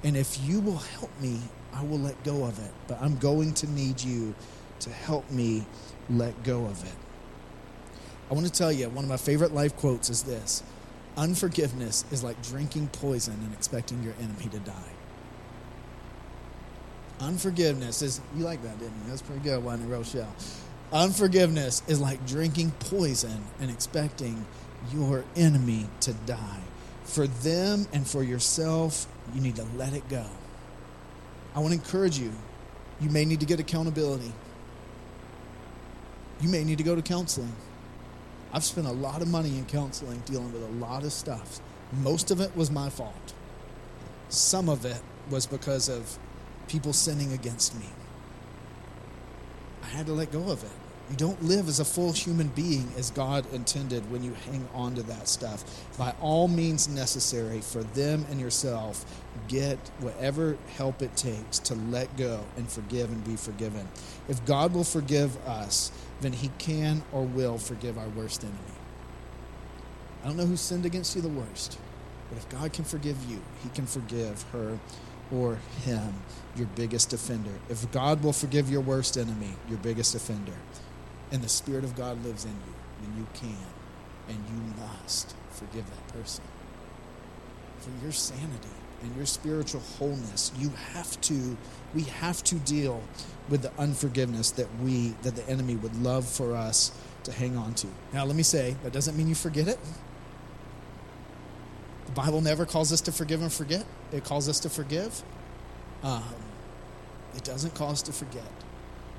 And 0.05 0.16
if 0.16 0.38
you 0.44 0.61
will 0.61 0.76
help 0.76 1.11
me, 1.20 1.40
I 1.74 1.83
will 1.83 1.98
let 1.98 2.22
go 2.22 2.44
of 2.44 2.64
it. 2.64 2.70
But 2.87 3.03
I'm 3.03 3.16
going 3.18 3.55
to 3.55 3.66
need 3.68 4.00
you 4.00 4.37
to 4.79 4.90
help 4.90 5.29
me 5.33 5.66
let 6.09 6.44
go 6.44 6.66
of 6.66 6.85
it. 6.85 7.10
I 8.31 8.35
want 8.35 8.47
to 8.47 8.53
tell 8.53 8.71
you, 8.71 8.88
one 8.88 9.05
of 9.05 9.09
my 9.09 9.16
favorite 9.16 9.53
life 9.53 9.77
quotes 9.77 10.09
is 10.09 10.23
this 10.23 10.62
Unforgiveness 11.16 12.05
is 12.11 12.23
like 12.23 12.40
drinking 12.43 12.88
poison 12.88 13.35
and 13.35 13.53
expecting 13.53 14.03
your 14.03 14.14
enemy 14.21 14.49
to 14.51 14.59
die. 14.61 14.93
Unforgiveness 17.21 18.01
is, 18.01 18.21
you 18.37 18.45
like 18.45 18.62
that, 18.62 18.79
didn't 18.79 18.95
you? 19.05 19.11
That's 19.11 19.23
pretty 19.23 19.43
good, 19.43 19.62
wasn't 19.62 19.90
Rochelle? 19.90 20.35
Unforgiveness 20.93 21.83
is 21.87 22.01
like 22.01 22.25
drinking 22.27 22.71
poison 22.81 23.45
and 23.61 23.71
expecting 23.71 24.47
your 24.93 25.25
enemy 25.37 25.87
to 26.01 26.14
die. 26.14 26.61
For 27.05 27.27
them 27.27 27.87
and 27.93 28.07
for 28.07 28.23
yourself, 28.23 29.07
you 29.35 29.40
need 29.40 29.57
to 29.57 29.66
let 29.77 29.93
it 29.93 30.09
go. 30.09 30.25
I 31.55 31.59
want 31.59 31.75
to 31.75 31.81
encourage 31.81 32.19
you. 32.19 32.33
You 33.01 33.11
may 33.11 33.25
need 33.25 33.40
to 33.40 33.47
get 33.47 33.61
accountability 33.61 34.33
you 36.40 36.49
may 36.49 36.64
need 36.64 36.79
to 36.79 36.85
go 36.85 36.95
to 36.95 37.03
counseling. 37.03 37.53
I've 38.52 38.64
spent 38.64 38.86
a 38.86 38.92
lot 38.92 39.22
of 39.22 39.28
money 39.28 39.58
in 39.58 39.66
counseling 39.66 40.22
dealing 40.26 40.52
with 40.52 40.62
a 40.62 40.72
lot 40.84 41.04
of 41.04 41.12
stuff. 41.12 41.60
Most 41.92 42.30
of 42.30 42.40
it 42.40 42.56
was 42.56 42.70
my 42.70 42.90
fault. 42.90 43.32
Some 44.28 44.68
of 44.68 44.84
it 44.84 45.00
was 45.28 45.46
because 45.46 45.88
of 45.88 46.18
people 46.68 46.92
sinning 46.92 47.32
against 47.32 47.78
me. 47.78 47.86
I 49.82 49.86
had 49.86 50.06
to 50.06 50.12
let 50.12 50.32
go 50.32 50.50
of 50.50 50.62
it. 50.62 50.70
You 51.10 51.16
don't 51.16 51.42
live 51.42 51.66
as 51.66 51.80
a 51.80 51.84
full 51.84 52.12
human 52.12 52.46
being 52.48 52.88
as 52.96 53.10
God 53.10 53.44
intended 53.52 54.08
when 54.12 54.22
you 54.22 54.32
hang 54.46 54.68
on 54.72 54.94
to 54.94 55.02
that 55.04 55.26
stuff. 55.26 55.64
By 55.98 56.14
all 56.20 56.46
means 56.46 56.88
necessary 56.88 57.60
for 57.60 57.82
them 57.82 58.24
and 58.30 58.40
yourself, 58.40 59.04
get 59.48 59.76
whatever 59.98 60.56
help 60.76 61.02
it 61.02 61.16
takes 61.16 61.58
to 61.60 61.74
let 61.74 62.16
go 62.16 62.44
and 62.56 62.70
forgive 62.70 63.10
and 63.10 63.24
be 63.24 63.34
forgiven. 63.34 63.88
If 64.28 64.44
God 64.44 64.72
will 64.72 64.84
forgive 64.84 65.36
us, 65.48 65.90
then 66.20 66.33
he 66.33 66.50
can 66.59 67.02
or 67.12 67.22
will 67.22 67.59
forgive 67.59 67.98
our 67.98 68.09
worst 68.09 68.42
enemy. 68.42 68.59
I 70.22 70.26
don't 70.26 70.37
know 70.37 70.46
who 70.46 70.56
sinned 70.56 70.85
against 70.85 71.16
you 71.16 71.22
the 71.22 71.28
worst, 71.28 71.78
but 72.28 72.38
if 72.38 72.48
God 72.48 72.72
can 72.72 72.85
forgive 72.85 73.16
you, 73.28 73.40
he 73.62 73.70
can 73.70 73.87
forgive 73.87 74.42
her 74.53 74.78
or 75.32 75.59
him, 75.84 76.14
your 76.57 76.66
biggest 76.74 77.12
offender. 77.12 77.53
If 77.68 77.90
God 77.92 78.22
will 78.22 78.32
forgive 78.32 78.70
your 78.70 78.80
worst 78.80 79.16
enemy, 79.16 79.55
your 79.68 79.78
biggest 79.78 80.14
offender, 80.14 80.57
and 81.32 81.42
the 81.42 81.49
Spirit 81.49 81.84
of 81.84 81.97
God 81.97 82.22
lives 82.24 82.45
in 82.45 82.51
you, 82.51 82.74
then 83.03 83.16
you 83.16 83.26
can 83.34 83.66
and 84.28 84.38
you 84.49 84.82
must 84.82 85.34
forgive 85.51 85.84
that 85.86 86.09
person. 86.09 86.45
For 87.80 87.90
your 88.03 88.12
sanity 88.12 88.68
and 89.03 89.16
your 89.16 89.26
spiritual 89.26 89.80
wholeness, 89.80 90.53
you 90.59 90.70
have 90.92 91.20
to, 91.22 91.57
we 91.94 92.03
have 92.03 92.42
to 92.44 92.57
deal 92.57 93.03
with 93.48 93.62
the 93.62 93.72
unforgiveness 93.78 94.51
that 94.53 94.68
we, 94.82 95.14
that 95.22 95.36
the 95.36 95.48
enemy 95.48 95.76
would 95.76 96.01
love 96.03 96.26
for 96.26 96.55
us 96.55 96.92
to 97.24 97.32
hang 97.32 97.57
on 97.57 97.74
to. 97.74 97.86
Now, 98.12 98.24
let 98.24 98.36
me 98.36 98.42
say, 98.42 98.76
that 98.82 98.92
doesn't 98.92 99.16
mean 99.16 99.28
you 99.28 99.34
forget 99.34 99.68
it. 99.68 99.78
The 102.07 102.12
Bible 102.12 102.40
never 102.40 102.66
calls 102.66 102.92
us 102.92 103.01
to 103.03 103.12
forgive 103.12 103.42
and 103.42 103.53
forget, 103.53 103.84
it 104.12 104.24
calls 104.24 104.48
us 104.48 104.61
to 104.61 104.70
forgive. 104.70 105.22
Um, 106.03 106.22
it 107.36 107.44
doesn't 107.44 107.74
call 107.74 107.90
us 107.90 108.03
to 108.03 108.12
forget. 108.12 108.51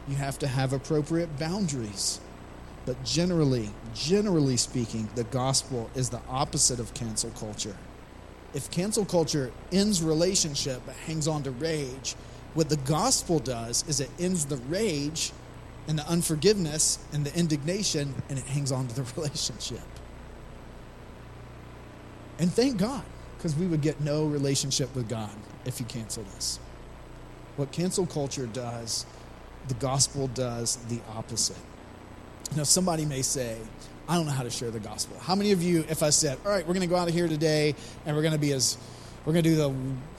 You 0.08 0.16
have 0.16 0.40
to 0.40 0.48
have 0.48 0.74
appropriate 0.74 1.38
boundaries. 1.40 2.20
But 2.86 3.04
generally, 3.04 3.70
generally 3.94 4.58
speaking, 4.58 5.08
the 5.16 5.24
gospel 5.26 5.90
is 5.96 6.10
the 6.10 6.22
opposite 6.28 6.80
of 6.80 6.94
cancel 6.94 7.30
culture. 7.32 7.76
If 8.54 8.70
cancel 8.70 9.06
culture 9.06 9.52
ends 9.72 10.02
relationship 10.04 10.82
but 10.86 10.96
hangs 10.96 11.28
on 11.28 11.44
to 11.44 11.52
rage, 11.52 12.16
what 12.54 12.70
the 12.70 12.78
gospel 12.78 13.40
does 13.40 13.86
is 13.88 14.00
it 14.00 14.10
ends 14.20 14.46
the 14.46 14.58
rage 14.58 15.32
and 15.88 15.98
the 15.98 16.08
unforgiveness 16.08 17.00
and 17.14 17.26
the 17.26 17.38
indignation 17.38 18.14
and 18.30 18.38
it 18.38 18.46
hangs 18.46 18.72
on 18.72 18.88
to 18.88 18.96
the 18.96 19.04
relationship. 19.16 19.80
And 22.40 22.52
thank 22.52 22.78
God, 22.78 23.04
because 23.38 23.56
we 23.56 23.68
would 23.68 23.82
get 23.82 24.02
no 24.02 24.26
relationship 24.26 24.94
with 24.96 25.08
God 25.08 25.30
if 25.66 25.78
He 25.78 25.84
canceled 25.86 26.28
us. 26.36 26.60
What 27.56 27.72
cancel 27.72 28.06
culture 28.06 28.48
does, 28.48 29.06
the 29.68 29.76
gospel 29.76 30.28
does 30.28 30.78
the 30.90 31.00
opposite. 31.16 31.58
Now, 32.56 32.64
somebody 32.64 33.06
may 33.06 33.22
say, 33.22 33.58
I 34.10 34.16
don't 34.16 34.26
know 34.26 34.34
how 34.34 34.44
to 34.44 34.50
share 34.50 34.72
the 34.72 34.80
gospel. 34.80 35.18
How 35.20 35.36
many 35.36 35.52
of 35.52 35.64
you, 35.64 35.86
if 35.88 36.04
I 36.04 36.10
said, 36.10 36.38
all 36.46 36.52
right, 36.52 36.68
we're 36.68 36.74
going 36.74 36.88
to 36.88 36.94
go 36.94 36.98
out 36.98 37.08
of 37.08 37.14
here 37.14 37.30
today 37.30 37.76
and 38.06 38.14
we're 38.14 38.22
going 38.22 38.34
to 38.34 38.40
be 38.40 38.52
as, 38.52 38.78
we're 39.26 39.32
going 39.32 39.46
to 39.46 39.50
do 39.52 39.56
the 39.56 39.74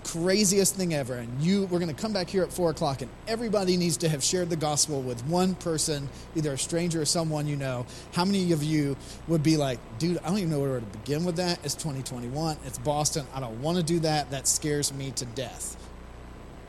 craziest 0.05 0.76
thing 0.76 0.95
ever, 0.95 1.14
and 1.14 1.43
you, 1.43 1.66
we're 1.66 1.78
going 1.78 1.95
to 1.95 2.01
come 2.01 2.12
back 2.12 2.30
here 2.30 2.43
at 2.43 2.53
four 2.53 2.70
o'clock, 2.70 3.03
and 3.03 3.11
everybody 3.28 3.76
needs 3.76 3.99
to 3.99 4.09
have 4.09 4.22
shared 4.22 4.49
the 4.49 4.57
gospel 4.57 5.03
with 5.03 5.22
one 5.26 5.55
person, 5.57 6.09
either 6.35 6.53
a 6.53 6.59
stranger 6.59 7.03
or 7.03 7.05
someone 7.05 7.47
you 7.47 7.57
know. 7.57 7.85
How 8.12 8.24
many 8.24 8.53
of 8.53 8.62
you 8.62 8.97
would 9.28 9.43
be 9.43 9.57
like, 9.57 9.78
dude, 9.99 10.18
I 10.18 10.28
don't 10.28 10.39
even 10.39 10.51
know 10.51 10.61
where 10.61 10.80
to 10.80 10.87
begin 10.87 11.24
with 11.24 11.37
that? 11.37 11.59
It's 11.64 11.74
2021, 11.74 12.57
it's 12.64 12.78
Boston, 12.78 13.26
I 13.35 13.41
don't 13.41 13.61
want 13.61 13.76
to 13.76 13.83
do 13.83 13.99
that. 14.01 14.30
That 14.30 14.47
scares 14.47 14.93
me 14.93 15.11
to 15.12 15.24
death. 15.26 15.76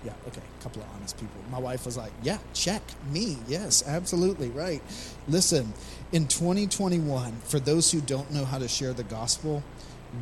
Yeah, 0.05 0.13
okay, 0.27 0.41
a 0.59 0.63
couple 0.63 0.81
of 0.81 0.87
honest 0.95 1.17
people. 1.17 1.39
My 1.49 1.59
wife 1.59 1.85
was 1.85 1.95
like, 1.95 2.11
yeah, 2.23 2.37
check 2.53 2.81
me. 3.11 3.37
Yes, 3.47 3.83
absolutely, 3.87 4.49
right. 4.49 4.81
Listen, 5.27 5.73
in 6.11 6.27
2021, 6.27 7.31
for 7.45 7.59
those 7.59 7.91
who 7.91 8.01
don't 8.01 8.31
know 8.31 8.43
how 8.43 8.57
to 8.57 8.67
share 8.67 8.93
the 8.93 9.03
gospel, 9.03 9.63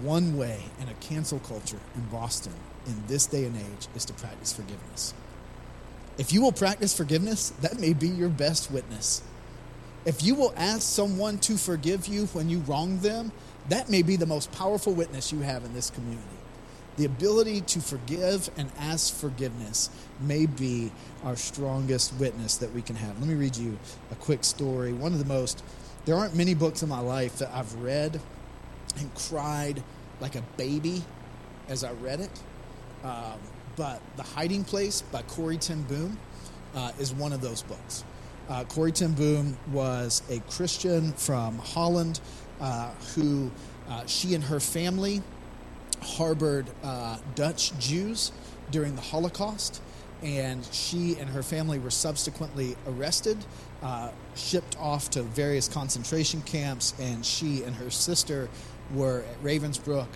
one 0.01 0.37
way 0.37 0.63
in 0.79 0.87
a 0.87 0.93
cancel 0.95 1.39
culture 1.39 1.79
in 1.95 2.01
Boston 2.05 2.53
in 2.85 3.03
this 3.07 3.25
day 3.25 3.45
and 3.45 3.55
age 3.57 3.87
is 3.95 4.05
to 4.05 4.13
practice 4.13 4.53
forgiveness. 4.53 5.13
If 6.17 6.31
you 6.31 6.41
will 6.41 6.51
practice 6.51 6.95
forgiveness, 6.95 7.49
that 7.61 7.79
may 7.79 7.93
be 7.93 8.07
your 8.07 8.29
best 8.29 8.71
witness. 8.71 9.21
If 10.05 10.23
you 10.23 10.35
will 10.35 10.53
ask 10.55 10.81
someone 10.81 11.39
to 11.39 11.57
forgive 11.57 12.07
you 12.07 12.25
when 12.27 12.49
you 12.49 12.59
wrong 12.59 12.99
them, 12.99 13.31
that 13.69 13.89
may 13.89 14.01
be 14.01 14.15
the 14.15 14.25
most 14.25 14.51
powerful 14.51 14.93
witness 14.93 15.31
you 15.31 15.39
have 15.39 15.63
in 15.63 15.73
this 15.73 15.89
community. 15.89 16.40
The 16.97 17.05
ability 17.05 17.61
to 17.61 17.79
forgive 17.79 18.49
and 18.57 18.69
ask 18.77 19.13
forgiveness 19.13 19.89
may 20.19 20.45
be 20.45 20.91
our 21.23 21.35
strongest 21.35 22.13
witness 22.15 22.57
that 22.57 22.73
we 22.73 22.81
can 22.81 22.95
have. 22.97 23.17
Let 23.19 23.27
me 23.27 23.35
read 23.35 23.55
you 23.55 23.79
a 24.11 24.15
quick 24.15 24.43
story. 24.43 24.91
One 24.91 25.13
of 25.13 25.19
the 25.19 25.25
most, 25.25 25.63
there 26.05 26.15
aren't 26.15 26.35
many 26.35 26.53
books 26.53 26.83
in 26.83 26.89
my 26.89 26.99
life 26.99 27.37
that 27.37 27.49
I've 27.53 27.73
read 27.75 28.19
and 28.99 29.13
cried 29.15 29.81
like 30.19 30.35
a 30.35 30.41
baby 30.57 31.01
as 31.69 31.83
I 31.83 31.93
read 31.93 32.19
it. 32.19 32.31
Um, 33.03 33.39
but 33.77 34.01
The 34.17 34.23
Hiding 34.23 34.65
Place 34.65 35.01
by 35.01 35.21
Corrie 35.23 35.57
ten 35.57 35.83
Boom 35.83 36.19
uh, 36.75 36.91
is 36.99 37.13
one 37.13 37.31
of 37.31 37.41
those 37.41 37.61
books. 37.63 38.03
Uh, 38.49 38.65
Corrie 38.65 38.91
ten 38.91 39.13
Boom 39.13 39.57
was 39.71 40.21
a 40.29 40.39
Christian 40.51 41.13
from 41.13 41.57
Holland 41.57 42.19
uh, 42.59 42.91
who 43.15 43.49
uh, 43.89 44.05
she 44.05 44.35
and 44.35 44.43
her 44.43 44.59
family 44.59 45.23
harbored 46.01 46.69
uh, 46.83 47.17
Dutch 47.35 47.77
Jews 47.79 48.31
during 48.71 48.95
the 48.95 49.01
Holocaust, 49.01 49.81
and 50.23 50.63
she 50.71 51.17
and 51.17 51.29
her 51.29 51.43
family 51.43 51.79
were 51.79 51.91
subsequently 51.91 52.75
arrested, 52.87 53.37
uh, 53.81 54.11
shipped 54.35 54.77
off 54.79 55.09
to 55.11 55.23
various 55.23 55.67
concentration 55.67 56.41
camps, 56.41 56.93
and 56.99 57.25
she 57.25 57.63
and 57.63 57.75
her 57.75 57.89
sister 57.89 58.49
were 58.93 59.23
at 59.29 59.43
Ravensbrück. 59.43 60.07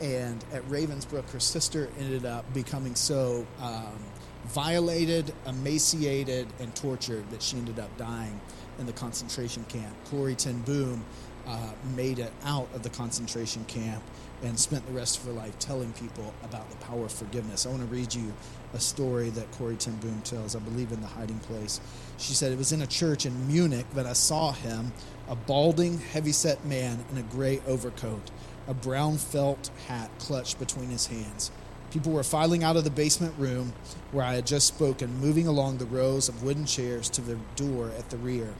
And 0.00 0.44
at 0.52 0.62
Ravensbrück, 0.68 1.30
her 1.30 1.40
sister 1.40 1.88
ended 1.98 2.26
up 2.26 2.52
becoming 2.52 2.94
so 2.94 3.46
um, 3.60 3.98
violated, 4.46 5.32
emaciated, 5.46 6.46
and 6.58 6.74
tortured 6.74 7.30
that 7.30 7.40
she 7.40 7.56
ended 7.56 7.78
up 7.78 7.96
dying 7.96 8.40
in 8.78 8.86
the 8.86 8.92
concentration 8.92 9.64
camp. 9.64 9.94
Corrie 10.10 10.34
ten 10.34 10.60
Boom 10.62 11.04
uh, 11.46 11.70
made 11.94 12.18
it 12.18 12.32
out 12.44 12.68
of 12.74 12.82
the 12.82 12.90
concentration 12.90 13.64
camp 13.66 14.02
and 14.42 14.58
spent 14.58 14.86
the 14.86 14.92
rest 14.92 15.18
of 15.18 15.26
her 15.26 15.32
life 15.32 15.58
telling 15.58 15.92
people 15.92 16.34
about 16.42 16.68
the 16.70 16.76
power 16.76 17.04
of 17.04 17.12
forgiveness. 17.12 17.66
I 17.66 17.70
want 17.70 17.82
to 17.82 17.88
read 17.88 18.14
you 18.14 18.32
a 18.74 18.80
story 18.80 19.30
that 19.30 19.50
Corrie 19.52 19.76
ten 19.76 19.96
Boom 19.96 20.20
tells, 20.22 20.56
I 20.56 20.58
believe 20.58 20.92
in 20.92 21.00
The 21.00 21.06
Hiding 21.06 21.38
Place. 21.40 21.80
She 22.18 22.34
said, 22.34 22.52
It 22.52 22.58
was 22.58 22.72
in 22.72 22.82
a 22.82 22.86
church 22.86 23.26
in 23.26 23.48
Munich 23.48 23.86
that 23.94 24.06
I 24.06 24.12
saw 24.12 24.52
him, 24.52 24.92
a 25.28 25.36
balding, 25.36 25.98
heavyset 25.98 26.64
man 26.64 27.04
in 27.10 27.18
a 27.18 27.22
gray 27.22 27.60
overcoat, 27.66 28.30
a 28.66 28.74
brown 28.74 29.16
felt 29.16 29.70
hat 29.86 30.10
clutched 30.18 30.58
between 30.58 30.88
his 30.90 31.06
hands. 31.06 31.50
People 31.90 32.12
were 32.12 32.24
filing 32.24 32.64
out 32.64 32.76
of 32.76 32.82
the 32.82 32.90
basement 32.90 33.34
room 33.38 33.72
where 34.10 34.24
I 34.24 34.34
had 34.34 34.46
just 34.46 34.66
spoken, 34.66 35.20
moving 35.20 35.46
along 35.46 35.78
the 35.78 35.86
rows 35.86 36.28
of 36.28 36.42
wooden 36.42 36.66
chairs 36.66 37.08
to 37.10 37.20
the 37.20 37.38
door 37.54 37.92
at 37.96 38.10
the 38.10 38.16
rear. 38.16 38.52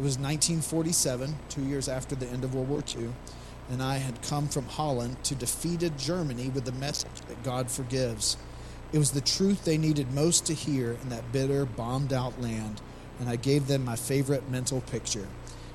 It 0.00 0.02
was 0.02 0.16
1947, 0.16 1.36
two 1.50 1.62
years 1.62 1.86
after 1.86 2.14
the 2.14 2.26
end 2.26 2.42
of 2.42 2.54
World 2.54 2.70
War 2.70 2.82
II 2.96 3.10
and 3.70 3.82
I 3.82 3.98
had 3.98 4.22
come 4.22 4.48
from 4.48 4.64
Holland 4.64 5.22
to 5.24 5.34
defeated 5.34 5.98
Germany 5.98 6.48
with 6.48 6.64
the 6.64 6.72
message 6.72 7.20
that 7.28 7.42
God 7.44 7.70
forgives. 7.70 8.38
It 8.92 8.98
was 8.98 9.12
the 9.12 9.20
truth 9.20 9.64
they 9.64 9.76
needed 9.78 10.12
most 10.12 10.46
to 10.46 10.54
hear 10.54 10.96
in 11.02 11.10
that 11.10 11.30
bitter, 11.32 11.66
bombed 11.66 12.12
out 12.12 12.40
land, 12.40 12.80
and 13.20 13.28
I 13.28 13.36
gave 13.36 13.66
them 13.66 13.84
my 13.84 13.94
favorite 13.94 14.50
mental 14.50 14.80
picture. 14.80 15.28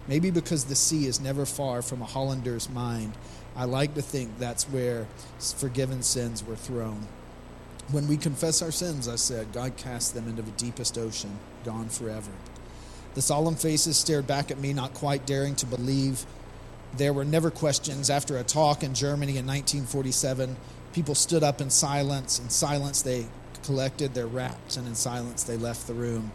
Maybe 0.07 0.29
because 0.29 0.65
the 0.65 0.75
sea 0.75 1.05
is 1.05 1.21
never 1.21 1.45
far 1.45 1.81
from 1.81 2.01
a 2.01 2.05
Hollander's 2.05 2.69
mind, 2.69 3.13
I 3.55 3.63
like 3.63 3.93
to 3.93 4.01
think 4.01 4.37
that's 4.37 4.65
where 4.65 5.07
forgiven 5.55 6.03
sins 6.03 6.43
were 6.43 6.57
thrown. 6.57 7.07
When 7.91 8.07
we 8.07 8.17
confess 8.17 8.61
our 8.61 8.71
sins, 8.71 9.07
I 9.07 9.17
said, 9.17 9.53
God 9.53 9.77
cast 9.77 10.15
them 10.15 10.27
into 10.27 10.41
the 10.41 10.51
deepest 10.51 10.97
ocean, 10.97 11.39
gone 11.63 11.89
forever. 11.89 12.31
The 13.15 13.21
solemn 13.21 13.55
faces 13.55 13.97
stared 13.97 14.27
back 14.27 14.51
at 14.51 14.59
me, 14.59 14.73
not 14.73 14.93
quite 14.93 15.25
daring 15.25 15.55
to 15.55 15.65
believe 15.65 16.25
there 16.97 17.13
were 17.13 17.25
never 17.25 17.49
questions. 17.49 18.09
After 18.09 18.37
a 18.37 18.43
talk 18.43 18.83
in 18.83 18.93
Germany 18.93 19.37
in 19.37 19.45
1947, 19.45 20.55
people 20.93 21.15
stood 21.15 21.43
up 21.43 21.61
in 21.61 21.69
silence. 21.69 22.39
In 22.39 22.49
silence, 22.49 23.01
they 23.01 23.25
collected 23.63 24.13
their 24.13 24.27
wraps, 24.27 24.77
and 24.77 24.87
in 24.87 24.95
silence, 24.95 25.43
they 25.43 25.57
left 25.57 25.87
the 25.87 25.93
room. 25.93 26.31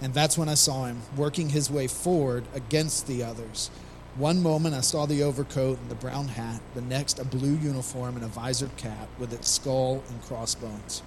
And 0.00 0.12
that's 0.12 0.36
when 0.36 0.48
I 0.48 0.54
saw 0.54 0.86
him 0.86 1.02
working 1.16 1.50
his 1.50 1.70
way 1.70 1.86
forward 1.86 2.44
against 2.54 3.06
the 3.06 3.22
others. 3.22 3.70
One 4.16 4.42
moment 4.42 4.74
I 4.74 4.80
saw 4.80 5.06
the 5.06 5.22
overcoat 5.22 5.78
and 5.78 5.90
the 5.90 5.94
brown 5.94 6.28
hat, 6.28 6.60
the 6.74 6.82
next 6.82 7.18
a 7.18 7.24
blue 7.24 7.54
uniform 7.54 8.16
and 8.16 8.24
a 8.24 8.28
visored 8.28 8.76
cap 8.76 9.08
with 9.18 9.32
its 9.32 9.48
skull 9.48 10.02
and 10.08 10.22
crossbones. 10.22 11.02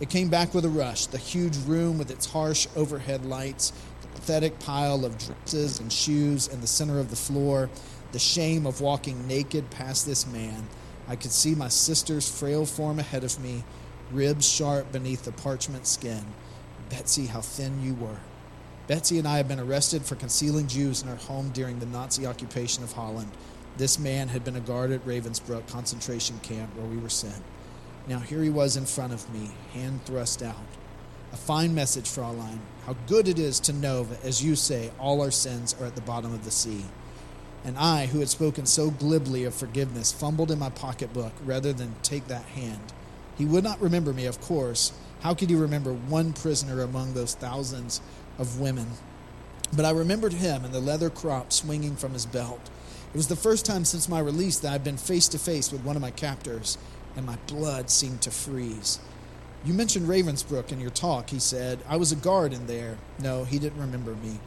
It 0.00 0.08
came 0.08 0.28
back 0.28 0.54
with 0.54 0.64
a 0.64 0.68
rush, 0.68 1.06
the 1.06 1.18
huge 1.18 1.56
room 1.66 1.98
with 1.98 2.10
its 2.10 2.26
harsh 2.26 2.68
overhead 2.76 3.26
lights, 3.26 3.72
pathetic 4.18 4.58
pile 4.58 5.04
of 5.04 5.16
dresses 5.16 5.78
and 5.78 5.92
shoes 5.92 6.48
in 6.48 6.60
the 6.60 6.66
center 6.66 6.98
of 6.98 7.08
the 7.08 7.16
floor, 7.16 7.70
the 8.10 8.18
shame 8.18 8.66
of 8.66 8.80
walking 8.80 9.28
naked 9.28 9.70
past 9.70 10.04
this 10.04 10.26
man. 10.26 10.66
I 11.06 11.14
could 11.14 11.30
see 11.30 11.54
my 11.54 11.68
sister's 11.68 12.28
frail 12.28 12.66
form 12.66 12.98
ahead 12.98 13.22
of 13.22 13.38
me, 13.40 13.62
ribs 14.10 14.46
sharp 14.46 14.90
beneath 14.90 15.24
the 15.24 15.30
parchment 15.30 15.86
skin. 15.86 16.24
Betsy, 16.90 17.26
how 17.26 17.40
thin 17.40 17.80
you 17.80 17.94
were. 17.94 18.18
Betsy 18.88 19.18
and 19.18 19.28
I 19.28 19.36
had 19.36 19.46
been 19.46 19.60
arrested 19.60 20.04
for 20.04 20.16
concealing 20.16 20.66
Jews 20.66 21.02
in 21.02 21.08
our 21.08 21.16
home 21.16 21.50
during 21.50 21.78
the 21.78 21.86
Nazi 21.86 22.26
occupation 22.26 22.82
of 22.82 22.92
Holland. 22.92 23.30
This 23.76 24.00
man 24.00 24.28
had 24.28 24.42
been 24.42 24.56
a 24.56 24.60
guard 24.60 24.90
at 24.90 25.06
Ravensbrück 25.06 25.68
concentration 25.68 26.40
camp 26.40 26.74
where 26.74 26.86
we 26.86 26.96
were 26.96 27.08
sent. 27.08 27.42
Now 28.08 28.18
here 28.18 28.42
he 28.42 28.50
was 28.50 28.76
in 28.76 28.84
front 28.84 29.12
of 29.12 29.32
me, 29.32 29.50
hand 29.74 30.04
thrust 30.06 30.42
out. 30.42 30.56
A 31.32 31.36
fine 31.36 31.74
message, 31.74 32.06
Fraulein. 32.06 32.58
How 32.88 32.96
good 33.06 33.28
it 33.28 33.38
is 33.38 33.60
to 33.60 33.74
know 33.74 34.04
that, 34.04 34.24
as 34.24 34.42
you 34.42 34.56
say, 34.56 34.90
all 34.98 35.20
our 35.20 35.30
sins 35.30 35.76
are 35.78 35.84
at 35.84 35.94
the 35.94 36.00
bottom 36.00 36.32
of 36.32 36.46
the 36.46 36.50
sea. 36.50 36.86
And 37.62 37.76
I, 37.76 38.06
who 38.06 38.20
had 38.20 38.30
spoken 38.30 38.64
so 38.64 38.90
glibly 38.90 39.44
of 39.44 39.54
forgiveness, 39.54 40.10
fumbled 40.10 40.50
in 40.50 40.58
my 40.58 40.70
pocketbook 40.70 41.34
rather 41.44 41.74
than 41.74 41.96
take 42.02 42.28
that 42.28 42.46
hand. 42.46 42.94
He 43.36 43.44
would 43.44 43.62
not 43.62 43.78
remember 43.82 44.14
me, 44.14 44.24
of 44.24 44.40
course. 44.40 44.92
How 45.20 45.34
could 45.34 45.50
he 45.50 45.54
remember 45.54 45.92
one 45.92 46.32
prisoner 46.32 46.80
among 46.80 47.12
those 47.12 47.34
thousands 47.34 48.00
of 48.38 48.58
women? 48.58 48.88
But 49.76 49.84
I 49.84 49.90
remembered 49.90 50.32
him 50.32 50.64
and 50.64 50.72
the 50.72 50.80
leather 50.80 51.10
crop 51.10 51.52
swinging 51.52 51.94
from 51.94 52.14
his 52.14 52.24
belt. 52.24 52.70
It 53.12 53.18
was 53.18 53.28
the 53.28 53.36
first 53.36 53.66
time 53.66 53.84
since 53.84 54.08
my 54.08 54.20
release 54.20 54.58
that 54.60 54.72
I'd 54.72 54.82
been 54.82 54.96
face 54.96 55.28
to 55.28 55.38
face 55.38 55.70
with 55.70 55.84
one 55.84 55.96
of 55.96 56.00
my 56.00 56.10
captors, 56.10 56.78
and 57.16 57.26
my 57.26 57.36
blood 57.48 57.90
seemed 57.90 58.22
to 58.22 58.30
freeze. 58.30 58.98
You 59.64 59.74
mentioned 59.74 60.08
Ravensbrück 60.08 60.70
in 60.70 60.80
your 60.80 60.90
talk, 60.90 61.30
he 61.30 61.38
said. 61.38 61.80
I 61.88 61.96
was 61.96 62.12
a 62.12 62.16
guard 62.16 62.52
in 62.52 62.66
there. 62.66 62.96
No, 63.18 63.44
he 63.44 63.58
didn't 63.58 63.80
remember 63.80 64.14
me. 64.14 64.38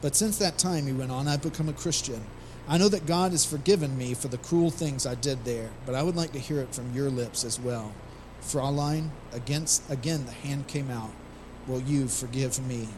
But 0.00 0.16
since 0.16 0.38
that 0.38 0.58
time, 0.58 0.86
he 0.86 0.92
went 0.92 1.10
on, 1.10 1.28
I've 1.28 1.42
become 1.42 1.68
a 1.68 1.74
Christian. 1.74 2.22
I 2.66 2.78
know 2.78 2.88
that 2.88 3.06
God 3.06 3.32
has 3.32 3.44
forgiven 3.44 3.96
me 3.98 4.14
for 4.14 4.28
the 4.28 4.38
cruel 4.38 4.70
things 4.70 5.06
I 5.06 5.14
did 5.14 5.44
there, 5.44 5.70
but 5.84 5.94
I 5.94 6.02
would 6.02 6.16
like 6.16 6.32
to 6.32 6.38
hear 6.38 6.60
it 6.60 6.74
from 6.74 6.94
your 6.94 7.10
lips 7.10 7.44
as 7.44 7.60
well. 7.60 7.92
Fraulein, 8.40 9.10
against, 9.32 9.88
again 9.90 10.24
the 10.24 10.32
hand 10.32 10.66
came 10.66 10.90
out. 10.90 11.10
Will 11.66 11.80
you 11.80 12.08
forgive 12.08 12.58
me? 12.66 12.88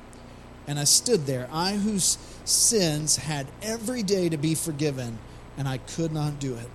And 0.68 0.78
I 0.78 0.84
stood 0.84 1.26
there, 1.26 1.48
I 1.52 1.74
whose 1.74 2.18
sins 2.44 3.16
had 3.16 3.46
every 3.60 4.02
day 4.02 4.28
to 4.28 4.36
be 4.36 4.54
forgiven, 4.54 5.18
and 5.56 5.68
I 5.68 5.78
could 5.78 6.12
not 6.12 6.38
do 6.38 6.54
it. 6.54 6.68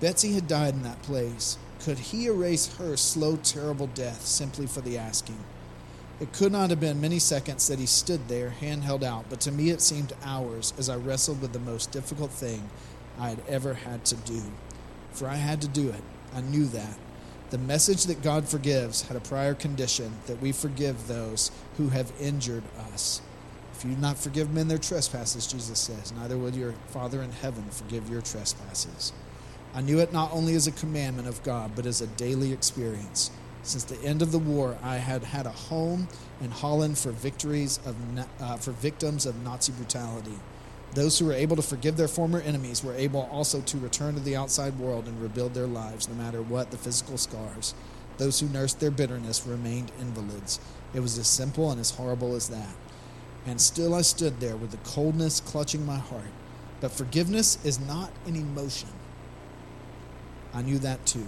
Betsy 0.00 0.32
had 0.32 0.46
died 0.48 0.74
in 0.74 0.82
that 0.82 1.02
place. 1.02 1.56
Could 1.84 1.98
he 1.98 2.28
erase 2.28 2.76
her 2.76 2.96
slow, 2.96 3.36
terrible 3.36 3.88
death 3.88 4.24
simply 4.24 4.66
for 4.66 4.80
the 4.80 4.96
asking? 4.96 5.38
It 6.18 6.32
could 6.32 6.50
not 6.50 6.70
have 6.70 6.80
been 6.80 6.98
many 6.98 7.18
seconds 7.18 7.68
that 7.68 7.78
he 7.78 7.84
stood 7.84 8.26
there, 8.26 8.48
hand 8.48 8.84
held 8.84 9.04
out, 9.04 9.26
but 9.28 9.38
to 9.42 9.52
me 9.52 9.68
it 9.68 9.82
seemed 9.82 10.14
hours 10.24 10.72
as 10.78 10.88
I 10.88 10.96
wrestled 10.96 11.42
with 11.42 11.52
the 11.52 11.58
most 11.58 11.92
difficult 11.92 12.30
thing 12.30 12.70
I 13.18 13.28
had 13.28 13.42
ever 13.46 13.74
had 13.74 14.02
to 14.06 14.16
do. 14.16 14.40
For 15.12 15.28
I 15.28 15.34
had 15.34 15.60
to 15.60 15.68
do 15.68 15.90
it. 15.90 16.02
I 16.34 16.40
knew 16.40 16.64
that. 16.68 16.96
The 17.50 17.58
message 17.58 18.04
that 18.04 18.22
God 18.22 18.48
forgives 18.48 19.02
had 19.02 19.18
a 19.18 19.20
prior 19.20 19.52
condition 19.52 20.14
that 20.26 20.40
we 20.40 20.52
forgive 20.52 21.06
those 21.06 21.50
who 21.76 21.90
have 21.90 22.12
injured 22.18 22.64
us. 22.94 23.20
If 23.74 23.84
you 23.84 23.94
do 23.94 24.00
not 24.00 24.16
forgive 24.16 24.50
men 24.50 24.68
their 24.68 24.78
trespasses, 24.78 25.46
Jesus 25.46 25.80
says, 25.80 26.12
neither 26.12 26.38
will 26.38 26.54
your 26.54 26.72
Father 26.86 27.20
in 27.20 27.30
heaven 27.30 27.64
forgive 27.68 28.08
your 28.08 28.22
trespasses. 28.22 29.12
I 29.74 29.80
knew 29.80 29.98
it 29.98 30.12
not 30.12 30.32
only 30.32 30.54
as 30.54 30.68
a 30.68 30.72
commandment 30.72 31.26
of 31.26 31.42
God, 31.42 31.72
but 31.74 31.84
as 31.84 32.00
a 32.00 32.06
daily 32.06 32.52
experience. 32.52 33.32
Since 33.64 33.84
the 33.84 34.00
end 34.02 34.22
of 34.22 34.30
the 34.30 34.38
war, 34.38 34.78
I 34.82 34.96
had 34.96 35.24
had 35.24 35.46
a 35.46 35.50
home 35.50 36.06
in 36.40 36.50
Holland 36.50 36.96
for 36.96 37.10
victories 37.10 37.80
of 37.84 37.96
uh, 38.40 38.56
for 38.58 38.72
victims 38.72 39.26
of 39.26 39.42
Nazi 39.42 39.72
brutality. 39.72 40.38
Those 40.94 41.18
who 41.18 41.26
were 41.26 41.32
able 41.32 41.56
to 41.56 41.62
forgive 41.62 41.96
their 41.96 42.06
former 42.06 42.40
enemies 42.40 42.84
were 42.84 42.94
able 42.94 43.22
also 43.32 43.60
to 43.62 43.78
return 43.78 44.14
to 44.14 44.20
the 44.20 44.36
outside 44.36 44.78
world 44.78 45.08
and 45.08 45.20
rebuild 45.20 45.54
their 45.54 45.66
lives, 45.66 46.08
no 46.08 46.14
matter 46.14 46.40
what 46.40 46.70
the 46.70 46.76
physical 46.76 47.18
scars. 47.18 47.74
Those 48.18 48.38
who 48.38 48.48
nursed 48.48 48.78
their 48.78 48.92
bitterness 48.92 49.44
remained 49.44 49.90
invalids. 49.98 50.60
It 50.94 51.00
was 51.00 51.18
as 51.18 51.26
simple 51.26 51.72
and 51.72 51.80
as 51.80 51.90
horrible 51.90 52.36
as 52.36 52.48
that. 52.50 52.76
And 53.44 53.60
still 53.60 53.92
I 53.92 54.02
stood 54.02 54.38
there 54.38 54.56
with 54.56 54.70
the 54.70 54.88
coldness 54.88 55.40
clutching 55.40 55.84
my 55.84 55.98
heart. 55.98 56.30
But 56.80 56.92
forgiveness 56.92 57.58
is 57.64 57.80
not 57.80 58.12
an 58.26 58.36
emotion. 58.36 58.90
I 60.54 60.62
knew 60.62 60.78
that 60.78 61.04
too. 61.04 61.26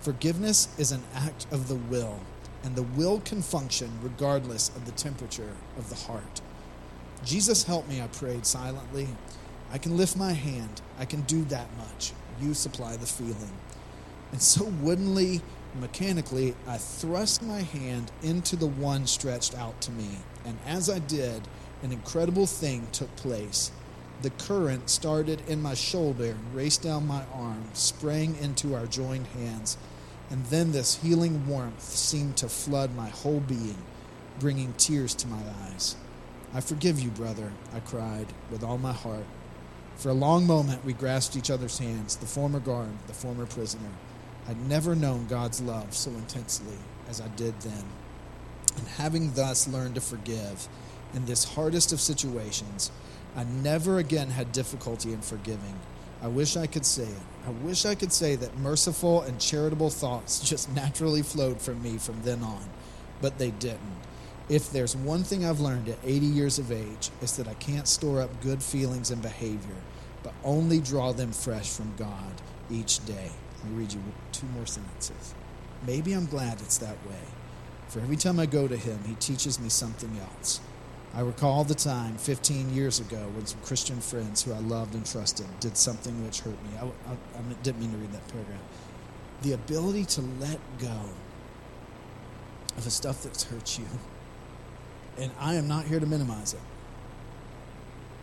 Forgiveness 0.00 0.68
is 0.78 0.92
an 0.92 1.02
act 1.14 1.46
of 1.52 1.68
the 1.68 1.76
will, 1.76 2.20
and 2.64 2.74
the 2.74 2.82
will 2.82 3.20
can 3.20 3.42
function 3.42 3.90
regardless 4.02 4.68
of 4.70 4.84
the 4.84 4.92
temperature 4.92 5.54
of 5.78 5.88
the 5.88 5.94
heart. 5.94 6.40
Jesus, 7.24 7.64
help 7.64 7.88
me, 7.88 8.00
I 8.02 8.08
prayed 8.08 8.44
silently. 8.44 9.08
I 9.72 9.78
can 9.78 9.96
lift 9.96 10.16
my 10.16 10.32
hand. 10.32 10.80
I 10.98 11.04
can 11.04 11.22
do 11.22 11.44
that 11.44 11.68
much. 11.78 12.12
You 12.40 12.54
supply 12.54 12.96
the 12.96 13.06
feeling. 13.06 13.52
And 14.32 14.40
so 14.42 14.64
woodenly, 14.82 15.40
mechanically, 15.80 16.54
I 16.66 16.78
thrust 16.78 17.42
my 17.42 17.62
hand 17.62 18.10
into 18.22 18.56
the 18.56 18.66
one 18.66 19.06
stretched 19.06 19.56
out 19.56 19.80
to 19.82 19.90
me. 19.92 20.08
And 20.44 20.58
as 20.66 20.90
I 20.90 20.98
did, 20.98 21.48
an 21.82 21.92
incredible 21.92 22.46
thing 22.46 22.86
took 22.92 23.14
place. 23.16 23.70
The 24.22 24.30
current 24.30 24.88
started 24.88 25.42
in 25.46 25.60
my 25.60 25.74
shoulder 25.74 26.26
and 26.26 26.54
raced 26.54 26.82
down 26.82 27.06
my 27.06 27.24
arm, 27.34 27.64
sprang 27.74 28.36
into 28.36 28.74
our 28.74 28.86
joined 28.86 29.26
hands 29.28 29.76
and 30.30 30.44
then 30.46 30.72
this 30.72 30.96
healing 31.02 31.46
warmth 31.46 31.82
seemed 31.82 32.36
to 32.38 32.48
flood 32.48 32.94
my 32.94 33.08
whole 33.08 33.40
being, 33.40 33.76
bringing 34.40 34.72
tears 34.74 35.14
to 35.14 35.28
my 35.28 35.40
eyes. 35.64 35.96
I 36.52 36.60
forgive 36.60 36.98
you, 36.98 37.10
brother, 37.10 37.52
I 37.72 37.80
cried 37.80 38.26
with 38.50 38.64
all 38.64 38.78
my 38.78 38.92
heart. 38.92 39.26
For 39.96 40.08
a 40.08 40.14
long 40.14 40.46
moment, 40.46 40.84
we 40.84 40.92
grasped 40.92 41.36
each 41.36 41.50
other's 41.50 41.78
hands, 41.78 42.16
the 42.16 42.26
former 42.26 42.60
guard, 42.60 42.90
the 43.06 43.14
former 43.14 43.46
prisoner. 43.46 43.90
I'd 44.48 44.60
never 44.68 44.94
known 44.94 45.26
God's 45.26 45.60
love 45.60 45.94
so 45.94 46.10
intensely 46.10 46.76
as 47.08 47.20
I 47.20 47.28
did 47.28 47.60
then. 47.60 47.84
And 48.76 48.86
having 48.88 49.32
thus 49.32 49.68
learned 49.68 49.94
to 49.94 50.00
forgive 50.00 50.68
in 51.14 51.24
this 51.24 51.44
hardest 51.44 51.92
of 51.92 52.00
situations, 52.00 52.90
I 53.36 53.44
never 53.44 53.98
again 53.98 54.30
had 54.30 54.50
difficulty 54.52 55.12
in 55.12 55.20
forgiving. 55.20 55.78
I 56.22 56.28
wish 56.28 56.56
I 56.56 56.66
could 56.66 56.86
say 56.86 57.02
it. 57.02 57.22
I 57.46 57.50
wish 57.50 57.84
I 57.84 57.94
could 57.94 58.12
say 58.12 58.34
that 58.36 58.56
merciful 58.56 59.20
and 59.22 59.38
charitable 59.38 59.90
thoughts 59.90 60.40
just 60.48 60.74
naturally 60.74 61.22
flowed 61.22 61.60
from 61.60 61.82
me 61.82 61.98
from 61.98 62.22
then 62.22 62.42
on, 62.42 62.64
but 63.20 63.36
they 63.36 63.50
didn't. 63.50 64.00
If 64.48 64.72
there's 64.72 64.96
one 64.96 65.22
thing 65.22 65.44
I've 65.44 65.60
learned 65.60 65.88
at 65.88 65.98
80 66.02 66.26
years 66.26 66.58
of 66.58 66.72
age, 66.72 67.10
it's 67.20 67.36
that 67.36 67.48
I 67.48 67.54
can't 67.54 67.86
store 67.86 68.22
up 68.22 68.40
good 68.42 68.62
feelings 68.62 69.10
and 69.10 69.20
behavior, 69.20 69.76
but 70.22 70.32
only 70.42 70.80
draw 70.80 71.12
them 71.12 71.32
fresh 71.32 71.68
from 71.70 71.92
God 71.96 72.32
each 72.70 73.04
day. 73.04 73.30
Let 73.62 73.72
me 73.72 73.78
read 73.78 73.92
you 73.92 74.00
two 74.32 74.46
more 74.54 74.66
sentences. 74.66 75.34
Maybe 75.86 76.14
I'm 76.14 76.26
glad 76.26 76.60
it's 76.60 76.78
that 76.78 76.96
way. 77.06 77.20
For 77.88 78.00
every 78.00 78.16
time 78.16 78.40
I 78.40 78.46
go 78.46 78.66
to 78.66 78.76
Him, 78.76 78.98
He 79.06 79.14
teaches 79.16 79.60
me 79.60 79.68
something 79.68 80.16
else. 80.18 80.60
I 81.16 81.20
recall 81.20 81.64
the 81.64 81.74
time 81.74 82.18
15 82.18 82.74
years 82.74 83.00
ago 83.00 83.26
when 83.34 83.46
some 83.46 83.58
Christian 83.62 84.02
friends 84.02 84.42
who 84.42 84.52
I 84.52 84.58
loved 84.58 84.94
and 84.94 85.06
trusted 85.06 85.46
did 85.60 85.74
something 85.74 86.22
which 86.22 86.40
hurt 86.40 86.62
me. 86.62 86.70
I, 86.78 86.84
I, 86.84 87.12
I 87.38 87.52
didn't 87.62 87.80
mean 87.80 87.90
to 87.92 87.96
read 87.96 88.12
that 88.12 88.28
paragraph. 88.28 88.60
The 89.40 89.52
ability 89.54 90.04
to 90.04 90.20
let 90.38 90.58
go 90.78 91.00
of 92.76 92.84
the 92.84 92.90
stuff 92.90 93.22
that's 93.22 93.44
hurt 93.44 93.78
you. 93.78 93.86
And 95.16 95.32
I 95.40 95.54
am 95.54 95.66
not 95.66 95.86
here 95.86 95.98
to 95.98 96.04
minimize 96.04 96.52
it. 96.52 96.60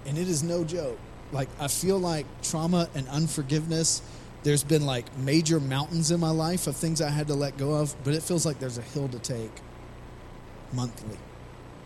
And 0.05 0.15
it 0.15 0.29
is 0.29 0.43
no 0.43 0.63
joke. 0.63 0.99
Like, 1.31 1.49
I 1.59 1.69
feel 1.69 1.97
like 1.97 2.27
trauma 2.43 2.89
and 2.93 3.07
unforgiveness, 3.07 4.03
there's 4.43 4.63
been 4.63 4.85
like 4.85 5.17
major 5.17 5.59
mountains 5.59 6.11
in 6.11 6.19
my 6.19 6.29
life 6.29 6.67
of 6.67 6.75
things 6.75 7.01
I 7.01 7.09
had 7.09 7.25
to 7.29 7.33
let 7.33 7.57
go 7.57 7.73
of, 7.73 7.95
but 8.03 8.13
it 8.13 8.21
feels 8.21 8.45
like 8.45 8.59
there's 8.59 8.77
a 8.77 8.83
hill 8.83 9.07
to 9.07 9.17
take 9.17 9.51
monthly, 10.71 11.17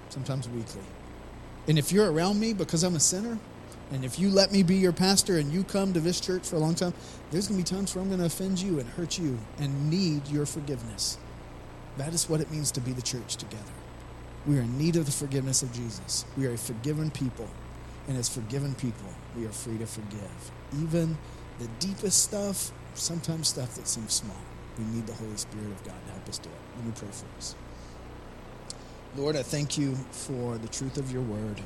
sometimes 0.10 0.50
weekly. 0.50 0.82
And 1.68 1.78
if 1.78 1.92
you're 1.92 2.12
around 2.12 2.40
me 2.40 2.54
because 2.54 2.84
I'm 2.84 2.96
a 2.96 3.00
sinner, 3.00 3.38
and 3.92 4.04
if 4.04 4.20
you 4.20 4.30
let 4.30 4.52
me 4.52 4.64
be 4.64 4.76
your 4.76 4.92
pastor 4.92 5.38
and 5.38 5.52
you 5.52 5.64
come 5.64 5.94
to 5.94 6.00
this 6.00 6.20
church 6.20 6.48
for 6.48 6.58
a 6.58 6.60
long 6.60 6.76
time, 6.76 6.94
there's 7.32 7.48
going 7.48 7.64
to 7.64 7.72
be 7.72 7.76
times 7.76 7.96
where 7.96 8.02
I'm 8.02 8.10
going 8.10 8.20
to 8.20 8.26
offend 8.26 8.60
you 8.60 8.80
and 8.80 8.90
hurt 8.90 9.18
you 9.18 9.38
and 9.60 9.90
need 9.90 10.28
your 10.28 10.46
forgiveness. 10.46 11.18
That 11.98 12.14
is 12.14 12.30
what 12.30 12.42
it 12.42 12.52
means 12.52 12.72
to 12.72 12.82
be 12.82 12.92
the 12.92 13.02
church 13.02 13.38
together. 13.38 13.64
We 14.46 14.58
are 14.58 14.62
in 14.62 14.78
need 14.78 14.96
of 14.96 15.06
the 15.06 15.12
forgiveness 15.12 15.62
of 15.62 15.72
Jesus. 15.74 16.26
We 16.38 16.48
are 16.48 16.54
a 16.54 16.58
forgiven 16.58 17.12
people. 17.12 17.50
And 18.08 18.18
as 18.18 18.30
forgiven 18.30 18.76
people, 18.76 19.10
we 19.36 19.46
are 19.46 19.52
free 19.52 19.78
to 19.78 19.86
forgive. 19.86 20.52
Even 20.82 21.18
the 21.60 21.68
deepest 21.80 22.24
stuff, 22.24 22.72
sometimes 22.94 23.50
stuff 23.50 23.76
that 23.76 23.88
seems 23.88 24.14
small. 24.14 24.38
We 24.78 24.86
need 24.86 25.08
the 25.08 25.14
Holy 25.14 25.36
Spirit 25.36 25.68
of 25.68 25.84
God 25.84 25.96
to 26.06 26.12
help 26.14 26.30
us 26.30 26.38
do 26.38 26.50
it. 26.50 26.56
Let 26.78 26.86
me 26.86 26.92
pray 26.96 27.10
for 27.12 27.26
us. 27.38 27.56
Lord, 29.16 29.36
I 29.36 29.44
thank 29.44 29.78
you 29.78 29.96
for 30.12 30.58
the 30.58 30.68
truth 30.68 30.98
of 30.98 31.12
your 31.12 31.22
word. 31.22 31.62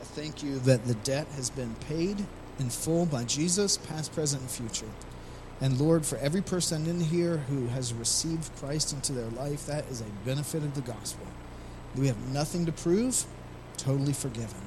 I 0.00 0.04
thank 0.04 0.42
you 0.42 0.58
that 0.60 0.86
the 0.86 0.94
debt 0.94 1.26
has 1.36 1.50
been 1.50 1.74
paid 1.88 2.24
in 2.58 2.70
full 2.70 3.06
by 3.06 3.24
Jesus, 3.24 3.76
past, 3.76 4.12
present, 4.12 4.42
and 4.42 4.50
future. 4.50 4.90
And 5.60 5.80
Lord, 5.80 6.04
for 6.04 6.16
every 6.18 6.42
person 6.42 6.86
in 6.86 7.00
here 7.00 7.38
who 7.38 7.66
has 7.68 7.92
received 7.92 8.54
Christ 8.56 8.92
into 8.92 9.12
their 9.12 9.28
life, 9.30 9.66
that 9.66 9.86
is 9.86 10.00
a 10.00 10.26
benefit 10.26 10.62
of 10.62 10.74
the 10.74 10.80
gospel. 10.80 11.26
We 11.96 12.06
have 12.08 12.18
nothing 12.32 12.66
to 12.66 12.72
prove, 12.72 13.24
totally 13.76 14.12
forgiven. 14.12 14.60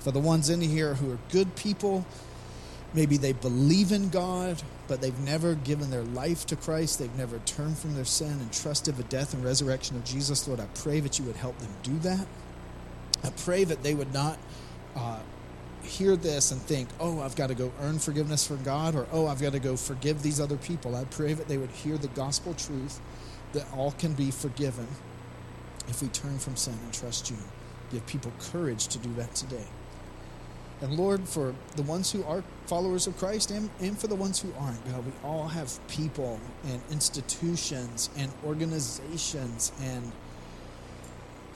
For 0.00 0.10
the 0.10 0.20
ones 0.20 0.50
in 0.50 0.60
here 0.60 0.94
who 0.94 1.12
are 1.12 1.18
good 1.30 1.56
people, 1.56 2.06
maybe 2.94 3.16
they 3.16 3.32
believe 3.32 3.92
in 3.92 4.08
God, 4.08 4.62
but 4.86 5.00
they've 5.00 5.18
never 5.20 5.54
given 5.54 5.90
their 5.90 6.02
life 6.02 6.46
to 6.46 6.56
Christ. 6.56 6.98
They've 6.98 7.14
never 7.16 7.38
turned 7.40 7.78
from 7.78 7.94
their 7.94 8.04
sin 8.04 8.32
and 8.32 8.52
trusted 8.52 8.96
the 8.96 9.04
death 9.04 9.34
and 9.34 9.44
resurrection 9.44 9.96
of 9.96 10.04
Jesus. 10.04 10.46
Lord, 10.46 10.60
I 10.60 10.66
pray 10.74 11.00
that 11.00 11.18
you 11.18 11.24
would 11.24 11.36
help 11.36 11.58
them 11.58 11.72
do 11.82 11.98
that. 12.00 12.26
I 13.22 13.30
pray 13.30 13.64
that 13.64 13.82
they 13.82 13.94
would 13.94 14.12
not 14.12 14.38
uh, 14.94 15.20
hear 15.82 16.16
this 16.16 16.50
and 16.50 16.60
think, 16.60 16.88
oh, 17.00 17.20
I've 17.20 17.36
got 17.36 17.46
to 17.48 17.54
go 17.54 17.72
earn 17.80 17.98
forgiveness 17.98 18.46
from 18.46 18.62
God, 18.62 18.94
or 18.94 19.06
oh, 19.12 19.26
I've 19.26 19.40
got 19.40 19.52
to 19.52 19.60
go 19.60 19.76
forgive 19.76 20.22
these 20.22 20.40
other 20.40 20.56
people. 20.56 20.94
I 20.94 21.04
pray 21.04 21.32
that 21.32 21.48
they 21.48 21.58
would 21.58 21.70
hear 21.70 21.96
the 21.96 22.08
gospel 22.08 22.54
truth 22.54 23.00
that 23.52 23.66
all 23.74 23.92
can 23.92 24.12
be 24.12 24.30
forgiven 24.30 24.86
if 25.88 26.02
we 26.02 26.08
turn 26.08 26.38
from 26.38 26.56
sin 26.56 26.74
and 26.82 26.92
trust 26.92 27.30
you. 27.30 27.36
Give 27.90 28.04
people 28.06 28.32
courage 28.38 28.88
to 28.88 28.98
do 28.98 29.12
that 29.14 29.34
today. 29.34 29.66
And 30.80 30.96
Lord, 30.96 31.26
for 31.26 31.54
the 31.76 31.82
ones 31.82 32.10
who 32.10 32.24
are 32.24 32.42
followers 32.66 33.06
of 33.06 33.16
Christ 33.16 33.50
and, 33.50 33.70
and 33.80 33.98
for 33.98 34.06
the 34.06 34.14
ones 34.14 34.40
who 34.40 34.52
aren't, 34.58 34.84
God, 34.90 35.04
we 35.06 35.12
all 35.22 35.46
have 35.48 35.78
people 35.88 36.40
and 36.68 36.80
institutions 36.90 38.10
and 38.16 38.30
organizations 38.44 39.72
and 39.80 40.12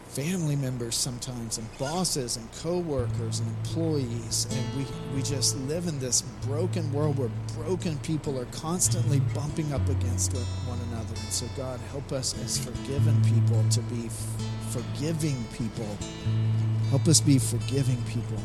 family 0.08 0.56
members 0.56 0.96
sometimes 0.96 1.58
and 1.58 1.78
bosses 1.78 2.36
and 2.36 2.52
co-workers 2.62 3.40
and 3.40 3.48
employees. 3.58 4.46
And 4.50 4.76
we, 4.76 4.86
we 5.14 5.22
just 5.22 5.56
live 5.68 5.86
in 5.86 5.98
this 5.98 6.22
broken 6.46 6.90
world 6.92 7.18
where 7.18 7.30
broken 7.54 7.98
people 7.98 8.38
are 8.38 8.46
constantly 8.46 9.20
bumping 9.34 9.72
up 9.72 9.86
against 9.88 10.32
one 10.66 10.78
another. 10.90 11.14
And 11.14 11.32
so 11.32 11.46
god 11.56 11.78
help 11.90 12.12
us 12.12 12.34
as 12.42 12.58
forgiven 12.58 13.22
people 13.24 13.62
to 13.70 13.80
be 13.82 14.08
forgiving 14.70 15.44
people. 15.52 15.96
Help 16.90 17.06
us 17.06 17.20
be 17.20 17.38
forgiving 17.38 18.02
people 18.04 18.38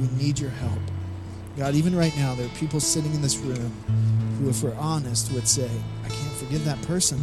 we 0.00 0.08
need 0.16 0.38
your 0.38 0.50
help. 0.50 0.80
God, 1.56 1.74
even 1.74 1.94
right 1.94 2.16
now, 2.16 2.34
there 2.34 2.46
are 2.46 2.56
people 2.56 2.80
sitting 2.80 3.12
in 3.14 3.20
this 3.20 3.36
room 3.36 3.70
who, 4.38 4.48
if 4.48 4.62
we're 4.62 4.74
honest, 4.76 5.30
would 5.32 5.46
say, 5.46 5.70
I 6.04 6.08
can't 6.08 6.32
forgive 6.34 6.64
that 6.64 6.80
person. 6.82 7.18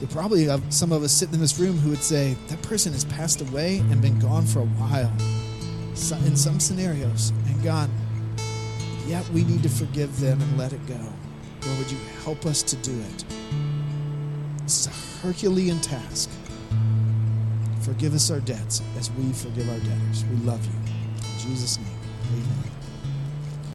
There 0.00 0.08
probably 0.08 0.44
have 0.44 0.62
some 0.72 0.92
of 0.92 1.02
us 1.02 1.12
sitting 1.12 1.34
in 1.34 1.40
this 1.40 1.58
room 1.58 1.76
who 1.76 1.90
would 1.90 2.02
say, 2.02 2.36
that 2.48 2.62
person 2.62 2.92
has 2.92 3.04
passed 3.04 3.40
away 3.40 3.78
and 3.78 4.02
been 4.02 4.18
gone 4.18 4.46
for 4.46 4.60
a 4.60 4.66
while 4.66 5.12
in 6.24 6.36
some 6.36 6.60
scenarios. 6.60 7.32
And 7.46 7.62
God, 7.62 7.90
yet 9.06 9.28
we 9.30 9.44
need 9.44 9.62
to 9.62 9.68
forgive 9.68 10.18
them 10.20 10.40
and 10.40 10.58
let 10.58 10.72
it 10.72 10.84
go. 10.86 11.00
Lord, 11.66 11.78
would 11.78 11.90
you 11.90 11.98
help 12.24 12.46
us 12.46 12.62
to 12.62 12.76
do 12.76 12.92
it? 12.92 13.24
This 14.62 14.80
is 14.80 14.86
a 14.86 15.26
Herculean 15.26 15.80
task. 15.80 16.30
Forgive 17.88 18.12
us 18.12 18.30
our 18.30 18.40
debts 18.40 18.82
as 18.98 19.10
we 19.12 19.32
forgive 19.32 19.66
our 19.70 19.78
debtors. 19.78 20.22
We 20.26 20.36
love 20.44 20.62
you. 20.62 20.72
In 20.72 21.38
Jesus' 21.38 21.78
name, 21.78 21.86
amen. 22.34 22.77